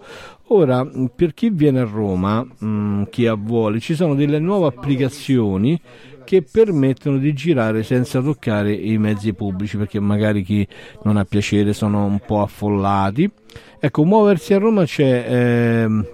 Ora, 0.49 0.87
per 1.15 1.33
chi 1.33 1.51
viene 1.51 1.81
a 1.81 1.85
Roma, 1.85 2.43
mh, 2.45 3.09
chi 3.11 3.27
ha 3.27 3.35
vuole, 3.35 3.81
ci 3.81 3.95
sono 3.95 4.15
delle 4.15 4.39
nuove 4.39 4.67
applicazioni 4.67 5.81
che 6.25 6.43
permettono 6.43 7.19
di 7.19 7.33
girare 7.35 7.83
senza 7.83 8.21
toccare 8.21 8.73
i 8.73 8.99
mezzi 8.99 9.35
pubblici 9.35 9.77
perché 9.77 10.01
magari 10.01 10.43
chi 10.43 10.67
non 11.03 11.17
ha 11.17 11.25
piacere 11.25 11.73
sono 11.73 12.05
un 12.05 12.19
po' 12.19 12.43
affollati. 12.43 13.31
Ecco, 13.79 14.05
muoversi 14.05 14.55
a 14.55 14.59
Roma 14.59 14.85
c'è 14.85 15.27
ehm, 15.29 16.07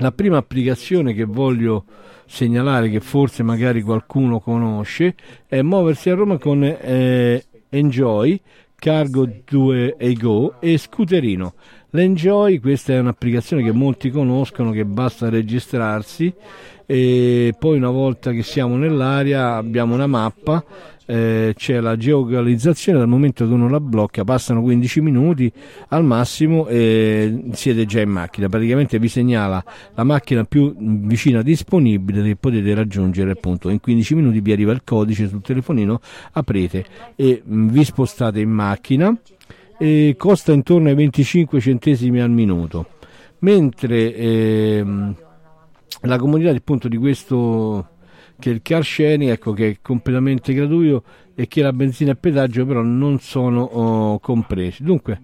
la 0.00 0.12
prima 0.12 0.38
applicazione 0.38 1.12
che 1.12 1.24
voglio 1.24 1.84
segnalare 2.26 2.88
che 2.88 3.00
forse 3.00 3.42
magari 3.42 3.82
qualcuno 3.82 4.40
conosce 4.40 5.14
è 5.46 5.60
muoversi 5.62 6.08
a 6.10 6.14
Roma 6.14 6.38
con 6.38 6.62
eh, 6.64 7.44
Enjoy, 7.68 8.40
Cargo 8.74 9.28
2 9.44 9.96
e 9.98 10.12
Go 10.14 10.54
e 10.58 10.78
Scooterino. 10.78 11.54
L'Enjoy, 11.92 12.60
questa 12.60 12.92
è 12.92 13.00
un'applicazione 13.00 13.64
che 13.64 13.72
molti 13.72 14.10
conoscono, 14.10 14.70
che 14.70 14.84
basta 14.84 15.28
registrarsi 15.28 16.32
e 16.86 17.52
poi 17.58 17.76
una 17.78 17.90
volta 17.90 18.30
che 18.30 18.44
siamo 18.44 18.76
nell'area 18.76 19.56
abbiamo 19.56 19.94
una 19.94 20.06
mappa, 20.06 20.64
eh, 21.04 21.52
c'è 21.56 21.80
la 21.80 21.96
geolocalizzazione, 21.96 22.96
dal 22.96 23.08
momento 23.08 23.44
che 23.44 23.52
uno 23.52 23.68
la 23.68 23.80
blocca 23.80 24.22
passano 24.22 24.62
15 24.62 25.00
minuti 25.00 25.52
al 25.88 26.04
massimo 26.04 26.68
e 26.68 27.46
siete 27.54 27.86
già 27.86 28.00
in 28.00 28.10
macchina, 28.10 28.48
praticamente 28.48 29.00
vi 29.00 29.08
segnala 29.08 29.62
la 29.94 30.04
macchina 30.04 30.44
più 30.44 30.72
vicina 30.78 31.42
disponibile 31.42 32.22
che 32.22 32.36
potete 32.36 32.72
raggiungere 32.72 33.32
appunto. 33.32 33.68
In 33.68 33.80
15 33.80 34.14
minuti 34.14 34.40
vi 34.40 34.52
arriva 34.52 34.70
il 34.70 34.82
codice 34.84 35.26
sul 35.26 35.42
telefonino, 35.42 36.00
aprete 36.32 36.84
e 37.16 37.42
mh, 37.44 37.66
vi 37.66 37.82
spostate 37.82 38.38
in 38.38 38.50
macchina 38.50 39.12
e 39.82 40.14
costa 40.18 40.52
intorno 40.52 40.90
ai 40.90 40.94
25 40.94 41.58
centesimi 41.58 42.20
al 42.20 42.28
minuto. 42.28 42.86
Mentre 43.38 44.14
ehm, 44.14 45.14
la 46.02 46.18
comodità 46.18 46.50
appunto 46.50 46.86
di 46.86 46.98
questo 46.98 47.88
che 48.38 48.50
è 48.50 48.52
il 48.52 48.60
car 48.60 48.84
sharing 48.84 49.30
ecco 49.30 49.52
che 49.52 49.68
è 49.70 49.76
completamente 49.80 50.52
gratuito 50.52 51.02
e 51.34 51.46
che 51.46 51.62
la 51.62 51.72
benzina 51.72 52.12
e 52.12 52.16
pedaggio 52.16 52.66
però 52.66 52.82
non 52.82 53.20
sono 53.20 53.62
oh, 53.62 54.18
compresi. 54.18 54.82
Dunque 54.82 55.18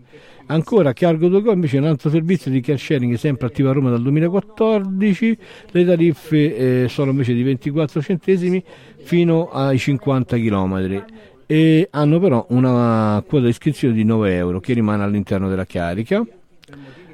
ancora 0.46 0.94
Cargo 0.94 1.28
2Go 1.28 1.52
invece 1.52 1.76
è 1.76 1.80
un 1.80 1.88
altro 1.88 2.08
servizio 2.08 2.50
di 2.50 2.62
car 2.62 2.78
sharing 2.78 3.14
sempre 3.16 3.48
attivo 3.48 3.68
a 3.68 3.72
Roma 3.74 3.90
dal 3.90 4.00
2014 4.00 5.38
le 5.72 5.84
tariffe 5.84 6.84
eh, 6.84 6.88
sono 6.88 7.10
invece 7.10 7.34
di 7.34 7.42
24 7.42 8.00
centesimi 8.00 8.64
fino 8.96 9.50
ai 9.50 9.76
50 9.76 10.38
km 10.38 11.04
e 11.46 11.88
hanno 11.90 12.18
però 12.18 12.44
una 12.50 13.22
quota 13.26 13.44
di 13.44 13.50
iscrizione 13.50 13.94
di 13.94 14.04
9 14.04 14.34
euro 14.34 14.60
che 14.60 14.72
rimane 14.72 15.02
all'interno 15.02 15.48
della 15.48 15.66
carica 15.66 16.24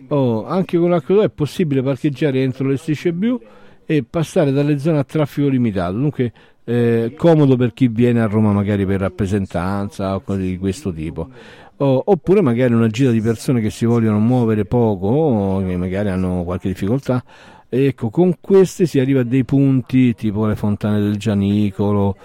Oh, 0.08 0.44
anche 0.46 0.76
con 0.76 0.90
l'H2 0.90 1.22
è 1.22 1.30
possibile 1.30 1.82
parcheggiare 1.82 2.42
entro 2.42 2.68
le 2.68 2.76
strisce 2.76 3.14
blu 3.14 3.40
e 3.86 4.04
passare 4.04 4.52
dalle 4.52 4.78
zone 4.78 4.98
a 4.98 5.04
traffico 5.04 5.48
limitato, 5.48 5.92
dunque 5.96 6.32
eh, 6.64 7.14
comodo 7.16 7.56
per 7.56 7.72
chi 7.72 7.88
viene 7.88 8.20
a 8.20 8.26
Roma 8.26 8.52
magari 8.52 8.84
per 8.84 9.00
rappresentanza 9.00 10.14
o 10.14 10.20
cose 10.20 10.42
di 10.42 10.58
questo 10.58 10.92
tipo. 10.92 11.30
O- 11.76 12.02
oppure 12.04 12.42
magari 12.42 12.74
una 12.74 12.88
gita 12.88 13.10
di 13.10 13.22
persone 13.22 13.62
che 13.62 13.70
si 13.70 13.86
vogliono 13.86 14.18
muovere 14.18 14.66
poco 14.66 15.06
o 15.06 15.64
che 15.64 15.76
magari 15.78 16.10
hanno 16.10 16.44
qualche 16.44 16.68
difficoltà. 16.68 17.24
Ecco, 17.70 18.10
con 18.10 18.36
queste 18.38 18.84
si 18.84 19.00
arriva 19.00 19.20
a 19.20 19.24
dei 19.24 19.44
punti 19.44 20.14
tipo 20.14 20.44
le 20.44 20.56
fontane 20.56 21.00
del 21.00 21.16
Gianicolo 21.16 22.16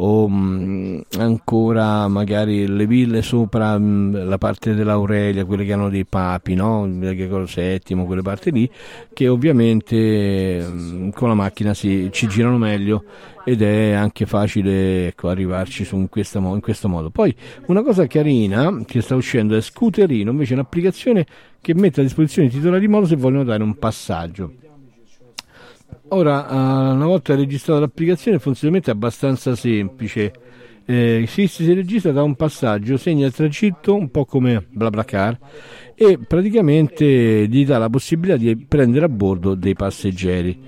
o 0.00 0.28
mh, 0.28 1.02
ancora 1.18 2.06
magari 2.06 2.66
le 2.66 2.86
ville 2.86 3.20
sopra 3.22 3.76
mh, 3.76 4.28
la 4.28 4.38
parte 4.38 4.74
dell'Aurelia, 4.74 5.44
quelle 5.44 5.64
che 5.64 5.72
hanno 5.72 5.88
dei 5.88 6.04
papi, 6.04 6.54
no? 6.54 6.88
Gregorio 6.88 7.46
VII, 7.52 8.04
quelle 8.04 8.22
parti 8.22 8.52
lì, 8.52 8.70
che 9.12 9.28
ovviamente 9.28 10.60
mh, 10.60 11.10
con 11.10 11.28
la 11.28 11.34
macchina 11.34 11.74
si, 11.74 12.08
ci 12.12 12.28
girano 12.28 12.58
meglio 12.58 13.04
ed 13.44 13.62
è 13.62 13.92
anche 13.92 14.26
facile 14.26 15.08
ecco, 15.08 15.28
arrivarci 15.28 15.84
su 15.84 15.96
in, 15.96 16.08
questa 16.08 16.38
in 16.38 16.60
questo 16.60 16.88
modo. 16.88 17.10
Poi 17.10 17.34
una 17.66 17.82
cosa 17.82 18.06
carina 18.06 18.82
che 18.86 19.00
sta 19.00 19.16
uscendo 19.16 19.56
è 19.56 19.60
Scooterino, 19.60 20.30
invece 20.30 20.54
un'applicazione 20.54 21.26
che 21.60 21.74
mette 21.74 22.00
a 22.00 22.04
disposizione 22.04 22.48
i 22.48 22.50
titolari 22.50 22.80
di 22.80 22.88
moto 22.88 23.06
se 23.06 23.16
vogliono 23.16 23.44
dare 23.44 23.62
un 23.62 23.76
passaggio. 23.76 24.52
Ora, 26.10 26.48
eh, 26.48 26.54
una 26.54 27.04
volta 27.04 27.34
registrata 27.34 27.80
l'applicazione, 27.80 28.38
il 28.38 28.42
funzionamento 28.42 28.88
è 28.88 28.94
abbastanza 28.94 29.54
semplice. 29.54 30.32
Eh, 30.86 31.24
si, 31.28 31.46
si 31.48 31.70
registra 31.74 32.12
da 32.12 32.22
un 32.22 32.34
passaggio, 32.34 32.96
segna 32.96 33.26
il 33.26 33.34
tragitto 33.34 33.94
un 33.94 34.10
po' 34.10 34.24
come 34.24 34.64
BlaBlaCar 34.70 35.38
e 35.94 36.18
praticamente 36.18 37.46
gli 37.46 37.66
dà 37.66 37.76
la 37.76 37.90
possibilità 37.90 38.38
di 38.38 38.56
prendere 38.56 39.04
a 39.04 39.08
bordo 39.10 39.54
dei 39.54 39.74
passeggeri. 39.74 40.58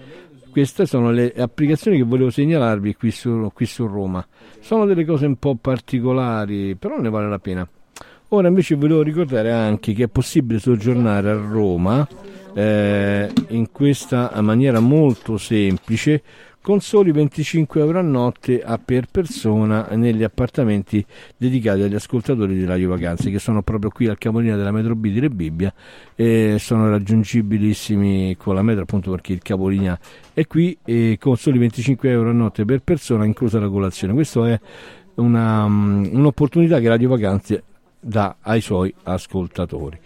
Queste 0.51 0.85
sono 0.85 1.11
le 1.11 1.33
applicazioni 1.35 1.97
che 1.97 2.03
volevo 2.03 2.29
segnalarvi 2.29 2.95
qui 2.97 3.11
su, 3.11 3.51
qui 3.55 3.65
su 3.65 3.87
Roma. 3.87 4.27
Sono 4.59 4.85
delle 4.85 5.07
cose 5.07 5.25
un 5.25 5.37
po' 5.37 5.55
particolari, 5.55 6.75
però 6.75 7.01
ne 7.01 7.09
vale 7.09 7.31
la 7.31 7.39
pena. 7.39 7.67
Ora 8.33 8.49
invece 8.49 8.75
volevo 8.75 9.03
ricordare 9.03 9.51
anche 9.53 9.95
che 9.95 10.05
è 10.05 10.09
possibile 10.09 10.59
soggiornare 10.59 11.31
a 11.31 11.35
Roma 11.35 12.07
eh, 12.55 13.31
in 13.49 13.71
questa 13.71 14.33
maniera 14.41 14.81
molto 14.81 15.37
semplice 15.39 16.23
con 16.63 16.81
soli 16.81 17.11
25 17.11 17.81
euro 17.81 18.01
a 18.01 18.03
notte 18.03 18.63
a 18.63 18.79
per 18.79 19.07
persona 19.11 19.89
negli 19.93 20.23
appartamenti 20.23 21.05
dedicati 21.37 21.81
agli 21.81 21.95
ascoltatori 21.95 22.55
di 22.55 22.67
Radio 22.67 22.91
Vacanze 22.91 23.31
che 23.31 23.39
sono 23.39 23.63
proprio 23.63 23.91
qui 23.91 24.09
al 24.09 24.19
capolinea 24.19 24.57
della 24.57 24.71
metro 24.71 24.95
B 24.95 25.11
di 25.11 25.21
Rebibbia 25.21 25.73
e 26.15 26.57
sono 26.59 26.91
raggiungibilissimi 26.91 28.37
con 28.37 28.55
la 28.55 28.63
metro 28.63 28.83
appunto 28.83 29.11
perché 29.11 29.33
il 29.33 29.41
capolinea 29.41 29.99
è 30.35 30.47
qui 30.47 30.77
e 30.85 31.17
con 31.19 31.37
soli 31.37 31.59
25 31.59 32.11
euro 32.11 32.29
a 32.29 32.35
notte 32.35 32.67
per 32.67 32.83
persona 32.83 33.25
inclusa 33.25 33.59
la 33.59 33.69
colazione. 33.69 34.13
Questo 34.13 34.45
è 34.45 34.61
una, 35.15 35.65
um, 35.65 36.09
un'opportunità 36.13 36.79
che 36.79 36.89
Radio 36.89 37.09
Vacanze 37.09 37.63
dà 37.99 38.37
ai 38.43 38.61
suoi 38.61 38.93
ascoltatori 39.05 39.99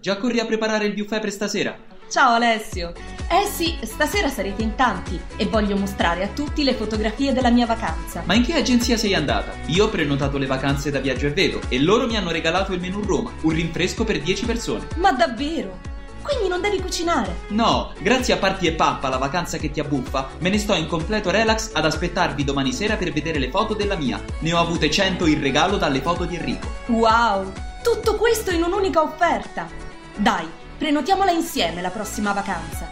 già 0.07 0.19
corri 0.19 0.39
a 0.39 0.47
preparare 0.47 0.87
il 0.87 0.95
buffet 0.95 1.21
per 1.21 1.33
stasera? 1.33 1.77
Ciao 2.09 2.35
Alessio! 2.35 2.93
Eh 3.29 3.45
sì, 3.45 3.77
stasera 3.83 4.29
sarete 4.29 4.63
in 4.63 4.77
tanti 4.77 5.21
e 5.37 5.47
voglio 5.47 5.77
mostrare 5.77 6.23
a 6.23 6.29
tutti 6.29 6.63
le 6.63 6.75
fotografie 6.75 7.33
della 7.33 7.51
mia 7.51 7.67
vacanza. 7.67 8.23
Ma 8.25 8.35
in 8.35 8.45
che 8.45 8.55
agenzia 8.55 8.97
sei 8.97 9.17
andata? 9.17 9.51
Io 9.67 9.87
ho 9.87 9.89
prenotato 9.89 10.39
le 10.39 10.47
vacanze 10.47 10.93
da 10.93 11.01
Viaggio 11.01 11.27
e 11.27 11.31
Vedo 11.31 11.61
e 11.69 11.81
loro 11.81 12.07
mi 12.07 12.17
hanno 12.17 12.31
regalato 12.31 12.73
il 12.73 12.81
menù 12.81 13.03
Roma, 13.03 13.33
un 13.41 13.51
rinfresco 13.51 14.05
per 14.05 14.21
10 14.21 14.47
persone. 14.47 14.87
Ma 14.95 15.11
davvero? 15.11 15.77
Quindi 16.23 16.47
non 16.47 16.61
devi 16.61 16.81
cucinare? 16.81 17.39
No, 17.49 17.93
grazie 17.99 18.35
a 18.35 18.37
Parti 18.37 18.69
e 18.69 18.75
Pappa, 18.75 19.09
la 19.09 19.19
vacanza 19.19 19.59
che 19.59 19.73
ti 19.73 19.81
abbuffa, 19.81 20.29
me 20.39 20.51
ne 20.51 20.59
sto 20.59 20.75
in 20.75 20.87
completo 20.87 21.31
relax 21.31 21.71
ad 21.73 21.85
aspettarvi 21.85 22.45
domani 22.45 22.73
sera 22.73 22.95
per 22.95 23.11
vedere 23.11 23.41
le 23.41 23.51
foto 23.51 23.75
della 23.75 23.97
mia. 23.97 24.23
Ne 24.39 24.53
ho 24.53 24.61
avute 24.61 24.89
100 24.89 25.27
in 25.27 25.41
regalo 25.41 25.79
dalle 25.79 26.01
foto 26.01 26.25
di 26.25 26.37
Enrico. 26.37 26.69
Wow! 26.87 27.53
Tutto 27.83 28.15
questo 28.15 28.53
in 28.53 28.63
un'unica 28.63 29.03
offerta! 29.03 29.86
Dai, 30.19 30.49
prenotiamola 30.79 31.31
insieme 31.31 31.83
la 31.83 31.91
prossima 31.91 32.33
vacanza. 32.33 32.91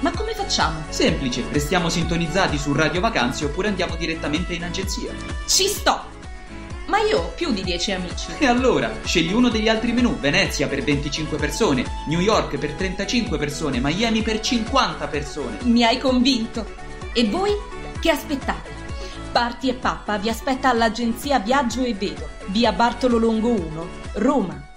Ma 0.00 0.10
come 0.12 0.34
facciamo? 0.34 0.80
Semplice, 0.88 1.44
restiamo 1.50 1.90
sintonizzati 1.90 2.56
su 2.56 2.72
Radio 2.72 3.02
Vacanze 3.02 3.44
oppure 3.44 3.68
andiamo 3.68 3.96
direttamente 3.96 4.54
in 4.54 4.64
agenzia. 4.64 5.12
Ci 5.46 5.66
sto! 5.66 6.12
Ma 6.86 7.00
io 7.00 7.18
ho 7.18 7.32
più 7.34 7.52
di 7.52 7.62
10 7.62 7.92
amici. 7.92 8.26
E 8.38 8.46
allora, 8.46 8.90
scegli 9.04 9.32
uno 9.32 9.50
degli 9.50 9.68
altri 9.68 9.92
menù, 9.92 10.18
Venezia 10.18 10.66
per 10.66 10.82
25 10.82 11.36
persone, 11.36 11.84
New 12.08 12.20
York 12.20 12.56
per 12.56 12.72
35 12.72 13.36
persone, 13.36 13.78
Miami 13.80 14.22
per 14.22 14.40
50 14.40 15.06
persone. 15.08 15.58
Mi 15.64 15.84
hai 15.84 15.98
convinto. 15.98 16.66
E 17.12 17.28
voi 17.28 17.52
che 18.00 18.10
aspettate? 18.10 18.70
Parti 19.32 19.68
e 19.68 19.74
Pappa 19.74 20.16
vi 20.16 20.30
aspetta 20.30 20.70
all'agenzia 20.70 21.40
Viaggio 21.40 21.82
e 21.82 21.92
Vedo, 21.92 22.28
via 22.46 22.72
Bartolo 22.72 23.18
Longo 23.18 23.48
1, 23.50 23.88
Roma. 24.14 24.72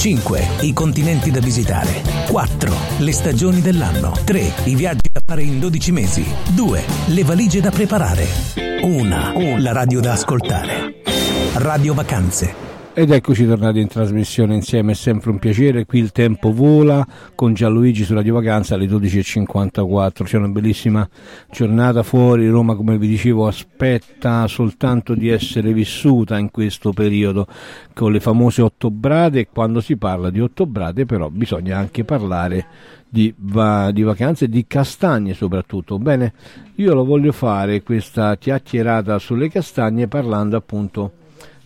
5. 0.00 0.46
I 0.62 0.72
continenti 0.72 1.30
da 1.30 1.40
visitare. 1.40 2.02
4. 2.30 2.74
Le 3.00 3.12
stagioni 3.12 3.60
dell'anno. 3.60 4.14
3. 4.24 4.50
I 4.64 4.74
viaggi 4.74 5.10
da 5.12 5.20
fare 5.22 5.42
in 5.42 5.60
12 5.60 5.92
mesi. 5.92 6.24
2. 6.54 6.82
Le 7.08 7.22
valigie 7.22 7.60
da 7.60 7.68
preparare. 7.68 8.26
1. 8.80 9.58
La 9.58 9.72
radio 9.72 10.00
da 10.00 10.12
ascoltare. 10.12 11.02
Radio 11.56 11.92
Vacanze. 11.92 12.69
Ed 13.00 13.10
eccoci 13.12 13.46
tornati 13.46 13.80
in 13.80 13.88
trasmissione 13.88 14.54
insieme, 14.54 14.92
è 14.92 14.94
sempre 14.94 15.30
un 15.30 15.38
piacere, 15.38 15.86
qui 15.86 16.00
il 16.00 16.12
tempo 16.12 16.52
vola 16.52 17.06
con 17.34 17.54
Gianluigi 17.54 18.04
su 18.04 18.12
Radio 18.12 18.34
Vacanza 18.34 18.74
alle 18.74 18.84
12.54, 18.84 20.24
c'è 20.24 20.36
una 20.36 20.48
bellissima 20.48 21.08
giornata 21.50 22.02
fuori, 22.02 22.46
Roma 22.50 22.76
come 22.76 22.98
vi 22.98 23.08
dicevo 23.08 23.46
aspetta 23.46 24.46
soltanto 24.48 25.14
di 25.14 25.30
essere 25.30 25.72
vissuta 25.72 26.36
in 26.36 26.50
questo 26.50 26.92
periodo 26.92 27.46
con 27.94 28.12
le 28.12 28.20
famose 28.20 28.60
ottobrate 28.60 29.38
e 29.38 29.48
quando 29.50 29.80
si 29.80 29.96
parla 29.96 30.28
di 30.28 30.42
ottobrate 30.42 31.06
però 31.06 31.30
bisogna 31.30 31.78
anche 31.78 32.04
parlare 32.04 32.66
di, 33.08 33.32
va- 33.34 33.90
di 33.92 34.02
vacanze 34.02 34.46
di 34.46 34.66
castagne 34.66 35.32
soprattutto. 35.32 35.98
Bene, 35.98 36.34
io 36.74 36.92
lo 36.92 37.06
voglio 37.06 37.32
fare 37.32 37.82
questa 37.82 38.36
chiacchierata 38.36 39.18
sulle 39.18 39.48
castagne 39.48 40.06
parlando 40.06 40.58
appunto 40.58 41.12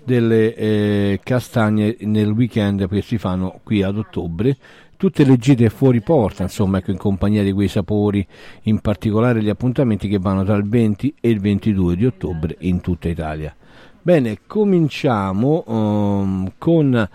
delle 0.04 0.54
eh, 0.54 1.20
castagne 1.22 1.96
nel 2.00 2.30
weekend 2.30 2.88
che 2.88 3.02
si 3.02 3.18
fanno 3.18 3.60
qui 3.62 3.82
ad 3.82 3.96
ottobre. 3.96 4.56
Tutte 4.96 5.24
le 5.24 5.36
gite 5.36 5.68
fuori 5.70 6.00
porta 6.00 6.44
insomma 6.44 6.78
ecco 6.78 6.90
in 6.90 6.96
compagnia 6.96 7.42
di 7.42 7.52
quei 7.52 7.68
sapori 7.68 8.26
in 8.62 8.80
particolare 8.80 9.42
gli 9.42 9.48
appuntamenti 9.48 10.08
che 10.08 10.18
vanno 10.18 10.44
tra 10.44 10.54
il 10.54 10.68
20 10.68 11.14
e 11.20 11.30
il 11.30 11.40
22 11.40 11.96
di 11.96 12.06
ottobre 12.06 12.56
in 12.60 12.80
tutta 12.80 13.08
Italia. 13.08 13.54
Bene 14.00 14.40
cominciamo 14.46 15.64
um, 15.66 16.52
con 16.58 17.08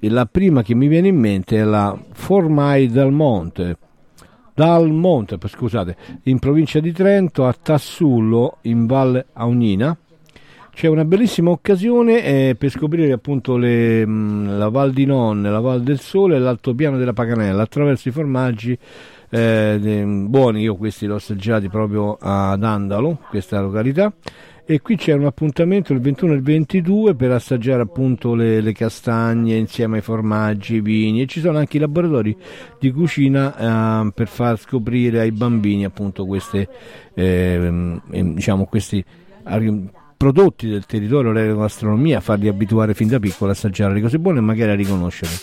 la 0.00 0.26
prima 0.26 0.62
che 0.62 0.74
mi 0.74 0.88
viene 0.88 1.08
in 1.08 1.18
mente 1.18 1.58
è 1.58 1.64
la 1.64 1.98
Formai 2.12 2.88
dal 2.88 3.12
Monte. 3.12 3.76
Dal 4.54 4.90
Monte 4.90 5.38
scusate 5.42 5.96
in 6.24 6.38
provincia 6.38 6.80
di 6.80 6.92
Trento 6.92 7.46
a 7.46 7.52
Tassullo 7.52 8.58
in 8.62 8.86
Valle 8.86 9.26
Aunina 9.34 9.96
c'è 10.72 10.86
una 10.88 11.04
bellissima 11.04 11.50
occasione 11.50 12.24
eh, 12.24 12.54
per 12.56 12.70
scoprire 12.70 13.12
appunto 13.12 13.56
le, 13.56 14.06
mh, 14.06 14.58
la 14.58 14.68
Val 14.68 14.92
di 14.92 15.04
Nonne, 15.04 15.50
la 15.50 15.60
Val 15.60 15.82
del 15.82 16.00
Sole 16.00 16.36
e 16.36 16.38
l'altopiano 16.38 16.96
della 16.96 17.12
Paganella. 17.12 17.62
Attraverso 17.62 18.08
i 18.08 18.12
formaggi 18.12 18.76
eh, 19.30 19.78
de, 19.80 20.04
buoni, 20.04 20.62
io 20.62 20.76
questi 20.76 21.06
li 21.06 21.12
ho 21.12 21.16
assaggiati 21.16 21.68
proprio 21.68 22.16
ad 22.20 22.62
Andalo, 22.62 23.18
questa 23.28 23.60
località. 23.60 24.12
E 24.64 24.80
qui 24.82 24.94
c'è 24.94 25.14
un 25.14 25.24
appuntamento 25.24 25.92
il 25.92 26.00
21 26.00 26.32
e 26.32 26.36
il 26.36 26.42
22 26.42 27.14
per 27.16 27.32
assaggiare 27.32 27.82
appunto 27.82 28.34
le, 28.34 28.60
le 28.60 28.72
castagne 28.72 29.56
insieme 29.56 29.96
ai 29.96 30.02
formaggi, 30.02 30.76
i 30.76 30.80
vini. 30.80 31.22
E 31.22 31.26
ci 31.26 31.40
sono 31.40 31.58
anche 31.58 31.76
i 31.76 31.80
laboratori 31.80 32.36
di 32.78 32.92
cucina 32.92 34.04
eh, 34.06 34.12
per 34.12 34.28
far 34.28 34.58
scoprire 34.60 35.20
ai 35.20 35.32
bambini 35.32 35.84
appunto 35.84 36.24
queste 36.24 36.68
eh, 37.14 38.00
diciamo 38.10 38.66
questi 38.66 39.04
prodotti 40.20 40.68
del 40.68 40.84
territorio 40.84 41.32
della 41.32 41.54
gastronomia, 41.54 42.20
farli 42.20 42.46
abituare 42.46 42.92
fin 42.92 43.08
da 43.08 43.18
piccolo 43.18 43.48
a 43.48 43.54
assaggiare 43.54 43.94
le 43.94 44.02
cose 44.02 44.18
buone 44.18 44.40
e 44.40 44.42
magari 44.42 44.72
a 44.72 44.74
riconoscerle. 44.74 45.34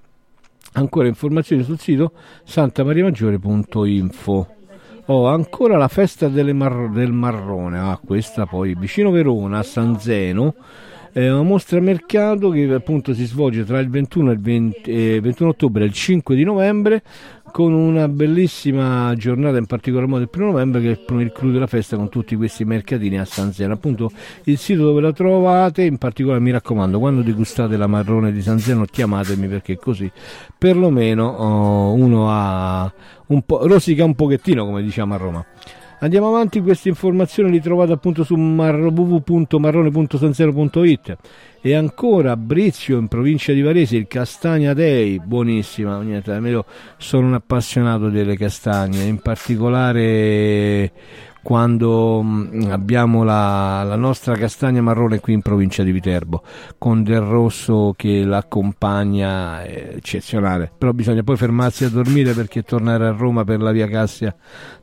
Ancora 0.72 1.06
informazioni 1.06 1.62
sul 1.62 1.78
sito 1.78 2.10
santamariamaggiore.info. 2.42 4.63
Ho 5.06 5.28
ancora 5.28 5.76
la 5.76 5.88
festa 5.88 6.28
Mar- 6.54 6.88
del 6.90 7.12
Marrone, 7.12 7.78
ah, 7.78 8.00
questa 8.02 8.46
poi 8.46 8.74
vicino 8.74 9.10
Verona, 9.10 9.58
a 9.58 9.62
San 9.62 10.00
Zeno. 10.00 10.54
È 11.14 11.30
una 11.30 11.42
mostra 11.42 11.78
mercato 11.78 12.50
che 12.50 12.64
appunto 12.72 13.14
si 13.14 13.24
svolge 13.24 13.64
tra 13.64 13.78
il 13.78 13.88
21, 13.88 14.30
e 14.30 14.34
il 14.34 14.40
20, 14.40 14.90
eh, 14.90 15.20
21 15.20 15.50
ottobre 15.50 15.84
e 15.84 15.86
il 15.86 15.92
5 15.92 16.34
di 16.34 16.42
novembre 16.42 17.04
con 17.52 17.72
una 17.72 18.08
bellissima 18.08 19.14
giornata 19.16 19.56
in 19.58 19.66
particolar 19.66 20.08
modo 20.08 20.24
il 20.24 20.28
1 20.34 20.46
novembre 20.46 20.80
che 20.80 20.88
è 20.88 21.12
il 21.20 21.30
clou 21.30 21.52
della 21.52 21.68
festa 21.68 21.94
con 21.94 22.08
tutti 22.08 22.34
questi 22.34 22.64
mercatini 22.64 23.16
a 23.20 23.24
San 23.24 23.52
Zeno. 23.52 23.74
Appunto 23.74 24.10
il 24.46 24.58
sito 24.58 24.82
dove 24.82 25.00
la 25.00 25.12
trovate 25.12 25.82
in 25.82 25.98
particolare 25.98 26.40
mi 26.40 26.50
raccomando 26.50 26.98
quando 26.98 27.22
degustate 27.22 27.76
la 27.76 27.86
marrone 27.86 28.32
di 28.32 28.42
San 28.42 28.58
Zeno 28.58 28.84
chiamatemi 28.84 29.46
perché 29.46 29.76
così 29.76 30.10
perlomeno 30.58 31.28
oh, 31.28 31.92
uno 31.92 32.26
ha 32.28 32.92
un 33.26 33.42
po', 33.42 33.68
rosica 33.68 34.02
un 34.02 34.16
pochettino 34.16 34.64
come 34.64 34.82
diciamo 34.82 35.14
a 35.14 35.16
Roma 35.16 35.46
Andiamo 36.04 36.28
avanti, 36.28 36.60
queste 36.60 36.90
informazioni 36.90 37.50
le 37.50 37.62
trovate 37.62 37.92
appunto 37.92 38.24
su 38.24 38.34
www.marrone.sanzero.it 38.34 41.16
e 41.62 41.74
ancora 41.74 42.36
Brizio 42.36 42.98
in 42.98 43.08
provincia 43.08 43.54
di 43.54 43.62
Varese, 43.62 43.96
il 43.96 44.06
Castagna 44.06 44.74
Dei, 44.74 45.18
buonissima, 45.18 45.98
niente, 46.02 46.30
io 46.30 46.66
sono 46.98 47.28
un 47.28 47.32
appassionato 47.32 48.10
delle 48.10 48.36
castagne, 48.36 49.04
in 49.04 49.20
particolare 49.20 50.92
quando 51.44 52.22
mm, 52.22 52.70
abbiamo 52.70 53.22
la, 53.22 53.82
la, 53.84 53.96
nostra 53.96 54.34
castagna 54.34 54.80
marrone 54.80 55.20
qui 55.20 55.34
in 55.34 55.42
provincia 55.42 55.82
di 55.82 55.92
Viterbo 55.92 56.42
con 56.78 57.04
del 57.04 57.20
rosso 57.20 57.92
che 57.94 58.24
l'accompagna 58.24 59.62
è 59.62 59.92
eccezionale. 59.96 60.72
Però 60.76 60.92
bisogna 60.92 61.22
poi 61.22 61.36
fermarsi 61.36 61.84
a 61.84 61.90
dormire 61.90 62.32
perché 62.32 62.62
tornare 62.62 63.06
a 63.06 63.12
Roma 63.12 63.44
per 63.44 63.60
la 63.60 63.72
via 63.72 63.86
Cassia 63.86 64.34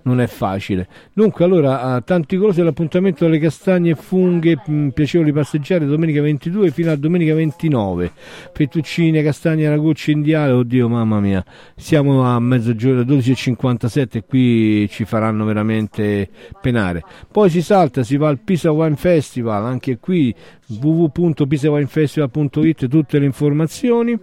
non 0.04 0.22
è 0.22 0.28
facile 0.28 0.88
dunque 1.14 1.46
allora 1.46 2.02
tanti 2.06 2.38
cose 2.38 2.64
l'appuntamento 2.64 3.26
delle 3.26 3.40
castagne 3.40 3.92
e 3.92 3.96
funghe 3.96 4.58
piacevoli 4.94 5.32
passeggiare 5.32 5.86
domenica 5.86 6.22
22 6.22 6.72
fino 6.72 6.92
a 6.92 6.96
domenica 6.96 7.34
29 7.34 8.12
fettuccine 8.54 9.24
castagne 9.24 9.70
ragucci 9.70 10.12
indiale 10.12 10.52
oddio 10.52 10.90
mamma 10.90 11.20
mia 11.20 11.44
siamo 11.76 12.24
a 12.24 12.40
mezzogiorno 12.40 13.02
12.57 13.02 14.08
e 14.12 14.24
qui 14.24 14.88
ci 14.90 15.06
faranno 15.06 15.46
veramente 15.46 16.30
penare. 16.62 17.04
Poi 17.32 17.50
si 17.50 17.62
salta, 17.62 18.04
si 18.04 18.18
va 18.18 18.28
al 18.30 18.40
Pisa 18.40 18.72
Wine 18.72 18.96
Festival, 18.96 19.66
anche 19.66 19.98
qui 19.98 20.34
www.pisawinefestival.it 20.68 22.88
tutte 22.88 23.20
le 23.20 23.26
informazioni. 23.26 24.18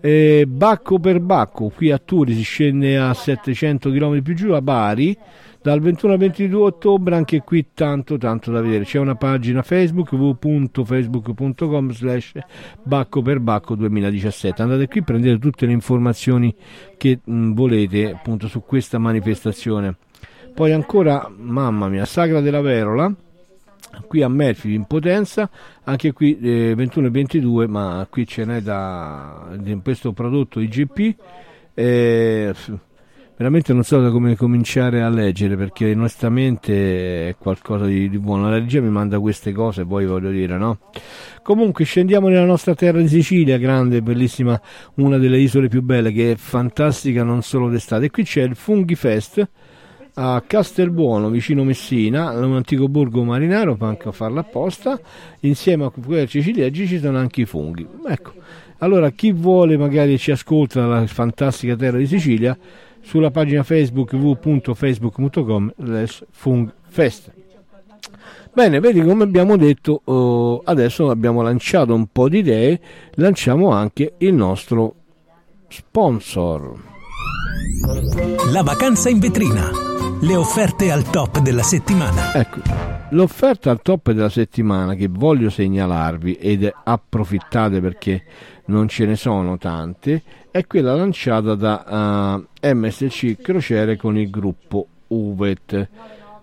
Eh, 0.00 0.44
Bacco 0.46 0.98
per 0.98 1.20
Bacco, 1.20 1.70
qui 1.74 1.90
a 1.90 1.98
Turi 1.98 2.34
si 2.34 2.42
scende 2.42 2.98
a 2.98 3.12
700 3.12 3.90
km 3.90 4.22
più 4.22 4.34
giù, 4.34 4.52
a 4.52 4.62
Bari, 4.62 5.16
dal 5.60 5.80
21 5.80 6.12
al 6.12 6.18
22 6.18 6.62
ottobre, 6.62 7.16
anche 7.16 7.40
qui 7.42 7.68
tanto 7.74 8.16
tanto 8.16 8.50
da 8.50 8.60
vedere. 8.60 8.84
C'è 8.84 8.98
una 8.98 9.16
pagina 9.16 9.62
Facebook 9.62 10.12
www.facebook.com 10.12 11.90
slash 11.90 12.32
Bacco 12.82 13.22
per 13.22 13.40
Bacco 13.40 13.74
2017. 13.74 14.62
Andate 14.62 14.86
qui, 14.86 15.02
prendete 15.02 15.38
tutte 15.38 15.66
le 15.66 15.72
informazioni 15.72 16.54
che 16.96 17.20
mh, 17.22 17.52
volete 17.52 18.10
appunto 18.10 18.46
su 18.46 18.62
questa 18.62 18.98
manifestazione. 18.98 19.96
Poi 20.54 20.72
ancora, 20.72 21.30
mamma 21.36 21.88
mia, 21.88 22.04
Sagra 22.04 22.40
della 22.40 22.60
Verola, 22.60 23.12
qui 24.06 24.22
a 24.22 24.28
Melfi 24.28 24.74
in 24.74 24.84
Potenza, 24.84 25.48
anche 25.84 26.12
qui 26.12 26.38
eh, 26.40 26.74
21 26.74 27.06
e 27.06 27.10
22, 27.10 27.66
ma 27.66 28.06
qui 28.08 28.26
ce 28.26 28.44
n'è 28.44 28.60
da 28.60 29.48
di 29.56 29.78
questo 29.82 30.12
prodotto 30.12 30.60
IGP. 30.60 31.16
Eh, 31.74 32.54
veramente 33.36 33.72
non 33.72 33.84
so 33.84 34.00
da 34.00 34.10
come 34.10 34.34
cominciare 34.34 35.00
a 35.00 35.08
leggere 35.08 35.56
perché 35.56 35.92
onestamente 35.92 37.28
è 37.28 37.36
qualcosa 37.36 37.86
di, 37.86 38.08
di 38.08 38.18
buono. 38.18 38.50
La 38.50 38.58
regia 38.58 38.80
mi 38.80 38.90
manda 38.90 39.20
queste 39.20 39.52
cose, 39.52 39.84
poi 39.84 40.06
voglio 40.06 40.30
dire, 40.30 40.58
no? 40.58 40.78
Comunque 41.42 41.84
scendiamo 41.84 42.28
nella 42.28 42.44
nostra 42.44 42.74
terra 42.74 42.98
di 43.00 43.08
Sicilia, 43.08 43.56
grande, 43.58 44.02
bellissima, 44.02 44.60
una 44.96 45.18
delle 45.18 45.38
isole 45.38 45.68
più 45.68 45.82
belle 45.82 46.12
che 46.12 46.32
è 46.32 46.36
fantastica 46.36 47.22
non 47.22 47.42
solo 47.42 47.68
d'estate. 47.68 48.06
E 48.06 48.10
qui 48.10 48.24
c'è 48.24 48.42
il 48.42 48.56
Funghi 48.56 48.96
Fest 48.96 49.48
a 50.20 50.42
Castelbuono, 50.44 51.30
vicino 51.30 51.62
Messina, 51.62 52.32
un 52.32 52.56
antico 52.56 52.88
borgo 52.88 53.22
marinaro, 53.22 53.76
anche 53.78 54.08
a 54.08 54.12
farla 54.12 54.40
apposta, 54.40 55.00
insieme 55.40 55.84
a 55.84 55.90
quelli 55.90 56.26
ciliegi 56.26 56.88
ci 56.88 56.98
sono 56.98 57.18
anche 57.18 57.42
i 57.42 57.44
funghi. 57.44 57.86
Ecco, 58.04 58.32
allora 58.78 59.10
chi 59.10 59.30
vuole 59.30 59.76
magari 59.76 60.18
ci 60.18 60.32
ascolta 60.32 60.80
dalla 60.80 61.06
fantastica 61.06 61.76
terra 61.76 61.98
di 61.98 62.06
Sicilia, 62.08 62.58
sulla 63.00 63.30
pagina 63.30 63.62
Facebook 63.62 64.12
www.facebook.com 64.12 65.74
fungfest. 66.30 67.32
Bene, 68.52 68.80
vedi 68.80 69.00
come 69.02 69.22
abbiamo 69.22 69.56
detto, 69.56 70.02
eh, 70.04 70.62
adesso 70.68 71.10
abbiamo 71.10 71.42
lanciato 71.42 71.94
un 71.94 72.08
po' 72.10 72.28
di 72.28 72.38
idee, 72.38 72.80
lanciamo 73.14 73.70
anche 73.70 74.14
il 74.18 74.34
nostro 74.34 74.94
sponsor. 75.68 76.74
La 78.52 78.62
vacanza 78.62 79.08
in 79.08 79.20
vetrina. 79.20 79.87
Le 80.20 80.34
offerte 80.34 80.90
al 80.90 81.08
top 81.08 81.38
della 81.38 81.62
settimana. 81.62 82.34
Ecco, 82.34 82.60
l'offerta 83.10 83.70
al 83.70 83.80
top 83.82 84.10
della 84.10 84.28
settimana 84.28 84.94
che 84.94 85.06
voglio 85.08 85.48
segnalarvi 85.48 86.34
ed 86.34 86.68
approfittate 86.84 87.80
perché 87.80 88.24
non 88.66 88.88
ce 88.88 89.06
ne 89.06 89.14
sono 89.14 89.58
tante, 89.58 90.22
è 90.50 90.66
quella 90.66 90.96
lanciata 90.96 91.54
da 91.54 92.34
uh, 92.60 92.66
MSC 92.66 93.40
Crociere 93.40 93.96
con 93.96 94.18
il 94.18 94.28
gruppo 94.28 94.86
UVET. 95.06 95.88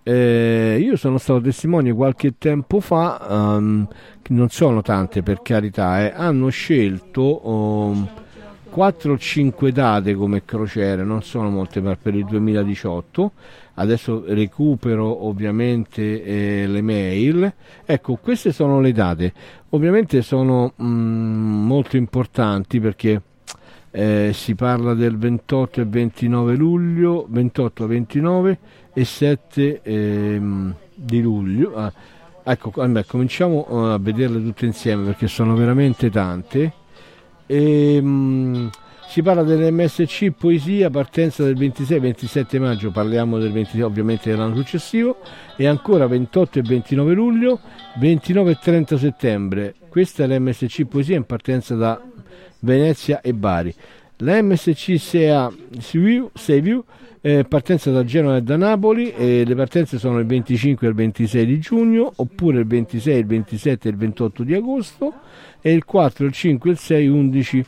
Eh, 0.03 0.77
io 0.81 0.95
sono 0.95 1.17
stato 1.17 1.41
testimone 1.41 1.91
qualche 1.91 2.37
tempo 2.37 2.79
fa, 2.79 3.25
um, 3.27 3.85
non 4.29 4.49
sono 4.49 4.81
tante 4.83 5.21
per 5.21 5.41
carità, 5.41 6.01
eh, 6.01 6.13
hanno 6.15 6.47
scelto 6.47 7.45
um, 7.45 8.07
4 8.69 9.13
o 9.13 9.17
5 9.17 9.71
date 9.71 10.15
come 10.15 10.43
crociere, 10.43 11.03
non 11.03 11.23
sono 11.23 11.49
molte 11.49 11.81
per, 11.81 11.97
per 11.97 12.13
il 12.13 12.25
2018. 12.25 13.31
Adesso 13.75 14.23
recupero 14.27 15.25
ovviamente 15.25 16.23
eh, 16.23 16.67
le 16.67 16.81
mail. 16.81 17.53
Ecco, 17.85 18.15
queste 18.15 18.51
sono 18.51 18.79
le 18.79 18.91
date. 18.91 19.33
Ovviamente 19.69 20.21
sono 20.21 20.73
mm, 20.81 21.65
molto 21.65 21.97
importanti 21.97 22.79
perché 22.79 23.21
eh, 23.91 24.31
si 24.33 24.55
parla 24.55 24.93
del 24.93 25.17
28 25.17 25.81
e 25.81 25.85
29 25.85 26.55
luglio, 26.55 27.25
28 27.29 27.87
29 27.87 28.59
e 28.93 29.05
7 29.05 29.81
ehm, 29.81 30.75
di 30.93 31.21
luglio. 31.21 31.75
Ah, 31.75 31.91
ecco, 32.43 32.71
vabbè, 32.73 33.05
cominciamo 33.05 33.65
eh, 33.69 33.93
a 33.93 33.97
vederle 33.97 34.41
tutte 34.41 34.65
insieme 34.65 35.05
perché 35.05 35.27
sono 35.27 35.55
veramente 35.55 36.09
tante. 36.09 36.73
E, 37.45 38.01
mh, 38.01 38.69
si 39.07 39.21
parla 39.21 39.43
dell'MSC 39.43 40.31
Poesia, 40.31 40.89
partenza 40.89 41.43
del 41.43 41.55
26-27 41.57 42.59
maggio, 42.59 42.91
parliamo 42.91 43.37
del 43.37 43.51
20, 43.51 43.81
ovviamente 43.81 44.29
dell'anno 44.29 44.55
successivo, 44.55 45.17
e 45.55 45.67
ancora 45.67 46.07
28 46.07 46.59
e 46.59 46.61
29 46.61 47.13
luglio, 47.13 47.59
29 47.97 48.51
e 48.51 48.57
30 48.61 48.97
settembre. 48.97 49.75
Questa 49.87 50.23
è 50.23 50.27
l'MSC 50.27 50.83
Poesia 50.85 51.15
in 51.15 51.25
partenza 51.25 51.75
da 51.75 52.01
Venezia 52.59 53.21
e 53.21 53.33
Bari. 53.33 53.73
La 54.17 54.41
MSC 54.41 54.97
SEA 54.97 55.51
Seviu 55.79 56.83
eh, 57.21 57.43
partenza 57.43 57.91
da 57.91 58.03
Genova 58.03 58.37
e 58.37 58.41
da 58.43 58.55
Napoli 58.55 59.11
e 59.11 59.43
le 59.45 59.55
partenze 59.55 59.97
sono 59.97 60.19
il 60.19 60.25
25 60.27 60.85
e 60.85 60.89
il 60.91 60.95
26 60.95 61.45
di 61.45 61.59
giugno 61.59 62.13
oppure 62.15 62.59
il 62.59 62.67
26, 62.67 63.19
il 63.19 63.25
27 63.25 63.87
e 63.87 63.91
il 63.91 63.97
28 63.97 64.43
di 64.43 64.53
agosto 64.53 65.13
e 65.59 65.73
il 65.73 65.83
4, 65.85 66.25
il 66.27 66.31
5, 66.31 66.69
il 66.69 66.77
6, 66.77 67.07
11 67.07 67.65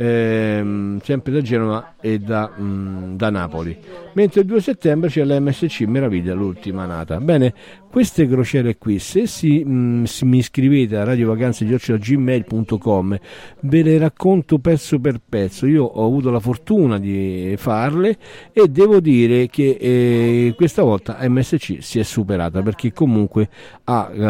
ehm, 0.00 0.98
sempre 1.02 1.32
da 1.32 1.42
Genova 1.42 1.94
e 2.00 2.18
da, 2.18 2.48
mh, 2.48 3.16
da, 3.16 3.30
Napoli. 3.30 3.78
Mentre 4.14 4.40
il 4.40 4.46
2 4.46 4.60
settembre 4.60 5.08
c'è 5.08 5.24
l'MSC 5.24 5.82
Meraviglia, 5.82 6.34
l'ultima 6.34 6.86
nata. 6.86 7.20
Bene, 7.20 7.54
queste 7.90 8.26
crociere 8.28 8.78
qui, 8.78 8.98
se 8.98 9.26
si, 9.26 9.62
mh, 9.64 10.04
si 10.04 10.24
mi 10.24 10.38
iscrivete 10.38 10.96
a 10.96 11.04
radiovacanze.gmail.com 11.04 13.18
ve 13.60 13.82
le 13.82 13.98
racconto 13.98 14.58
pezzo 14.58 14.98
per 14.98 15.20
pezzo. 15.26 15.66
Io 15.66 15.84
ho 15.84 16.06
avuto 16.06 16.30
la 16.30 16.40
fortuna 16.40 16.98
di 16.98 17.54
farle 17.56 18.16
e 18.52 18.68
devo 18.68 19.00
dire 19.00 19.48
che 19.48 19.78
eh, 19.80 20.52
questa 20.56 20.82
volta 20.82 21.16
MSC 21.20 21.78
si 21.80 21.98
è 21.98 22.02
superata 22.02 22.60
perché 22.62 22.92
comunque 22.92 23.48
ha, 23.84 24.10
uh, 24.12 24.20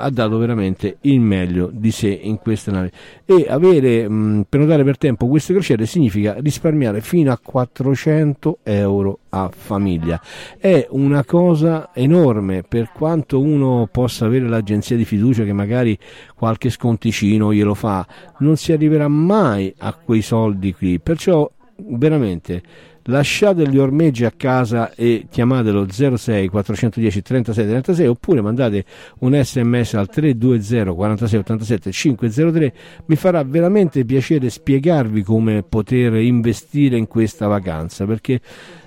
ha 0.00 0.08
dato 0.10 0.38
veramente 0.38 0.96
il 1.02 1.20
meglio 1.20 1.70
di 1.72 1.90
sé 1.90 2.08
in 2.08 2.38
queste 2.38 2.70
navi. 2.70 2.90
E 3.24 3.46
avere, 3.48 4.08
mh, 4.08 4.46
prenotare 4.48 4.84
per 4.84 4.96
tempo 4.98 5.26
queste 5.28 5.52
crociere 5.52 5.86
significa 5.86 6.36
risparmiare 6.38 7.00
fino 7.00 7.13
a 7.22 7.38
400 7.38 8.58
euro 8.64 9.20
a 9.30 9.50
famiglia. 9.54 10.20
È 10.58 10.86
una 10.90 11.24
cosa 11.24 11.90
enorme 11.94 12.62
per 12.62 12.90
quanto 12.92 13.40
uno 13.40 13.88
possa 13.90 14.26
avere 14.26 14.48
l'agenzia 14.48 14.96
di 14.96 15.04
fiducia 15.04 15.44
che 15.44 15.52
magari 15.52 15.96
qualche 16.34 16.70
sconticino 16.70 17.52
glielo 17.52 17.74
fa, 17.74 18.06
non 18.38 18.56
si 18.56 18.72
arriverà 18.72 19.08
mai 19.08 19.72
a 19.78 19.94
quei 19.94 20.22
soldi 20.22 20.74
qui. 20.74 20.98
Perciò 20.98 21.50
veramente 21.76 22.62
lasciate 23.04 23.68
gli 23.68 23.78
ormeggi 23.78 24.24
a 24.24 24.32
casa 24.34 24.94
e 24.94 25.26
chiamatelo 25.30 25.86
06 25.90 26.48
410 26.48 27.22
36 27.22 27.66
36 27.66 28.06
oppure 28.06 28.40
mandate 28.40 28.84
un 29.20 29.38
sms 29.42 29.94
al 29.94 30.08
320 30.08 30.94
46 30.94 31.38
87 31.38 31.92
503 31.92 32.74
mi 33.06 33.16
farà 33.16 33.42
veramente 33.44 34.04
piacere 34.04 34.48
spiegarvi 34.48 35.22
come 35.22 35.62
poter 35.62 36.14
investire 36.14 36.96
in 36.96 37.06
questa 37.06 37.46
vacanza 37.46 38.06
perché 38.06 38.40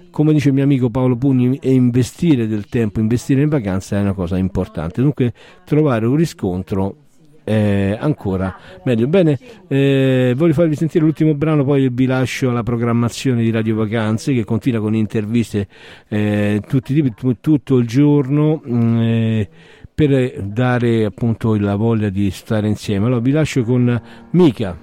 come 0.10 0.34
dice 0.34 0.48
il 0.48 0.56
mio 0.56 0.64
amico 0.64 0.90
Paolo 0.90 1.16
Pugni, 1.16 1.60
investire 1.62 2.48
del 2.48 2.66
tempo, 2.66 3.00
investire 3.00 3.44
in 3.44 3.50
vacanza 3.50 3.98
è 3.98 4.02
una 4.02 4.14
cosa 4.14 4.36
importante. 4.36 5.00
Dunque 5.00 5.32
trovare 5.64 6.08
un 6.08 6.16
riscontro 6.16 7.07
eh, 7.48 7.98
ancora 7.98 8.54
meglio. 8.84 9.08
Bene, 9.08 9.40
eh, 9.70 10.34
voglio 10.36 10.54
farvi 10.54 10.76
sentire 10.76 11.06
l'ultimo 11.06 11.34
brano, 11.34 11.64
poi 11.64 11.88
vi 11.90 12.06
lascio 12.06 12.50
alla 12.50 12.64
programmazione 12.64 13.42
di 13.42 13.52
Radio 13.52 13.76
Vacanze 13.76 14.34
che 14.34 14.44
continua 14.44 14.82
con 14.82 14.94
interviste 14.94 15.68
eh, 16.10 16.62
tutti, 16.68 17.14
tutto 17.40 17.78
il 17.78 17.88
giorno. 17.88 18.62
Mh, 18.64 19.00
eh, 19.02 19.50
per 19.98 20.44
dare 20.44 21.06
appunto 21.06 21.58
la 21.58 21.76
voglia 21.76 22.10
di 22.10 22.30
stare 22.30 22.68
insieme. 22.68 23.08
Allora 23.08 23.20
vi 23.20 23.32
lascio 23.32 23.64
con 23.64 24.00
Mika, 24.30 24.78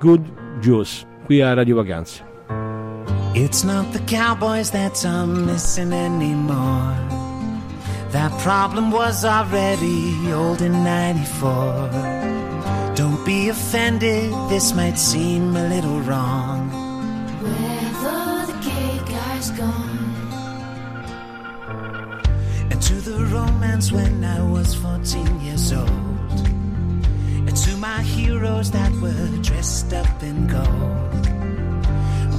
Good 0.00 0.58
Juice, 0.60 1.04
qui 1.26 1.42
a 1.42 1.52
Radio 1.52 1.76
Vacanze. 1.76 2.24
It's 3.34 3.62
not 3.62 3.90
the 3.92 4.00
cowboys 4.06 4.70
that 4.70 5.04
I'm 5.04 5.44
missing 5.44 5.92
anymore. 5.92 7.23
That 8.14 8.30
problem 8.38 8.92
was 8.92 9.24
already 9.24 10.32
old 10.32 10.62
in 10.62 10.84
94. 10.84 11.90
Don't 12.94 13.24
be 13.26 13.48
offended, 13.48 14.30
this 14.48 14.72
might 14.72 14.96
seem 15.00 15.56
a 15.56 15.68
little 15.68 15.98
wrong. 15.98 16.70
Where 17.42 18.46
the 18.46 18.58
gay 18.62 19.00
guys 19.12 19.50
gone? 19.50 19.98
And 22.70 22.80
to 22.80 22.94
the 23.00 23.18
romance 23.34 23.90
when 23.90 24.22
I 24.22 24.40
was 24.42 24.76
14 24.76 25.40
years 25.40 25.72
old. 25.72 25.88
And 27.48 27.56
to 27.56 27.76
my 27.78 28.00
heroes 28.02 28.70
that 28.70 28.92
were 29.02 29.26
dressed 29.42 29.92
up 29.92 30.22
in 30.22 30.46
gold. 30.46 31.26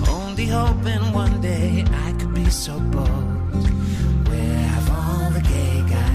Only 0.08 0.46
hoping 0.46 1.12
one 1.12 1.42
day 1.42 1.84
I 2.06 2.14
could 2.14 2.34
be 2.34 2.50
so 2.50 2.80
bold. 2.80 3.36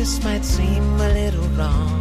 this 0.00 0.18
might 0.24 0.42
seem 0.42 0.98
a 0.98 1.08
little 1.08 1.46
wrong. 1.56 1.98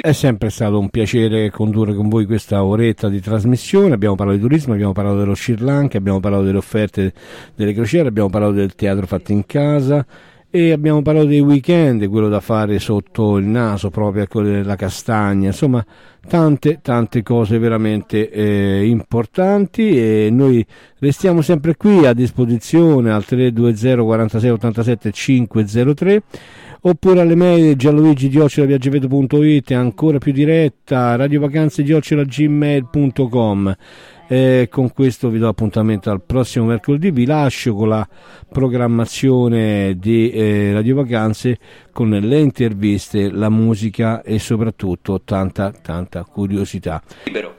È 0.00 0.12
sempre 0.12 0.50
stato 0.50 0.78
un 0.78 0.88
piacere 0.90 1.50
condurre 1.50 1.94
con 1.94 2.08
voi 2.08 2.24
questa 2.26 2.62
oretta 2.62 3.08
di 3.08 3.20
trasmissione. 3.20 3.94
Abbiamo 3.94 4.14
parlato 4.14 4.38
di 4.38 4.44
turismo, 4.46 4.74
abbiamo 4.74 4.92
parlato 4.92 5.18
dello 5.18 5.34
Sri 5.34 5.58
Lanka, 5.58 5.98
abbiamo 5.98 6.20
parlato 6.20 6.44
delle 6.44 6.58
offerte 6.58 7.12
delle 7.56 7.72
crociere, 7.72 8.08
abbiamo 8.08 8.28
parlato 8.28 8.52
del 8.52 8.74
teatro 8.76 9.06
fatto 9.06 9.32
in 9.32 9.44
casa 9.44 10.06
e 10.56 10.70
abbiamo 10.70 11.02
parlato 11.02 11.26
dei 11.26 11.40
weekend, 11.40 12.08
quello 12.08 12.28
da 12.28 12.38
fare 12.38 12.78
sotto 12.78 13.38
il 13.38 13.44
naso, 13.44 13.90
proprio 13.90 14.22
a 14.22 14.28
quello 14.28 14.50
della 14.50 14.76
castagna. 14.76 15.48
Insomma, 15.48 15.84
tante, 16.28 16.78
tante 16.80 17.24
cose 17.24 17.58
veramente 17.58 18.30
eh, 18.30 18.86
importanti 18.86 19.98
e 19.98 20.28
noi 20.30 20.64
restiamo 21.00 21.42
sempre 21.42 21.74
qui 21.74 22.06
a 22.06 22.12
disposizione 22.12 23.10
al 23.10 23.24
320 23.24 23.96
46 23.96 24.50
87 24.50 25.10
503 25.10 26.22
oppure 26.82 27.20
alle 27.20 27.34
mail 27.34 27.74
gialluigi.it 27.74 29.72
ancora 29.72 30.18
più 30.18 30.30
diretta 30.30 31.16
radiovacanze.gmail.com 31.16 33.76
e 34.26 34.68
con 34.70 34.92
questo 34.92 35.28
vi 35.28 35.38
do 35.38 35.48
appuntamento 35.48 36.10
al 36.10 36.22
prossimo 36.22 36.66
mercoledì. 36.66 37.10
Vi 37.10 37.26
lascio 37.26 37.74
con 37.74 37.88
la 37.88 38.08
programmazione 38.50 39.96
di 39.98 40.30
eh, 40.30 40.72
Radio 40.72 40.96
Vacanze 40.96 41.58
con 41.92 42.10
le 42.10 42.38
interviste, 42.38 43.30
la 43.30 43.50
musica 43.50 44.22
e 44.22 44.38
soprattutto 44.38 45.22
tanta 45.22 45.70
tanta 45.70 46.24
curiosità. 46.24 47.02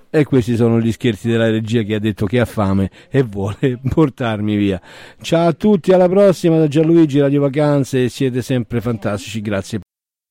E 0.09 0.23
questi 0.23 0.55
sono 0.55 0.79
gli 0.79 0.91
scherzi 0.91 1.27
della 1.27 1.49
regia 1.49 1.81
che 1.81 1.95
ha 1.95 1.99
detto 1.99 2.25
che 2.25 2.39
ha 2.39 2.45
fame 2.45 2.89
e 3.09 3.21
vuole 3.23 3.79
portarmi 3.87 4.55
via. 4.55 4.81
Ciao 5.21 5.47
a 5.47 5.53
tutti 5.53 5.91
alla 5.91 6.07
prossima 6.07 6.57
da 6.57 6.67
Gianluigi 6.67 7.19
Radio 7.19 7.41
Vacanze 7.41 8.07
siete 8.09 8.41
sempre 8.41 8.79
fantastici 8.79 9.41
grazie 9.41 9.79